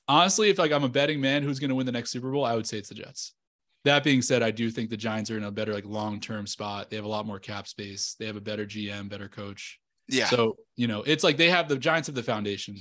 honestly, 0.08 0.50
if 0.50 0.58
like 0.58 0.72
I'm 0.72 0.84
a 0.84 0.88
betting 0.88 1.20
man 1.20 1.42
who's 1.42 1.58
going 1.58 1.68
to 1.70 1.74
win 1.74 1.86
the 1.86 1.92
next 1.92 2.10
Super 2.10 2.30
Bowl, 2.30 2.44
I 2.44 2.54
would 2.54 2.66
say 2.66 2.76
it's 2.78 2.88
the 2.90 2.94
Jets. 2.94 3.32
That 3.84 4.04
being 4.04 4.20
said, 4.22 4.42
I 4.42 4.50
do 4.50 4.70
think 4.70 4.90
the 4.90 4.96
Giants 4.96 5.30
are 5.30 5.38
in 5.38 5.44
a 5.44 5.50
better 5.50 5.72
like 5.72 5.86
long-term 5.86 6.46
spot. 6.46 6.90
They 6.90 6.96
have 6.96 7.04
a 7.06 7.08
lot 7.08 7.26
more 7.26 7.38
cap 7.38 7.66
space. 7.66 8.14
They 8.18 8.26
have 8.26 8.36
a 8.36 8.40
better 8.40 8.66
GM, 8.66 9.08
better 9.08 9.28
coach. 9.28 9.78
Yeah, 10.08 10.26
So, 10.26 10.56
you 10.76 10.86
know, 10.88 11.02
it's 11.02 11.22
like 11.24 11.36
they 11.36 11.48
have 11.50 11.68
the 11.68 11.78
Giants 11.78 12.08
have 12.08 12.14
the 12.16 12.22
foundation 12.22 12.76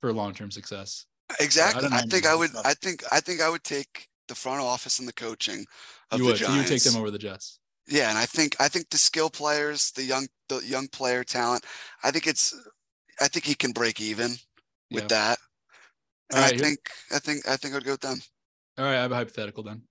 for 0.00 0.12
long-term 0.12 0.50
success. 0.50 1.04
exactly. 1.40 1.82
don't 1.82 1.92
I, 1.92 2.02
think. 2.02 2.26
I 2.26 2.34
would. 2.34 2.52
tough. 2.52 2.66
I 2.66 2.74
think. 2.74 3.04
I 3.12 3.20
think 3.20 3.40
I 3.40 3.48
would 3.50 3.62
take 3.64 4.08
the 4.28 4.34
front 4.34 4.60
office 4.60 4.98
and 4.98 5.06
the 5.06 5.12
coaching 5.12 5.64
of 6.10 6.18
You 6.20 6.24
the 6.26 6.32
would, 6.32 6.40
you 6.40 6.56
would 6.56 6.66
take 6.66 6.82
them 6.82 6.96
over 6.96 7.10
the 7.10 7.18
Jets. 7.18 7.60
Yeah, 7.86 8.08
and 8.10 8.18
I 8.18 8.26
think 8.26 8.56
I 8.60 8.68
think 8.68 8.88
the 8.90 8.98
skill 8.98 9.30
players, 9.30 9.90
the 9.92 10.02
young 10.02 10.26
the 10.48 10.58
young 10.64 10.88
player 10.88 11.22
talent, 11.24 11.64
I 12.02 12.10
think 12.10 12.26
it's 12.26 12.54
I 13.20 13.28
think 13.28 13.44
he 13.46 13.54
can 13.54 13.72
break 13.72 14.00
even 14.00 14.32
with 14.90 15.04
Yeah. 15.04 15.08
that. 15.08 15.38
And 16.30 16.40
right, 16.40 16.52
I 16.52 16.54
here- 16.56 16.64
think 16.64 16.78
I 17.12 17.18
think 17.18 17.48
I 17.48 17.56
think 17.56 17.74
I'd 17.74 17.84
go 17.84 17.92
with 17.92 18.00
them. 18.00 18.20
All 18.78 18.84
right, 18.84 18.96
I 18.98 19.02
have 19.02 19.12
a 19.12 19.14
hypothetical 19.16 19.62
then. 19.62 19.82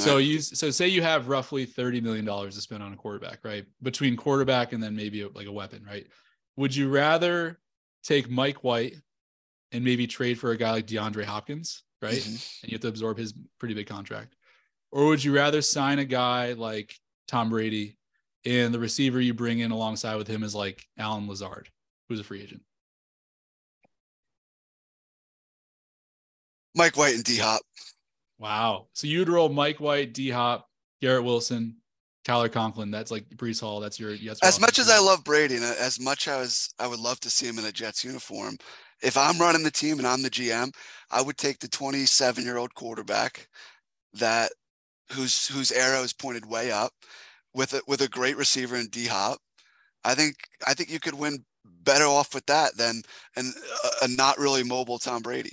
So 0.00 0.16
right. 0.16 0.24
you 0.24 0.40
so 0.40 0.70
say 0.70 0.88
you 0.88 1.02
have 1.02 1.28
roughly 1.28 1.66
thirty 1.66 2.00
million 2.00 2.24
dollars 2.24 2.54
to 2.54 2.60
spend 2.60 2.82
on 2.82 2.92
a 2.92 2.96
quarterback, 2.96 3.40
right? 3.44 3.64
Between 3.82 4.16
quarterback 4.16 4.72
and 4.72 4.82
then 4.82 4.96
maybe 4.96 5.22
a, 5.22 5.28
like 5.28 5.46
a 5.46 5.52
weapon, 5.52 5.84
right? 5.86 6.06
Would 6.56 6.74
you 6.74 6.88
rather 6.88 7.60
take 8.02 8.30
Mike 8.30 8.64
White 8.64 8.96
and 9.72 9.84
maybe 9.84 10.06
trade 10.06 10.38
for 10.38 10.50
a 10.50 10.56
guy 10.56 10.72
like 10.72 10.86
DeAndre 10.86 11.24
Hopkins, 11.24 11.84
right? 12.02 12.14
Mhm. 12.14 12.62
And 12.62 12.72
you 12.72 12.76
have 12.76 12.82
to 12.82 12.88
absorb 12.88 13.18
his 13.18 13.34
pretty 13.58 13.74
big 13.74 13.86
contract, 13.86 14.36
or 14.90 15.06
would 15.06 15.22
you 15.22 15.34
rather 15.34 15.62
sign 15.62 15.98
a 15.98 16.04
guy 16.04 16.52
like 16.54 16.94
Tom 17.28 17.50
Brady 17.50 17.96
and 18.44 18.72
the 18.72 18.78
receiver 18.78 19.20
you 19.20 19.34
bring 19.34 19.58
in 19.58 19.70
alongside 19.70 20.16
with 20.16 20.28
him 20.28 20.42
is 20.42 20.54
like 20.54 20.86
Allen 20.98 21.28
Lazard, 21.28 21.68
who's 22.08 22.20
a 22.20 22.24
free 22.24 22.42
agent? 22.42 22.62
Mike 26.74 26.96
White 26.96 27.14
and 27.14 27.24
D 27.24 27.36
Hop. 27.38 27.62
Wow. 28.40 28.86
So 28.94 29.06
you'd 29.06 29.28
roll 29.28 29.50
Mike 29.50 29.80
White, 29.80 30.14
D 30.14 30.30
Hop, 30.30 30.66
Garrett 31.02 31.24
Wilson, 31.24 31.76
Tyler 32.24 32.48
Conklin. 32.48 32.90
That's 32.90 33.10
like 33.10 33.28
Breece 33.28 33.60
Hall. 33.60 33.80
That's 33.80 34.00
your 34.00 34.14
yes. 34.14 34.38
As 34.42 34.58
much 34.58 34.78
as 34.78 34.88
I 34.88 34.98
love 34.98 35.22
Brady 35.22 35.56
and 35.56 35.64
as 35.64 36.00
much 36.00 36.26
as 36.26 36.70
I 36.78 36.86
would 36.86 36.98
love 36.98 37.20
to 37.20 37.30
see 37.30 37.46
him 37.46 37.58
in 37.58 37.66
a 37.66 37.72
Jets 37.72 38.02
uniform, 38.02 38.56
if 39.02 39.16
I'm 39.16 39.38
running 39.38 39.62
the 39.62 39.70
team 39.70 39.98
and 39.98 40.06
I'm 40.06 40.22
the 40.22 40.30
GM, 40.30 40.72
I 41.10 41.20
would 41.20 41.36
take 41.36 41.58
the 41.58 41.68
27 41.68 42.42
year 42.42 42.56
old 42.56 42.74
quarterback 42.74 43.46
that 44.14 44.50
whose 45.12 45.46
whose 45.46 45.70
arrow 45.70 46.02
is 46.02 46.14
pointed 46.14 46.46
way 46.46 46.72
up 46.72 46.92
with 47.54 47.74
a, 47.74 47.82
with 47.86 48.00
a 48.00 48.08
great 48.08 48.38
receiver 48.38 48.76
in 48.76 48.86
D 48.86 49.06
Hop. 49.06 49.38
I 50.02 50.14
think 50.14 50.36
I 50.66 50.72
think 50.72 50.90
you 50.90 50.98
could 50.98 51.14
win 51.14 51.44
better 51.82 52.04
off 52.06 52.34
with 52.34 52.46
that 52.46 52.74
than 52.78 53.02
and 53.36 53.52
a, 53.84 54.06
a 54.06 54.08
not 54.08 54.38
really 54.38 54.62
mobile 54.62 54.98
Tom 54.98 55.20
Brady. 55.20 55.52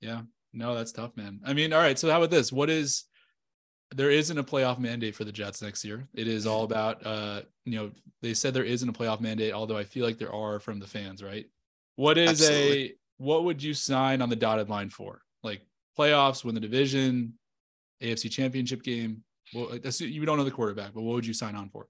Yeah. 0.00 0.22
No, 0.52 0.74
that's 0.74 0.92
tough, 0.92 1.16
man. 1.16 1.40
I 1.44 1.52
mean, 1.52 1.72
all 1.72 1.80
right. 1.80 1.98
So 1.98 2.10
how 2.10 2.18
about 2.18 2.30
this? 2.30 2.52
What 2.52 2.70
is 2.70 3.04
there 3.94 4.10
isn't 4.10 4.38
a 4.38 4.44
playoff 4.44 4.78
mandate 4.78 5.14
for 5.14 5.24
the 5.24 5.32
Jets 5.32 5.62
next 5.62 5.84
year. 5.84 6.06
It 6.14 6.28
is 6.28 6.46
all 6.46 6.64
about 6.64 7.04
uh, 7.04 7.42
you 7.64 7.76
know, 7.76 7.90
they 8.22 8.34
said 8.34 8.54
there 8.54 8.64
isn't 8.64 8.88
a 8.88 8.92
playoff 8.92 9.20
mandate, 9.20 9.52
although 9.52 9.76
I 9.76 9.84
feel 9.84 10.04
like 10.04 10.18
there 10.18 10.32
are 10.32 10.60
from 10.60 10.78
the 10.78 10.86
fans, 10.86 11.22
right? 11.22 11.46
What 11.96 12.18
is 12.18 12.30
Absolutely. 12.30 12.84
a 12.84 12.94
what 13.18 13.44
would 13.44 13.62
you 13.62 13.74
sign 13.74 14.22
on 14.22 14.30
the 14.30 14.36
dotted 14.36 14.68
line 14.68 14.90
for? 14.90 15.22
Like 15.42 15.62
playoffs, 15.98 16.44
win 16.44 16.54
the 16.54 16.60
division, 16.60 17.34
AFC 18.02 18.30
championship 18.30 18.82
game. 18.82 19.22
Well, 19.52 19.78
that's, 19.82 20.00
you 20.00 20.24
don't 20.24 20.38
know 20.38 20.44
the 20.44 20.50
quarterback, 20.50 20.94
but 20.94 21.02
what 21.02 21.14
would 21.14 21.26
you 21.26 21.34
sign 21.34 21.56
on 21.56 21.68
for? 21.68 21.88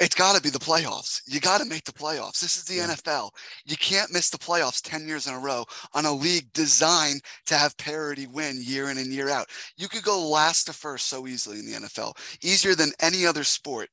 It's 0.00 0.14
got 0.14 0.34
to 0.36 0.42
be 0.42 0.50
the 0.50 0.58
playoffs. 0.58 1.20
You 1.26 1.40
got 1.40 1.58
to 1.60 1.66
make 1.66 1.84
the 1.84 1.92
playoffs. 1.92 2.40
This 2.40 2.56
is 2.56 2.64
the 2.64 2.76
Yeah. 2.76 2.86
NFL. 2.86 3.30
You 3.64 3.76
can't 3.76 4.10
miss 4.12 4.30
the 4.30 4.38
playoffs 4.38 4.80
10 4.82 5.06
years 5.06 5.26
in 5.26 5.34
a 5.34 5.38
row 5.38 5.66
on 5.92 6.06
a 6.06 6.12
league 6.12 6.52
designed 6.54 7.22
to 7.46 7.56
have 7.58 7.76
parity 7.76 8.26
win 8.26 8.58
year 8.62 8.90
in 8.90 8.98
and 8.98 9.12
year 9.12 9.28
out. 9.28 9.50
You 9.76 9.88
could 9.88 10.02
go 10.02 10.28
last 10.28 10.64
to 10.66 10.72
first 10.72 11.06
so 11.08 11.26
easily 11.26 11.58
in 11.58 11.66
the 11.66 11.74
NFL, 11.74 12.14
easier 12.42 12.74
than 12.74 12.92
any 13.00 13.26
other 13.26 13.44
sport 13.44 13.90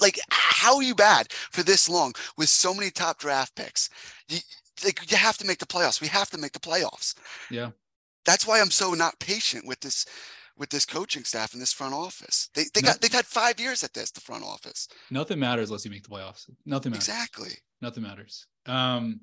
Like, 0.00 0.18
how 0.30 0.76
are 0.76 0.82
you 0.82 0.94
bad 0.94 1.32
for 1.32 1.62
this 1.62 1.88
long 1.88 2.14
with 2.36 2.48
so 2.48 2.74
many 2.74 2.90
top 2.90 3.18
draft 3.18 3.54
picks? 3.54 3.90
You, 4.28 4.38
like, 4.84 5.10
you 5.10 5.16
have 5.16 5.38
to 5.38 5.46
make 5.46 5.58
the 5.58 5.66
playoffs. 5.66 6.00
We 6.00 6.08
have 6.08 6.30
to 6.30 6.38
make 6.38 6.52
the 6.52 6.60
playoffs. 6.60 7.14
Yeah. 7.50 7.70
That's 8.24 8.46
why 8.46 8.60
I'm 8.60 8.70
so 8.70 8.92
not 8.94 9.18
patient 9.20 9.66
with 9.66 9.80
this 9.80 10.06
with 10.56 10.70
this 10.70 10.86
coaching 10.86 11.24
staff 11.24 11.52
and 11.52 11.60
this 11.60 11.72
front 11.72 11.94
office. 11.94 12.48
They 12.54 12.64
they 12.74 12.80
No. 12.80 12.88
got 12.88 13.00
they've 13.00 13.12
had 13.12 13.26
five 13.26 13.60
years 13.60 13.82
at 13.84 13.92
this, 13.94 14.10
the 14.10 14.20
front 14.20 14.44
office. 14.44 14.88
Nothing 15.10 15.38
matters 15.38 15.68
unless 15.70 15.84
you 15.84 15.90
make 15.90 16.02
the 16.02 16.08
playoffs. 16.08 16.48
Nothing 16.64 16.92
matters. 16.92 17.08
Exactly. 17.08 17.50
Nothing 17.82 18.02
matters. 18.02 18.46
Um, 18.66 19.20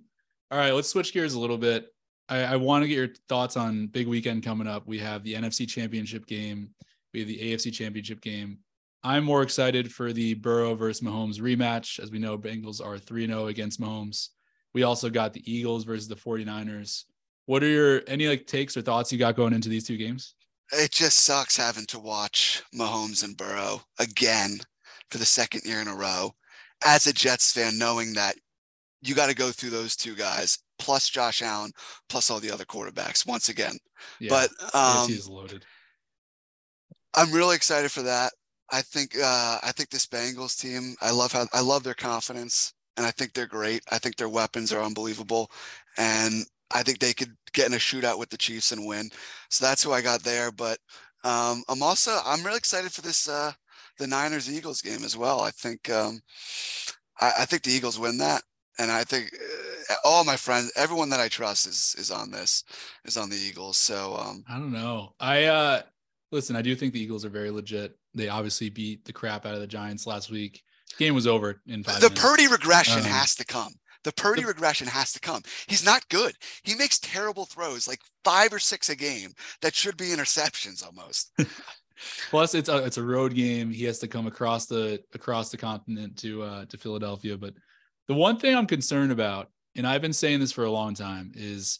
all 0.51 0.57
right, 0.59 0.71
let's 0.73 0.89
switch 0.89 1.13
gears 1.13 1.33
a 1.33 1.39
little 1.39 1.57
bit. 1.57 1.87
I, 2.29 2.43
I 2.43 2.55
want 2.55 2.83
to 2.83 2.87
get 2.87 2.95
your 2.95 3.09
thoughts 3.27 3.57
on 3.57 3.87
big 3.87 4.07
weekend 4.07 4.43
coming 4.43 4.67
up. 4.67 4.87
We 4.87 4.99
have 4.99 5.23
the 5.23 5.33
NFC 5.33 5.67
Championship 5.67 6.25
game. 6.27 6.69
We 7.13 7.19
have 7.21 7.27
the 7.27 7.39
AFC 7.39 7.73
Championship 7.73 8.21
game. 8.21 8.59
I'm 9.03 9.25
more 9.25 9.41
excited 9.41 9.91
for 9.91 10.13
the 10.13 10.35
Burrow 10.35 10.75
versus 10.75 11.01
Mahomes 11.05 11.39
rematch. 11.39 11.99
As 11.99 12.09
we 12.11 12.19
know, 12.19 12.37
Bengals 12.37 12.83
are 12.83 12.97
3 12.97 13.27
0 13.27 13.47
against 13.47 13.81
Mahomes. 13.81 14.29
We 14.73 14.83
also 14.83 15.09
got 15.09 15.33
the 15.33 15.43
Eagles 15.51 15.83
versus 15.83 16.07
the 16.07 16.15
49ers. 16.15 17.03
What 17.45 17.61
are 17.63 17.67
your 17.67 18.01
any 18.07 18.27
like 18.29 18.47
takes 18.47 18.77
or 18.77 18.81
thoughts 18.81 19.11
you 19.11 19.19
got 19.19 19.35
going 19.35 19.53
into 19.53 19.67
these 19.67 19.85
two 19.85 19.97
games? 19.97 20.35
It 20.73 20.91
just 20.91 21.19
sucks 21.19 21.55
having 21.55 21.85
to 21.87 21.99
watch 21.99 22.63
Mahomes 22.75 23.23
and 23.23 23.37
Burrow 23.37 23.81
again 23.99 24.59
for 25.09 25.17
the 25.19 25.25
second 25.25 25.61
year 25.65 25.79
in 25.81 25.87
a 25.87 25.95
row. 25.95 26.33
As 26.85 27.07
a 27.07 27.13
Jets 27.13 27.51
fan, 27.51 27.77
knowing 27.77 28.13
that 28.13 28.35
you 29.01 29.15
got 29.15 29.27
to 29.27 29.35
go 29.35 29.51
through 29.51 29.69
those 29.69 29.95
two 29.95 30.15
guys, 30.15 30.57
plus 30.79 31.09
Josh 31.09 31.41
Allen, 31.41 31.71
plus 32.09 32.29
all 32.29 32.39
the 32.39 32.51
other 32.51 32.65
quarterbacks 32.65 33.27
once 33.27 33.49
again. 33.49 33.77
Yeah, 34.19 34.29
But 34.29 34.49
um, 34.73 35.09
is 35.09 35.29
loaded. 35.29 35.65
I'm 37.13 37.31
really 37.31 37.55
excited 37.55 37.91
for 37.91 38.01
that. 38.01 38.33
I 38.71 38.81
think 38.81 39.15
uh, 39.15 39.59
I 39.61 39.71
think 39.71 39.89
this 39.89 40.07
Bengals 40.07 40.59
team. 40.59 40.95
I 41.01 41.11
love 41.11 41.31
how 41.31 41.45
I 41.53 41.61
love 41.61 41.83
their 41.83 41.93
confidence, 41.93 42.73
and 42.97 43.05
I 43.05 43.11
think 43.11 43.33
they're 43.33 43.45
great. 43.45 43.83
I 43.91 43.99
think 43.99 44.15
their 44.15 44.29
weapons 44.29 44.73
are 44.73 44.81
unbelievable, 44.81 45.51
and 45.97 46.45
I 46.73 46.81
think 46.81 46.99
they 46.99 47.13
could 47.13 47.35
get 47.53 47.67
in 47.67 47.73
a 47.73 47.77
shootout 47.77 48.19
with 48.19 48.29
the 48.29 48.37
Chiefs 48.37 48.71
and 48.71 48.85
win. 48.85 49.09
So 49.49 49.65
that's 49.65 49.83
who 49.83 49.91
I 49.91 50.01
got 50.01 50.23
there. 50.23 50.51
But 50.51 50.77
um, 51.23 51.63
I'm 51.69 51.81
also 51.83 52.19
I'm 52.25 52.43
really 52.43 52.57
excited 52.57 52.91
for 52.91 53.01
this 53.01 53.29
uh, 53.29 53.51
the 53.97 54.07
Niners 54.07 54.51
Eagles 54.51 54.81
game 54.81 55.03
as 55.03 55.15
well. 55.15 55.41
I 55.41 55.51
think 55.51 55.89
um, 55.89 56.21
I, 57.19 57.31
I 57.39 57.45
think 57.45 57.63
the 57.63 57.71
Eagles 57.71 57.99
win 57.99 58.17
that, 58.17 58.41
and 58.79 58.91
I 58.91 59.03
think 59.03 59.31
uh, 59.89 59.95
all 60.03 60.23
my 60.23 60.35
friends, 60.35 60.71
everyone 60.75 61.09
that 61.11 61.19
I 61.19 61.27
trust 61.27 61.67
is 61.67 61.95
is 61.97 62.11
on 62.11 62.31
this 62.31 62.63
is 63.05 63.17
on 63.17 63.29
the 63.29 63.37
Eagles. 63.37 63.77
So 63.77 64.15
um, 64.15 64.43
I 64.49 64.57
don't 64.57 64.71
know. 64.73 65.13
I 65.19 65.45
uh 65.45 65.81
listen, 66.31 66.55
I 66.55 66.61
do 66.61 66.75
think 66.75 66.93
the 66.93 67.01
Eagles 67.01 67.25
are 67.25 67.29
very 67.29 67.51
legit. 67.51 67.97
They 68.15 68.29
obviously 68.29 68.69
beat 68.69 69.05
the 69.05 69.13
crap 69.13 69.45
out 69.45 69.53
of 69.55 69.59
the 69.61 69.67
Giants 69.67 70.05
last 70.05 70.29
week. 70.29 70.61
Game 70.99 71.15
was 71.15 71.25
over 71.25 71.61
in 71.65 71.83
five 71.83 72.01
the 72.01 72.09
minutes. 72.09 72.21
Purdy 72.21 72.47
regression 72.47 72.99
Um, 72.99 73.05
has 73.05 73.33
to 73.35 73.45
come. 73.45 73.73
The 74.03 74.11
Purdy 74.13 74.41
the- 74.41 74.47
regression 74.47 74.87
has 74.87 75.11
to 75.13 75.19
come. 75.19 75.41
He's 75.67 75.85
not 75.85 76.07
good. 76.09 76.35
He 76.63 76.75
makes 76.75 76.99
terrible 76.99 77.45
throws, 77.45 77.87
like 77.87 77.99
five 78.23 78.53
or 78.53 78.59
six 78.59 78.89
a 78.89 78.95
game 78.95 79.31
that 79.61 79.75
should 79.75 79.97
be 79.97 80.07
interceptions 80.07 80.85
almost. 80.85 81.31
Plus, 82.29 82.55
it's 82.55 82.69
a 82.69 82.77
it's 82.83 82.97
a 82.97 83.03
road 83.03 83.33
game. 83.33 83.71
He 83.71 83.85
has 83.85 83.99
to 83.99 84.07
come 84.07 84.27
across 84.27 84.65
the 84.65 85.01
across 85.13 85.49
the 85.49 85.57
continent 85.57 86.17
to 86.17 86.43
uh 86.43 86.65
to 86.65 86.77
Philadelphia. 86.77 87.37
But 87.37 87.53
the 88.07 88.13
one 88.13 88.37
thing 88.37 88.55
I'm 88.55 88.67
concerned 88.67 89.11
about, 89.11 89.49
and 89.75 89.87
I've 89.87 90.01
been 90.01 90.13
saying 90.13 90.39
this 90.39 90.51
for 90.51 90.65
a 90.65 90.71
long 90.71 90.95
time, 90.95 91.31
is 91.35 91.79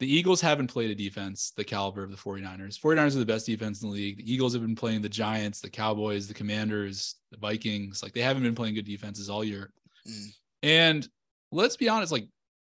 the 0.00 0.12
Eagles 0.12 0.40
haven't 0.40 0.68
played 0.68 0.90
a 0.90 0.94
defense 0.94 1.52
the 1.56 1.64
caliber 1.64 2.02
of 2.02 2.10
the 2.10 2.16
49ers. 2.16 2.80
49ers 2.80 3.14
are 3.14 3.20
the 3.20 3.26
best 3.26 3.46
defense 3.46 3.82
in 3.82 3.88
the 3.88 3.94
league. 3.94 4.18
The 4.18 4.32
Eagles 4.32 4.52
have 4.52 4.62
been 4.62 4.76
playing 4.76 5.02
the 5.02 5.08
Giants, 5.08 5.60
the 5.60 5.70
Cowboys, 5.70 6.28
the 6.28 6.34
Commanders, 6.34 7.16
the 7.30 7.38
Vikings. 7.38 8.02
Like 8.02 8.12
they 8.12 8.20
haven't 8.20 8.42
been 8.42 8.54
playing 8.54 8.74
good 8.74 8.86
defenses 8.86 9.30
all 9.30 9.44
year. 9.44 9.72
Mm. 10.08 10.26
And 10.62 11.08
let's 11.54 11.76
be 11.76 11.88
honest, 11.88 12.12
like 12.12 12.28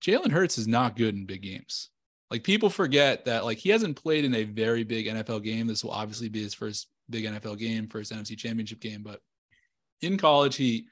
Jalen 0.02 0.32
Hurts 0.32 0.58
is 0.58 0.68
not 0.68 0.96
good 0.96 1.16
in 1.16 1.26
big 1.26 1.42
games. 1.42 1.90
Like 2.30 2.44
people 2.44 2.70
forget 2.70 3.26
that 3.26 3.46
like 3.46 3.58
he 3.58 3.70
hasn't 3.70 4.02
played 4.02 4.26
in 4.26 4.36
a 4.36 4.44
very 4.44 4.84
big 4.84 5.08
NFL 5.08 5.44
game. 5.44 5.68
This 5.68 5.84
will 5.84 5.92
obviously 5.92 6.30
be 6.30 6.44
his 6.44 6.54
first 6.54 6.88
big 7.10 7.26
NFL 7.26 7.58
game, 7.58 7.88
first 7.88 8.12
NFC 8.12 8.38
championship 8.38 8.80
game. 8.80 9.02
But 9.02 9.22
in 10.02 10.18
college, 10.18 10.56
he 10.56 10.88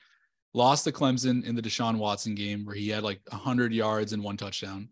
lost 0.53 0.85
to 0.85 0.91
Clemson 0.91 1.45
in 1.45 1.55
the 1.55 1.61
Deshaun 1.61 1.97
Watson 1.97 2.35
game 2.35 2.65
where 2.65 2.75
he 2.75 2.89
had 2.89 3.03
like 3.03 3.21
100 3.29 3.73
yards 3.73 4.13
and 4.13 4.23
one 4.23 4.37
touchdown. 4.37 4.89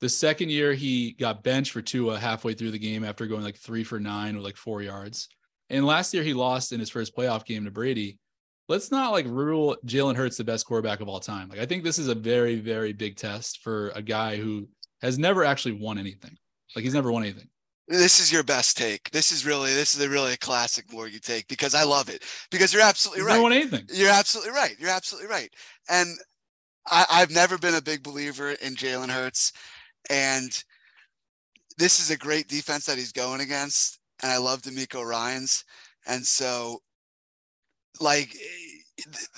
The 0.00 0.08
second 0.08 0.50
year, 0.50 0.72
he 0.72 1.12
got 1.12 1.42
benched 1.42 1.72
for 1.72 1.82
Tua 1.82 2.18
halfway 2.18 2.54
through 2.54 2.70
the 2.70 2.78
game 2.78 3.04
after 3.04 3.26
going 3.26 3.42
like 3.42 3.56
three 3.56 3.84
for 3.84 4.00
nine 4.00 4.34
with 4.34 4.44
like 4.44 4.56
four 4.56 4.80
yards. 4.80 5.28
And 5.68 5.84
last 5.84 6.14
year, 6.14 6.22
he 6.22 6.32
lost 6.32 6.72
in 6.72 6.80
his 6.80 6.88
first 6.88 7.14
playoff 7.14 7.44
game 7.44 7.64
to 7.64 7.70
Brady. 7.70 8.18
Let's 8.70 8.92
not 8.92 9.10
like 9.10 9.26
rule 9.26 9.76
Jalen 9.84 10.14
Hurts 10.14 10.36
the 10.36 10.44
best 10.44 10.64
quarterback 10.64 11.00
of 11.00 11.08
all 11.08 11.18
time. 11.18 11.48
Like, 11.48 11.58
I 11.58 11.66
think 11.66 11.82
this 11.82 11.98
is 11.98 12.06
a 12.06 12.14
very, 12.14 12.60
very 12.60 12.92
big 12.92 13.16
test 13.16 13.64
for 13.64 13.88
a 13.96 14.00
guy 14.00 14.36
who 14.36 14.68
has 15.02 15.18
never 15.18 15.44
actually 15.44 15.72
won 15.72 15.98
anything. 15.98 16.36
Like, 16.76 16.84
he's 16.84 16.94
never 16.94 17.10
won 17.10 17.24
anything. 17.24 17.48
This 17.88 18.20
is 18.20 18.30
your 18.30 18.44
best 18.44 18.76
take. 18.76 19.10
This 19.10 19.32
is 19.32 19.44
really 19.44 19.74
this 19.74 19.96
is 19.96 20.00
a 20.00 20.08
really 20.08 20.36
classic 20.36 20.84
you 20.92 21.18
take 21.18 21.48
because 21.48 21.74
I 21.74 21.82
love 21.82 22.08
it. 22.08 22.22
Because 22.52 22.72
you're 22.72 22.80
absolutely 22.80 23.22
He's 23.22 23.26
right. 23.26 23.32
never 23.32 23.42
won 23.42 23.52
anything. 23.52 23.86
You're 23.92 24.08
absolutely 24.08 24.52
right. 24.52 24.76
You're 24.78 24.90
absolutely 24.90 25.28
right. 25.28 25.52
And 25.88 26.16
I, 26.86 27.06
I've 27.10 27.32
never 27.32 27.58
been 27.58 27.74
a 27.74 27.82
big 27.82 28.04
believer 28.04 28.50
in 28.52 28.76
Jalen 28.76 29.10
Hurts. 29.10 29.52
And 30.08 30.62
this 31.76 31.98
is 31.98 32.12
a 32.12 32.16
great 32.16 32.46
defense 32.46 32.86
that 32.86 32.98
he's 32.98 33.10
going 33.10 33.40
against. 33.40 33.98
And 34.22 34.30
I 34.30 34.36
love 34.36 34.62
DeMeco 34.62 35.04
Ryans. 35.04 35.64
And 36.06 36.24
so 36.24 36.78
like 38.00 38.36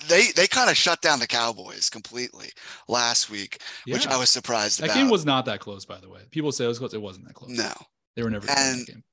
they 0.07 0.27
they 0.35 0.47
kind 0.47 0.69
of 0.69 0.77
shut 0.77 1.01
down 1.01 1.19
the 1.19 1.27
Cowboys 1.27 1.89
completely 1.89 2.49
last 2.87 3.29
week, 3.29 3.61
which 3.87 4.07
I 4.07 4.17
was 4.17 4.29
surprised 4.29 4.79
That 4.79 4.85
about. 4.85 4.95
game 4.95 5.09
was 5.09 5.25
not 5.25 5.45
that 5.45 5.59
close, 5.59 5.85
by 5.85 5.99
the 5.99 6.09
way. 6.09 6.21
People 6.31 6.51
say 6.51 6.65
it 6.65 6.69
was 6.69 6.79
close. 6.79 6.93
It 6.93 7.01
wasn't 7.01 7.27
that 7.27 7.33
close. 7.33 7.51
no. 7.51 7.71
They 8.15 8.23
were 8.23 8.29
never 8.29 8.45
close 8.45 8.59
And-. 8.59 9.03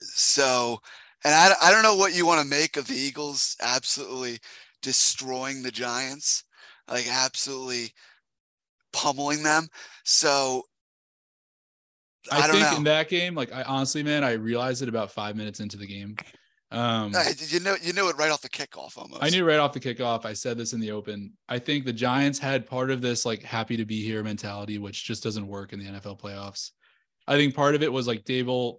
So, 0.00 0.78
and 1.24 1.34
I, 1.34 1.52
I 1.62 1.70
don't 1.70 1.82
know 1.82 1.96
what 1.96 2.14
you 2.14 2.26
want 2.26 2.42
to 2.42 2.46
make 2.46 2.76
of 2.76 2.86
the 2.86 2.94
Eagles 2.94 3.56
absolutely 3.62 4.38
destroying 4.82 5.62
the 5.62 5.70
Giants, 5.70 6.44
like 6.88 7.06
absolutely 7.10 7.92
pummeling 8.92 9.42
them. 9.42 9.68
So, 10.04 10.62
I, 12.30 12.42
I, 12.42 12.46
don't 12.46 12.56
think 12.56 12.70
know. 12.70 12.76
in 12.78 12.84
that 12.84 13.08
game, 13.08 13.34
like 13.34 13.52
I 13.52 13.62
honestly, 13.62 14.02
man, 14.02 14.24
I 14.24 14.32
realized 14.32 14.82
it 14.82 14.88
about 14.88 15.10
five 15.10 15.36
minutes 15.36 15.60
into 15.60 15.76
the 15.76 15.86
game. 15.86 16.16
Um, 16.70 17.12
Uh, 17.14 17.24
you 17.48 17.60
know, 17.60 17.76
you 17.80 17.92
knew 17.92 18.08
it 18.08 18.16
right 18.16 18.30
off 18.30 18.42
the 18.42 18.48
kickoff 18.48 18.96
almost. 18.96 19.22
I 19.22 19.28
knew 19.28 19.44
right 19.44 19.58
off 19.58 19.72
the 19.72 19.80
kickoff. 19.80 20.24
I 20.24 20.32
said 20.32 20.58
this 20.58 20.72
in 20.72 20.80
the 20.80 20.90
open. 20.90 21.32
I 21.48 21.58
think 21.58 21.84
the 21.84 21.92
Giants 21.92 22.38
had 22.38 22.66
part 22.66 22.90
of 22.90 23.00
this 23.00 23.24
like 23.24 23.42
happy 23.42 23.76
to 23.76 23.84
be 23.84 24.02
here 24.04 24.22
mentality, 24.22 24.78
which 24.78 25.04
just 25.04 25.22
doesn't 25.22 25.46
work 25.46 25.72
in 25.72 25.78
the 25.78 25.86
NFL 25.86 26.20
playoffs. 26.20 26.70
I 27.26 27.36
think 27.36 27.54
part 27.54 27.74
of 27.74 27.82
it 27.82 27.92
was 27.92 28.06
like 28.06 28.24
Daboll, 28.24 28.78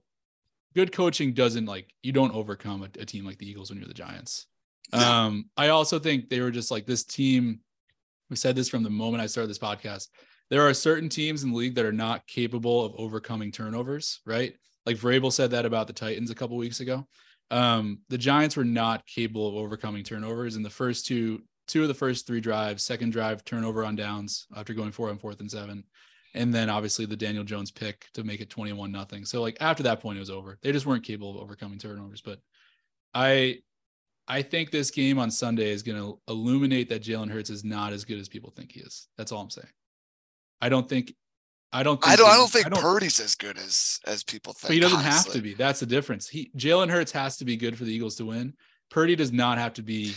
good 0.76 0.92
coaching 0.92 1.34
doesn't 1.34 1.66
like 1.66 1.88
you 2.04 2.12
don't 2.12 2.34
overcome 2.34 2.84
a, 2.84 3.02
a 3.02 3.06
team 3.06 3.26
like 3.26 3.38
the 3.38 3.50
Eagles 3.50 3.70
when 3.70 3.80
you're 3.80 3.88
the 3.88 3.94
Giants. 3.94 4.48
Um, 4.94 5.50
I 5.58 5.70
also 5.70 5.98
think 5.98 6.30
they 6.30 6.42
were 6.42 6.52
just 6.52 6.72
like 6.72 6.86
this 6.86 7.04
team. 7.04 7.62
We 8.30 8.36
said 8.36 8.56
this 8.56 8.70
from 8.70 8.84
the 8.84 8.90
moment 8.90 9.22
I 9.22 9.28
started 9.28 9.50
this 9.50 9.60
podcast. 9.60 10.10
There 10.50 10.62
are 10.62 10.74
certain 10.74 11.10
teams 11.10 11.44
in 11.44 11.52
the 11.52 11.58
league 11.58 11.76
that 11.76 11.86
are 11.86 11.92
not 11.92 12.28
capable 12.28 12.84
of 12.84 12.94
overcoming 12.98 13.52
turnovers, 13.52 14.22
right? 14.26 14.54
Like 14.86 14.98
Vrabel 14.98 15.32
said 15.32 15.52
that 15.52 15.66
about 15.66 15.88
the 15.88 15.94
Titans 15.94 16.30
a 16.30 16.36
couple 16.36 16.56
weeks 16.58 16.82
ago. 16.82 17.08
Um, 17.52 18.00
the 18.10 18.18
Giants 18.18 18.58
were 18.58 18.66
not 18.66 19.06
capable 19.06 19.48
of 19.48 19.56
overcoming 19.56 20.04
turnovers 20.04 20.56
in 20.56 20.64
the 20.64 20.70
first 20.70 21.06
two, 21.06 21.44
two 21.68 21.82
of 21.84 21.88
the 21.88 21.94
first 21.94 22.26
three 22.26 22.42
drives, 22.42 22.84
second 22.84 23.12
drive 23.12 23.46
turnover 23.46 23.86
on 23.86 23.96
downs 23.96 24.48
after 24.56 24.74
going 24.74 24.92
four 24.92 25.10
on 25.10 25.18
fourth 25.18 25.40
and 25.40 25.52
seven. 25.52 25.84
And 26.34 26.54
then 26.54 26.70
obviously 26.70 27.06
the 27.06 27.16
Daniel 27.16 27.46
Jones 27.46 27.72
pick 27.72 28.08
to 28.14 28.24
make 28.24 28.42
it 28.42 28.50
21 28.50 28.92
nothing. 28.92 29.24
So 29.24 29.42
like 29.42 29.58
after 29.62 29.84
that 29.84 30.02
point, 30.02 30.18
it 30.18 30.20
was 30.20 30.30
over. 30.30 30.58
They 30.62 30.72
just 30.72 30.86
weren't 30.86 31.06
capable 31.06 31.36
of 31.36 31.42
overcoming 31.42 31.80
turnovers. 31.80 32.22
But 32.22 32.40
I 33.14 33.60
I 34.28 34.42
think 34.42 34.72
this 34.72 34.92
game 34.92 35.20
on 35.20 35.30
Sunday 35.30 35.70
is 35.70 35.84
going 35.84 36.00
to 36.00 36.20
illuminate 36.28 36.90
that 36.90 37.04
Jalen 37.04 37.30
Hurts 37.30 37.50
is 37.50 37.64
not 37.64 37.94
as 37.94 38.06
good 38.06 38.20
as 38.20 38.28
people 38.28 38.50
think 38.50 38.72
he 38.72 38.80
is. 38.80 39.08
That's 39.18 39.32
all 39.32 39.42
I'm 39.42 39.50
saying. 39.50 39.70
I 40.62 40.70
don't 40.70 40.90
think. 40.90 41.14
I 41.76 41.84
don't. 41.84 42.02
Think 42.02 42.14
I 42.14 42.16
don't. 42.16 42.30
I 42.30 42.36
don't 42.36 42.50
think 42.50 42.66
I 42.68 42.70
don't- 42.70 42.82
Purdy's 42.82 43.20
as 43.20 43.36
good 43.36 43.58
as 43.58 44.00
as 44.06 44.24
people 44.24 44.54
think. 44.54 44.70
but 44.70 44.74
he 44.74 44.80
doesn't 44.80 45.02
have 45.02 45.26
to 45.32 45.42
be. 45.42 45.54
That's 45.54 45.82
the 45.82 45.86
difference. 45.86 46.28
He 46.28 46.50
Jalen 46.58 46.90
Hurts 46.90 47.12
has 47.12 47.38
to 47.38 47.46
be 47.46 47.58
good 47.58 47.78
for 47.78 47.84
the 47.84 47.94
Eagles 47.94 48.16
to 48.16 48.26
win. 48.26 48.54
Purdy 48.90 49.16
does 49.16 49.32
not 49.32 49.58
have 49.58 49.74
to 49.74 49.82
be 49.82 50.14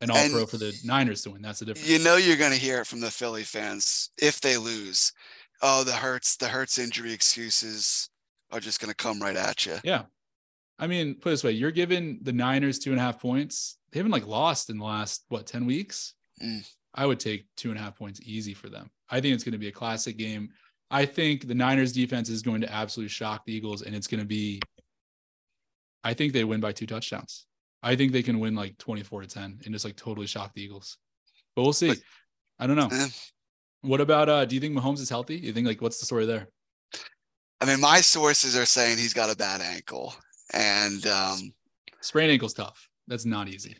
an 0.00 0.10
all 0.10 0.28
pro 0.30 0.46
for 0.46 0.56
the 0.56 0.74
Niners 0.84 1.22
to 1.22 1.30
win. 1.30 1.42
That's 1.42 1.58
the 1.58 1.66
difference. 1.66 1.88
You 1.88 1.98
know, 1.98 2.16
you're 2.16 2.36
going 2.36 2.52
to 2.52 2.58
hear 2.58 2.80
it 2.80 2.86
from 2.86 3.00
the 3.00 3.10
Philly 3.10 3.42
fans 3.42 4.10
if 4.20 4.40
they 4.40 4.56
lose. 4.56 5.12
Oh, 5.60 5.84
the 5.84 5.92
hurts, 5.92 6.36
the 6.36 6.48
hurts 6.48 6.78
injury 6.78 7.12
excuses 7.12 8.08
are 8.50 8.60
just 8.60 8.80
going 8.80 8.90
to 8.90 8.96
come 8.96 9.20
right 9.20 9.36
at 9.36 9.66
you. 9.66 9.76
yeah. 9.84 10.02
I 10.78 10.88
mean, 10.88 11.14
put 11.14 11.28
it 11.28 11.32
this 11.32 11.44
way, 11.44 11.52
you're 11.52 11.70
giving 11.70 12.18
the 12.22 12.32
Niners 12.32 12.80
two 12.80 12.90
and 12.90 12.98
a 12.98 13.02
half 13.02 13.20
points. 13.20 13.76
They 13.92 14.00
haven't 14.00 14.10
like 14.10 14.26
lost 14.26 14.70
in 14.70 14.78
the 14.78 14.84
last 14.84 15.24
what, 15.28 15.46
10 15.46 15.64
weeks? 15.66 16.14
Mm. 16.42 16.68
I 16.94 17.06
would 17.06 17.20
take 17.20 17.46
two 17.56 17.70
and 17.70 17.78
a 17.78 17.82
half 17.82 17.96
points 17.96 18.20
easy 18.24 18.54
for 18.54 18.68
them. 18.68 18.90
I 19.08 19.20
think 19.20 19.34
it's 19.34 19.44
going 19.44 19.52
to 19.52 19.58
be 19.58 19.68
a 19.68 19.72
classic 19.72 20.16
game. 20.16 20.50
I 20.92 21.06
think 21.06 21.48
the 21.48 21.54
Niners 21.54 21.92
defense 21.92 22.28
is 22.28 22.42
going 22.42 22.60
to 22.60 22.72
absolutely 22.72 23.08
shock 23.08 23.44
the 23.46 23.52
Eagles, 23.54 23.82
and 23.82 23.94
it's 23.96 24.06
going 24.06 24.20
to 24.20 24.26
be 24.26 24.60
I 26.04 26.14
think 26.14 26.32
they 26.32 26.44
win 26.44 26.60
by 26.60 26.72
two 26.72 26.86
touchdowns. 26.86 27.46
I 27.82 27.96
think 27.96 28.12
they 28.12 28.22
can 28.22 28.38
win 28.38 28.54
like 28.54 28.76
24 28.78 29.22
to 29.22 29.26
10 29.26 29.60
and 29.64 29.74
just 29.74 29.84
like 29.84 29.96
totally 29.96 30.26
shock 30.26 30.52
the 30.54 30.62
Eagles. 30.62 30.98
But 31.56 31.62
we'll 31.62 31.72
see. 31.72 31.88
But- 31.88 31.98
I 32.58 32.66
don't 32.66 32.76
know. 32.76 32.88
Eh. 32.92 33.08
What 33.80 34.00
about 34.00 34.28
uh 34.28 34.44
do 34.44 34.54
you 34.54 34.60
think 34.60 34.76
Mahomes 34.76 35.00
is 35.00 35.08
healthy? 35.10 35.36
You 35.36 35.52
think 35.52 35.66
like 35.66 35.82
what's 35.82 35.98
the 35.98 36.06
story 36.06 36.26
there? 36.26 36.48
I 37.60 37.64
mean, 37.64 37.80
my 37.80 38.00
sources 38.00 38.56
are 38.56 38.66
saying 38.66 38.98
he's 38.98 39.14
got 39.14 39.32
a 39.32 39.36
bad 39.36 39.60
ankle, 39.60 40.14
and 40.52 41.04
um, 41.06 41.52
Sprained 42.00 42.30
ankle's 42.32 42.54
tough. 42.54 42.88
That's 43.08 43.24
not 43.24 43.48
easy. 43.48 43.76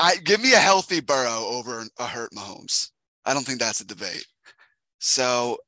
I 0.00 0.16
give 0.24 0.42
me 0.42 0.52
a 0.52 0.58
healthy 0.58 1.00
Burrow 1.00 1.44
over 1.46 1.84
a 1.98 2.06
hurt 2.06 2.30
Mahomes. 2.32 2.90
I 3.24 3.34
don't 3.34 3.44
think 3.44 3.58
that's 3.58 3.80
a 3.80 3.86
debate. 3.86 4.26
So, 4.98 5.58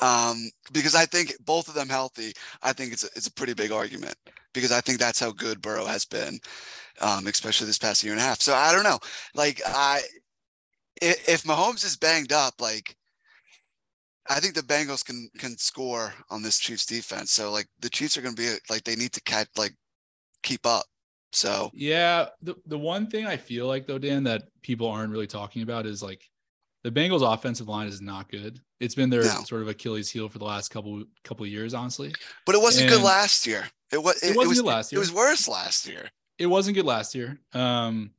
um, 0.00 0.50
because 0.72 0.94
I 0.94 1.06
think 1.06 1.34
both 1.44 1.68
of 1.68 1.74
them 1.74 1.88
healthy, 1.88 2.32
I 2.62 2.72
think 2.72 2.92
it's 2.92 3.04
a, 3.04 3.08
it's 3.16 3.26
a 3.26 3.32
pretty 3.32 3.54
big 3.54 3.72
argument 3.72 4.16
because 4.52 4.72
I 4.72 4.80
think 4.80 4.98
that's 4.98 5.20
how 5.20 5.32
good 5.32 5.60
Burrow 5.60 5.86
has 5.86 6.04
been, 6.04 6.38
um, 7.00 7.26
especially 7.26 7.66
this 7.66 7.78
past 7.78 8.02
year 8.02 8.12
and 8.12 8.20
a 8.20 8.24
half. 8.24 8.40
So 8.40 8.54
I 8.54 8.72
don't 8.72 8.84
know. 8.84 8.98
Like 9.34 9.60
I, 9.66 10.02
if 11.00 11.44
Mahomes 11.44 11.84
is 11.84 11.96
banged 11.96 12.32
up, 12.32 12.54
like 12.60 12.96
I 14.28 14.40
think 14.40 14.54
the 14.54 14.62
Bengals 14.62 15.04
can 15.04 15.28
can 15.38 15.56
score 15.56 16.12
on 16.30 16.42
this 16.42 16.58
Chiefs 16.58 16.86
defense. 16.86 17.32
So 17.32 17.50
like 17.50 17.66
the 17.80 17.90
Chiefs 17.90 18.16
are 18.16 18.22
going 18.22 18.34
to 18.34 18.42
be 18.42 18.54
like 18.68 18.84
they 18.84 18.96
need 18.96 19.12
to 19.12 19.22
catch 19.22 19.48
like 19.56 19.74
keep 20.42 20.66
up. 20.66 20.84
So 21.32 21.70
Yeah, 21.72 22.26
the 22.42 22.54
the 22.66 22.78
one 22.78 23.08
thing 23.08 23.26
I 23.26 23.36
feel 23.36 23.66
like 23.66 23.86
though, 23.86 23.98
Dan, 23.98 24.24
that 24.24 24.44
people 24.62 24.88
aren't 24.88 25.12
really 25.12 25.26
talking 25.26 25.62
about 25.62 25.86
is 25.86 26.02
like 26.02 26.22
the 26.84 26.90
Bengals 26.90 27.22
offensive 27.34 27.68
line 27.68 27.88
is 27.88 28.00
not 28.00 28.30
good. 28.30 28.60
It's 28.80 28.94
been 28.94 29.10
their 29.10 29.24
No. 29.24 29.42
sort 29.44 29.62
of 29.62 29.68
Achilles 29.68 30.10
heel 30.10 30.28
for 30.28 30.38
the 30.38 30.44
last 30.44 30.70
couple 30.70 31.02
couple 31.24 31.44
of 31.44 31.50
years, 31.50 31.74
honestly. 31.74 32.14
But 32.46 32.54
it 32.54 32.60
wasn't 32.62 32.90
good 32.90 33.02
last 33.02 33.46
year. 33.46 33.68
It 33.92 34.02
was. 34.02 34.22
It, 34.22 34.30
It 34.30 34.36
wasn't 34.36 34.48
was 34.48 34.58
good 34.60 34.66
last 34.66 34.92
year. 34.92 34.98
It 34.98 35.00
was 35.00 35.12
worse 35.12 35.48
last 35.48 35.88
year. 35.88 36.10
It 36.38 36.46
wasn't 36.46 36.76
good 36.76 36.86
last 36.86 37.14
year. 37.14 37.40
Um 37.52 38.12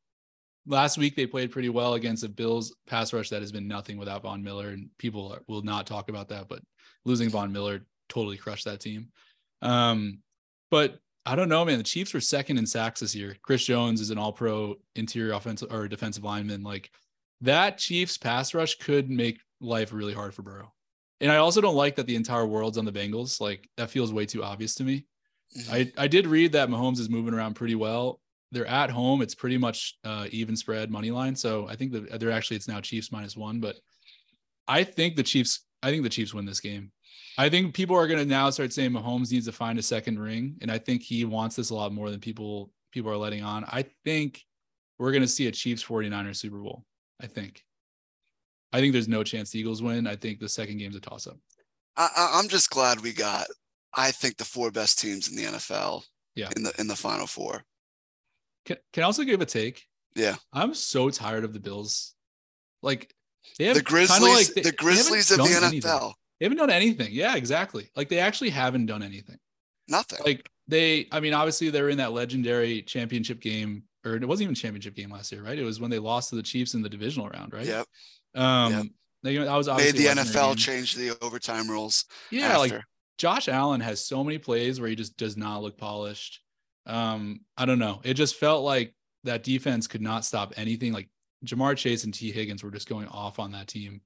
last 0.67 0.97
week 0.97 1.15
they 1.15 1.25
played 1.25 1.51
pretty 1.51 1.69
well 1.69 1.93
against 1.95 2.23
a 2.23 2.29
Bills 2.29 2.75
pass 2.85 3.13
rush 3.13 3.29
that 3.29 3.41
has 3.41 3.51
been 3.51 3.67
nothing 3.67 3.97
without 3.97 4.23
Von 4.23 4.43
Miller, 4.43 4.69
and 4.69 4.89
people 4.97 5.31
are- 5.33 5.41
will 5.47 5.61
not 5.63 5.87
talk 5.87 6.09
about 6.09 6.27
that, 6.29 6.47
but 6.49 6.61
losing 7.05 7.29
Von 7.29 7.51
Miller 7.51 7.85
totally 8.09 8.37
crushed 8.37 8.65
that 8.65 8.79
team. 8.81 9.11
Um, 9.61 10.19
but 10.69 10.99
I 11.25 11.35
don't 11.35 11.49
know, 11.49 11.63
man. 11.65 11.77
The 11.77 11.83
Chiefs 11.83 12.13
were 12.13 12.21
second 12.21 12.57
in 12.57 12.65
sacks 12.65 12.99
this 12.99 13.15
year. 13.15 13.37
Chris 13.41 13.63
Jones 13.65 14.01
is 14.01 14.09
an 14.09 14.17
all 14.17 14.33
pro 14.33 14.75
interior 14.95 15.33
offensive 15.33 15.71
or 15.71 15.87
defensive 15.87 16.23
lineman. 16.23 16.61
Like 16.63 16.91
that 17.41 17.77
Chiefs 17.77 18.17
pass 18.17 18.53
rush 18.53 18.75
could 18.75 19.09
make 19.09 19.39
life 19.61 19.93
really 19.93 20.13
hard 20.13 20.33
for 20.33 20.41
Burrow. 20.41 20.73
And 21.21 21.31
I 21.31 21.37
also 21.37 21.61
don't 21.61 21.75
like 21.75 21.95
that 21.95 22.07
the 22.07 22.15
entire 22.15 22.45
world's 22.45 22.77
on 22.77 22.85
the 22.85 22.91
Bengals. 22.91 23.41
Like 23.41 23.69
that 23.77 23.89
feels 23.89 24.13
way 24.13 24.25
too 24.25 24.43
obvious 24.43 24.75
to 24.75 24.83
me. 24.83 25.05
Mhm. 25.57 25.73
I, 25.97 26.03
I 26.03 26.07
did 26.07 26.27
read 26.27 26.51
that 26.53 26.69
Mahomes 26.69 26.99
is 26.99 27.09
moving 27.09 27.33
around 27.33 27.55
pretty 27.55 27.75
well. 27.75 28.21
They're 28.51 28.65
at 28.65 28.89
home. 28.89 29.21
It's 29.21 29.35
pretty 29.35 29.57
much 29.57 29.95
uh, 30.03 30.27
even 30.31 30.55
spread 30.55 30.89
money 30.89 31.11
line. 31.11 31.35
So 31.35 31.67
I 31.67 31.75
think 31.75 31.91
that 31.91 32.19
they're 32.19 32.31
actually 32.31 32.57
it's 32.57 32.67
now 32.67 32.79
Chiefs 32.81 33.11
minus 33.11 33.35
one. 33.35 33.59
But 33.59 33.75
I 34.67 34.83
think 34.83 35.15
the 35.15 35.23
Chiefs. 35.23 35.65
I 35.81 35.91
think 35.91 36.03
the 36.03 36.09
Chiefs 36.09 36.33
win 36.33 36.45
this 36.45 36.59
game. 36.59 36.91
I 37.37 37.47
think 37.47 37.73
people 37.73 37.95
are 37.95 38.07
going 38.07 38.19
to 38.19 38.25
now 38.25 38.49
start 38.49 38.73
saying 38.73 38.91
Mahomes 38.91 39.31
needs 39.31 39.45
to 39.45 39.51
find 39.53 39.79
a 39.79 39.83
second 39.83 40.19
ring, 40.19 40.57
and 40.61 40.69
I 40.69 40.77
think 40.77 41.01
he 41.01 41.23
wants 41.25 41.55
this 41.55 41.69
a 41.69 41.75
lot 41.75 41.93
more 41.93 42.11
than 42.11 42.19
people 42.19 42.71
people 42.91 43.09
are 43.11 43.17
letting 43.17 43.43
on. 43.43 43.63
I 43.65 43.85
think 44.03 44.43
we're 44.97 45.11
going 45.11 45.21
to 45.21 45.27
see 45.27 45.47
a 45.47 45.51
Chiefs 45.51 45.83
49ers 45.83 46.35
Super 46.37 46.57
Bowl. 46.57 46.85
I 47.21 47.27
think. 47.27 47.63
I 48.71 48.79
think 48.79 48.93
there's 48.93 49.07
no 49.07 49.23
chance 49.23 49.49
the 49.51 49.59
Eagles 49.59 49.81
win. 49.81 50.05
I 50.07 50.15
think 50.15 50.39
the 50.39 50.49
second 50.49 50.77
game's 50.77 50.95
a 50.95 50.99
toss 50.99 51.27
up. 51.27 51.37
I, 51.97 52.31
I'm 52.35 52.47
just 52.47 52.69
glad 52.69 53.01
we 53.01 53.13
got. 53.13 53.47
I 53.93 54.11
think 54.11 54.37
the 54.37 54.45
four 54.45 54.71
best 54.71 54.99
teams 54.99 55.27
in 55.29 55.35
the 55.35 55.43
NFL. 55.43 56.03
Yeah. 56.35 56.49
In 56.55 56.63
the 56.63 56.71
in 56.79 56.87
the 56.87 56.95
final 56.95 57.25
four. 57.27 57.63
Can, 58.65 58.77
can 58.93 59.03
I 59.03 59.05
also 59.07 59.23
give 59.23 59.41
a 59.41 59.45
take? 59.45 59.85
Yeah. 60.15 60.35
I'm 60.53 60.73
so 60.73 61.09
tired 61.09 61.43
of 61.43 61.53
the 61.53 61.59
Bills. 61.59 62.13
Like 62.83 63.13
they 63.57 63.65
have 63.65 63.75
The 63.75 63.81
Grizzlies. 63.81 64.21
like- 64.21 64.53
they- 64.55 64.61
the 64.61 64.71
Grizzlies 64.71 65.31
of 65.31 65.37
the 65.39 65.43
NFL. 65.45 65.63
anything. 65.63 66.11
They 66.39 66.45
haven't 66.45 66.57
done 66.59 66.69
anything. 66.69 67.09
Yeah, 67.11 67.35
exactly. 67.35 67.89
Like 67.95 68.07
they 68.07 68.19
actually 68.19 68.51
haven't 68.51 68.85
done 68.85 69.03
anything. 69.03 69.37
Nothing. 69.89 70.19
Like 70.23 70.47
they, 70.67 71.07
I 71.11 71.19
mean, 71.19 71.33
obviously 71.33 71.69
they 71.69 71.81
were 71.81 71.89
in 71.89 71.97
that 71.97 72.13
legendary 72.13 72.81
championship 72.83 73.41
game, 73.41 73.83
or 74.09 74.15
it 74.15 74.27
wasn't 74.27 74.43
even 74.43 74.55
championship 74.55 74.95
game 74.95 75.11
last 75.11 75.31
year, 75.31 75.43
right? 75.43 75.57
It 75.57 75.63
was 75.63 75.79
when 75.79 75.91
they 75.91 75.99
lost 75.99 76.29
to 76.29 76.35
the 76.35 76.43
Chiefs 76.43 76.73
in 76.73 76.81
the 76.81 76.89
divisional 76.89 77.29
round, 77.29 77.53
right? 77.53 77.65
Yep. 77.65 77.87
Um, 78.35 78.73
Yep. 78.73 78.85
they, 79.23 79.37
that 79.37 79.55
was 79.55 79.67
Made 79.67 79.95
the 79.95 80.05
NFL 80.05 80.57
change 80.57 80.95
the 80.95 81.17
overtime 81.21 81.69
rules. 81.69 82.05
Yeah, 82.31 82.57
like. 82.57 82.73
Josh 83.17 83.49
Allen 83.49 83.81
has 83.81 84.03
so 84.03 84.23
many 84.23 84.37
plays 84.37 84.79
where 84.79 84.89
he 84.89 84.95
just 84.95 85.17
does 85.17 85.35
not 85.35 85.61
look 85.61 85.77
polished. 85.77 86.39
Um, 86.85 87.41
I 87.57 87.65
don't 87.65 87.77
know. 87.77 87.99
It 88.05 88.13
just 88.13 88.35
felt 88.35 88.63
like 88.63 88.95
that 89.25 89.43
defense 89.43 89.87
could 89.87 90.01
not 90.01 90.23
stop 90.23 90.53
anything. 90.55 90.93
Like 90.93 91.09
Ja'Marr 91.45 91.75
Chase 91.75 92.05
and 92.05 92.13
Tee 92.13 92.31
Higgins 92.31 92.63
were 92.63 92.71
just 92.71 92.87
going 92.87 93.07
off 93.09 93.37
on 93.37 93.51
that 93.51 93.67
team. 93.67 93.99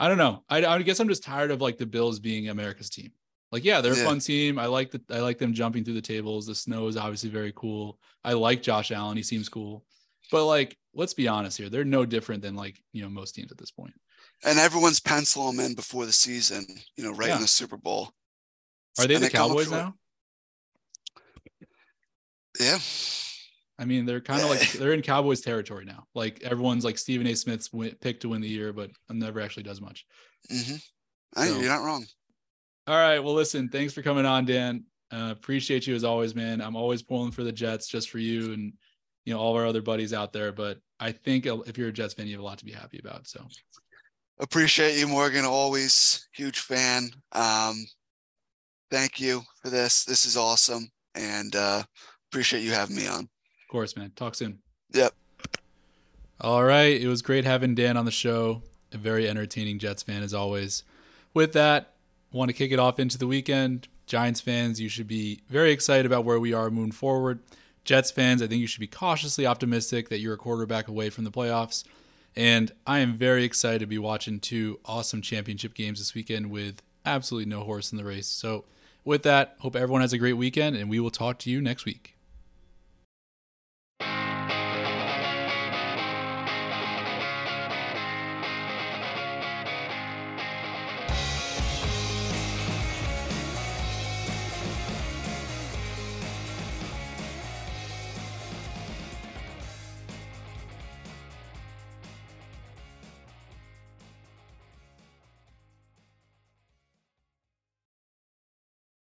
I 0.00 0.08
don't 0.08 0.16
know. 0.16 0.42
I, 0.48 0.64
I 0.64 0.82
guess 0.82 0.98
I'm 0.98 1.08
just 1.08 1.22
tired 1.22 1.50
of 1.50 1.60
like 1.60 1.76
the 1.76 1.84
Bills 1.84 2.18
being 2.18 2.48
America's 2.48 2.88
team. 2.88 3.12
Like, 3.54 3.64
yeah, 3.64 3.80
they're 3.80 3.92
a 3.92 3.96
fun 3.96 4.18
team. 4.18 4.58
I 4.58 4.66
like 4.66 4.90
the 4.90 5.00
I 5.10 5.20
like 5.20 5.38
them 5.38 5.52
jumping 5.54 5.84
through 5.84 5.94
the 5.94 6.00
tables. 6.02 6.46
The 6.48 6.56
snow 6.56 6.88
is 6.88 6.96
obviously 6.96 7.30
very 7.30 7.52
cool. 7.54 8.00
I 8.24 8.32
like 8.32 8.62
Josh 8.62 8.90
Allen. 8.90 9.16
He 9.16 9.22
seems 9.22 9.48
cool. 9.48 9.84
But 10.32 10.46
like, 10.46 10.76
let's 10.92 11.14
be 11.14 11.28
honest 11.28 11.56
here. 11.56 11.68
They're 11.68 11.84
no 11.84 12.04
different 12.04 12.42
than 12.42 12.56
like, 12.56 12.82
you 12.92 13.02
know, 13.02 13.08
most 13.08 13.36
teams 13.36 13.52
at 13.52 13.58
this 13.58 13.70
point. 13.70 13.94
and 14.44 14.58
everyone's 14.58 14.98
pencil 14.98 15.46
them 15.52 15.60
in 15.60 15.74
before 15.76 16.04
the 16.04 16.12
season. 16.12 16.66
You 16.96 17.04
know, 17.04 17.12
right 17.12 17.28
Yeah. 17.28 17.36
in 17.36 17.42
the 17.42 17.46
Super 17.46 17.76
Bowl. 17.76 18.10
Are 18.98 19.06
they 19.06 19.14
And 19.14 19.22
the 19.22 19.28
up 19.28 19.32
Cowboys 19.34 19.70
now? 19.70 19.94
Yeah. 22.60 22.78
I 23.78 23.84
mean, 23.84 24.04
they're 24.04 24.20
kind 24.20 24.42
of 24.42 24.50
like 24.50 24.72
they're 24.72 24.92
in 24.94 25.02
Cowboys 25.02 25.40
territory 25.42 25.84
now. 25.84 26.06
Like 26.14 26.42
everyone's 26.42 26.84
like 26.84 26.98
Stephen 26.98 27.26
A. 27.28 27.34
Smith's 27.36 27.72
win, 27.72 27.94
pick 28.00 28.20
to 28.20 28.28
win 28.30 28.40
the 28.40 28.48
year, 28.48 28.72
but 28.72 28.90
never 29.10 29.40
actually 29.40 29.62
does 29.64 29.80
much. 29.80 30.06
hmm 30.50 30.74
I, 31.36 31.46
So- 31.48 31.58
you're 31.60 31.68
not 31.68 31.82
wrong. 31.84 32.04
All 32.86 32.96
right. 32.96 33.18
Well, 33.18 33.34
listen, 33.34 33.68
thanks 33.68 33.92
for 33.92 34.02
coming 34.02 34.26
on, 34.26 34.44
Dan. 34.44 34.84
Uh, 35.12 35.30
appreciate 35.30 35.86
you 35.86 35.94
as 35.94 36.04
always, 36.04 36.34
man. 36.34 36.60
I'm 36.60 36.76
always 36.76 37.02
pulling 37.02 37.30
for 37.30 37.44
the 37.44 37.52
Jets 37.52 37.88
just 37.88 38.10
for 38.10 38.18
you 38.18 38.52
and 38.52 38.72
you 39.24 39.32
know 39.32 39.40
all 39.40 39.50
of 39.52 39.56
our 39.56 39.66
other 39.66 39.82
buddies 39.82 40.12
out 40.12 40.32
there. 40.32 40.52
But 40.52 40.78
I 41.00 41.12
think 41.12 41.46
if 41.46 41.78
you're 41.78 41.88
a 41.88 41.92
Jets 41.92 42.14
fan, 42.14 42.26
you 42.26 42.32
have 42.32 42.42
a 42.42 42.44
lot 42.44 42.58
to 42.58 42.64
be 42.64 42.72
happy 42.72 42.98
about. 42.98 43.26
So 43.26 43.46
Appreciate 44.40 44.98
you, 44.98 45.06
Morgan. 45.06 45.44
Always 45.44 46.28
huge 46.32 46.58
fan. 46.58 47.10
Um, 47.32 47.86
thank 48.90 49.20
you 49.20 49.42
for 49.62 49.70
this. 49.70 50.04
This 50.04 50.26
is 50.26 50.36
awesome, 50.36 50.90
and 51.14 51.54
uh, 51.54 51.84
appreciate 52.30 52.62
you 52.62 52.72
having 52.72 52.96
me 52.96 53.06
on. 53.06 53.20
of 53.20 53.68
course, 53.70 53.96
man. 53.96 54.10
Talk 54.16 54.34
soon. 54.34 54.58
Yep. 54.92 55.14
All 56.40 56.64
right. 56.64 57.00
It 57.00 57.06
was 57.06 57.22
great 57.22 57.44
having 57.44 57.76
Dan 57.76 57.96
on 57.96 58.04
the 58.04 58.10
show. 58.10 58.62
A 58.92 58.98
very 58.98 59.28
entertaining 59.28 59.78
Jets 59.78 60.02
fan 60.02 60.22
as 60.22 60.34
always. 60.34 60.82
With 61.32 61.52
that, 61.52 61.93
want 62.34 62.48
to 62.48 62.52
kick 62.52 62.72
it 62.72 62.78
off 62.78 62.98
into 62.98 63.16
the 63.16 63.26
weekend. 63.26 63.88
Giants 64.06 64.40
fans, 64.40 64.80
you 64.80 64.88
should 64.88 65.06
be 65.06 65.40
very 65.48 65.70
excited 65.70 66.04
about 66.04 66.24
where 66.24 66.40
we 66.40 66.52
are 66.52 66.68
moving 66.68 66.92
forward. 66.92 67.38
Jets 67.84 68.10
fans, 68.10 68.42
I 68.42 68.46
think 68.46 68.60
you 68.60 68.66
should 68.66 68.80
be 68.80 68.86
cautiously 68.86 69.46
optimistic 69.46 70.08
that 70.08 70.18
you're 70.18 70.34
a 70.34 70.38
quarterback 70.38 70.88
away 70.88 71.10
from 71.10 71.24
the 71.24 71.30
playoffs. 71.30 71.84
And 72.34 72.72
I 72.86 72.98
am 72.98 73.16
very 73.16 73.44
excited 73.44 73.80
to 73.80 73.86
be 73.86 73.98
watching 73.98 74.40
two 74.40 74.80
awesome 74.84 75.22
championship 75.22 75.74
games 75.74 76.00
this 76.00 76.14
weekend 76.14 76.50
with 76.50 76.82
absolutely 77.06 77.48
no 77.48 77.62
horse 77.62 77.92
in 77.92 77.98
the 77.98 78.04
race. 78.04 78.26
So, 78.26 78.64
with 79.04 79.22
that, 79.22 79.54
hope 79.60 79.76
everyone 79.76 80.00
has 80.00 80.14
a 80.14 80.18
great 80.18 80.32
weekend, 80.32 80.76
and 80.76 80.88
we 80.88 80.98
will 80.98 81.10
talk 81.10 81.38
to 81.40 81.50
you 81.50 81.60
next 81.60 81.84
week. 81.84 82.13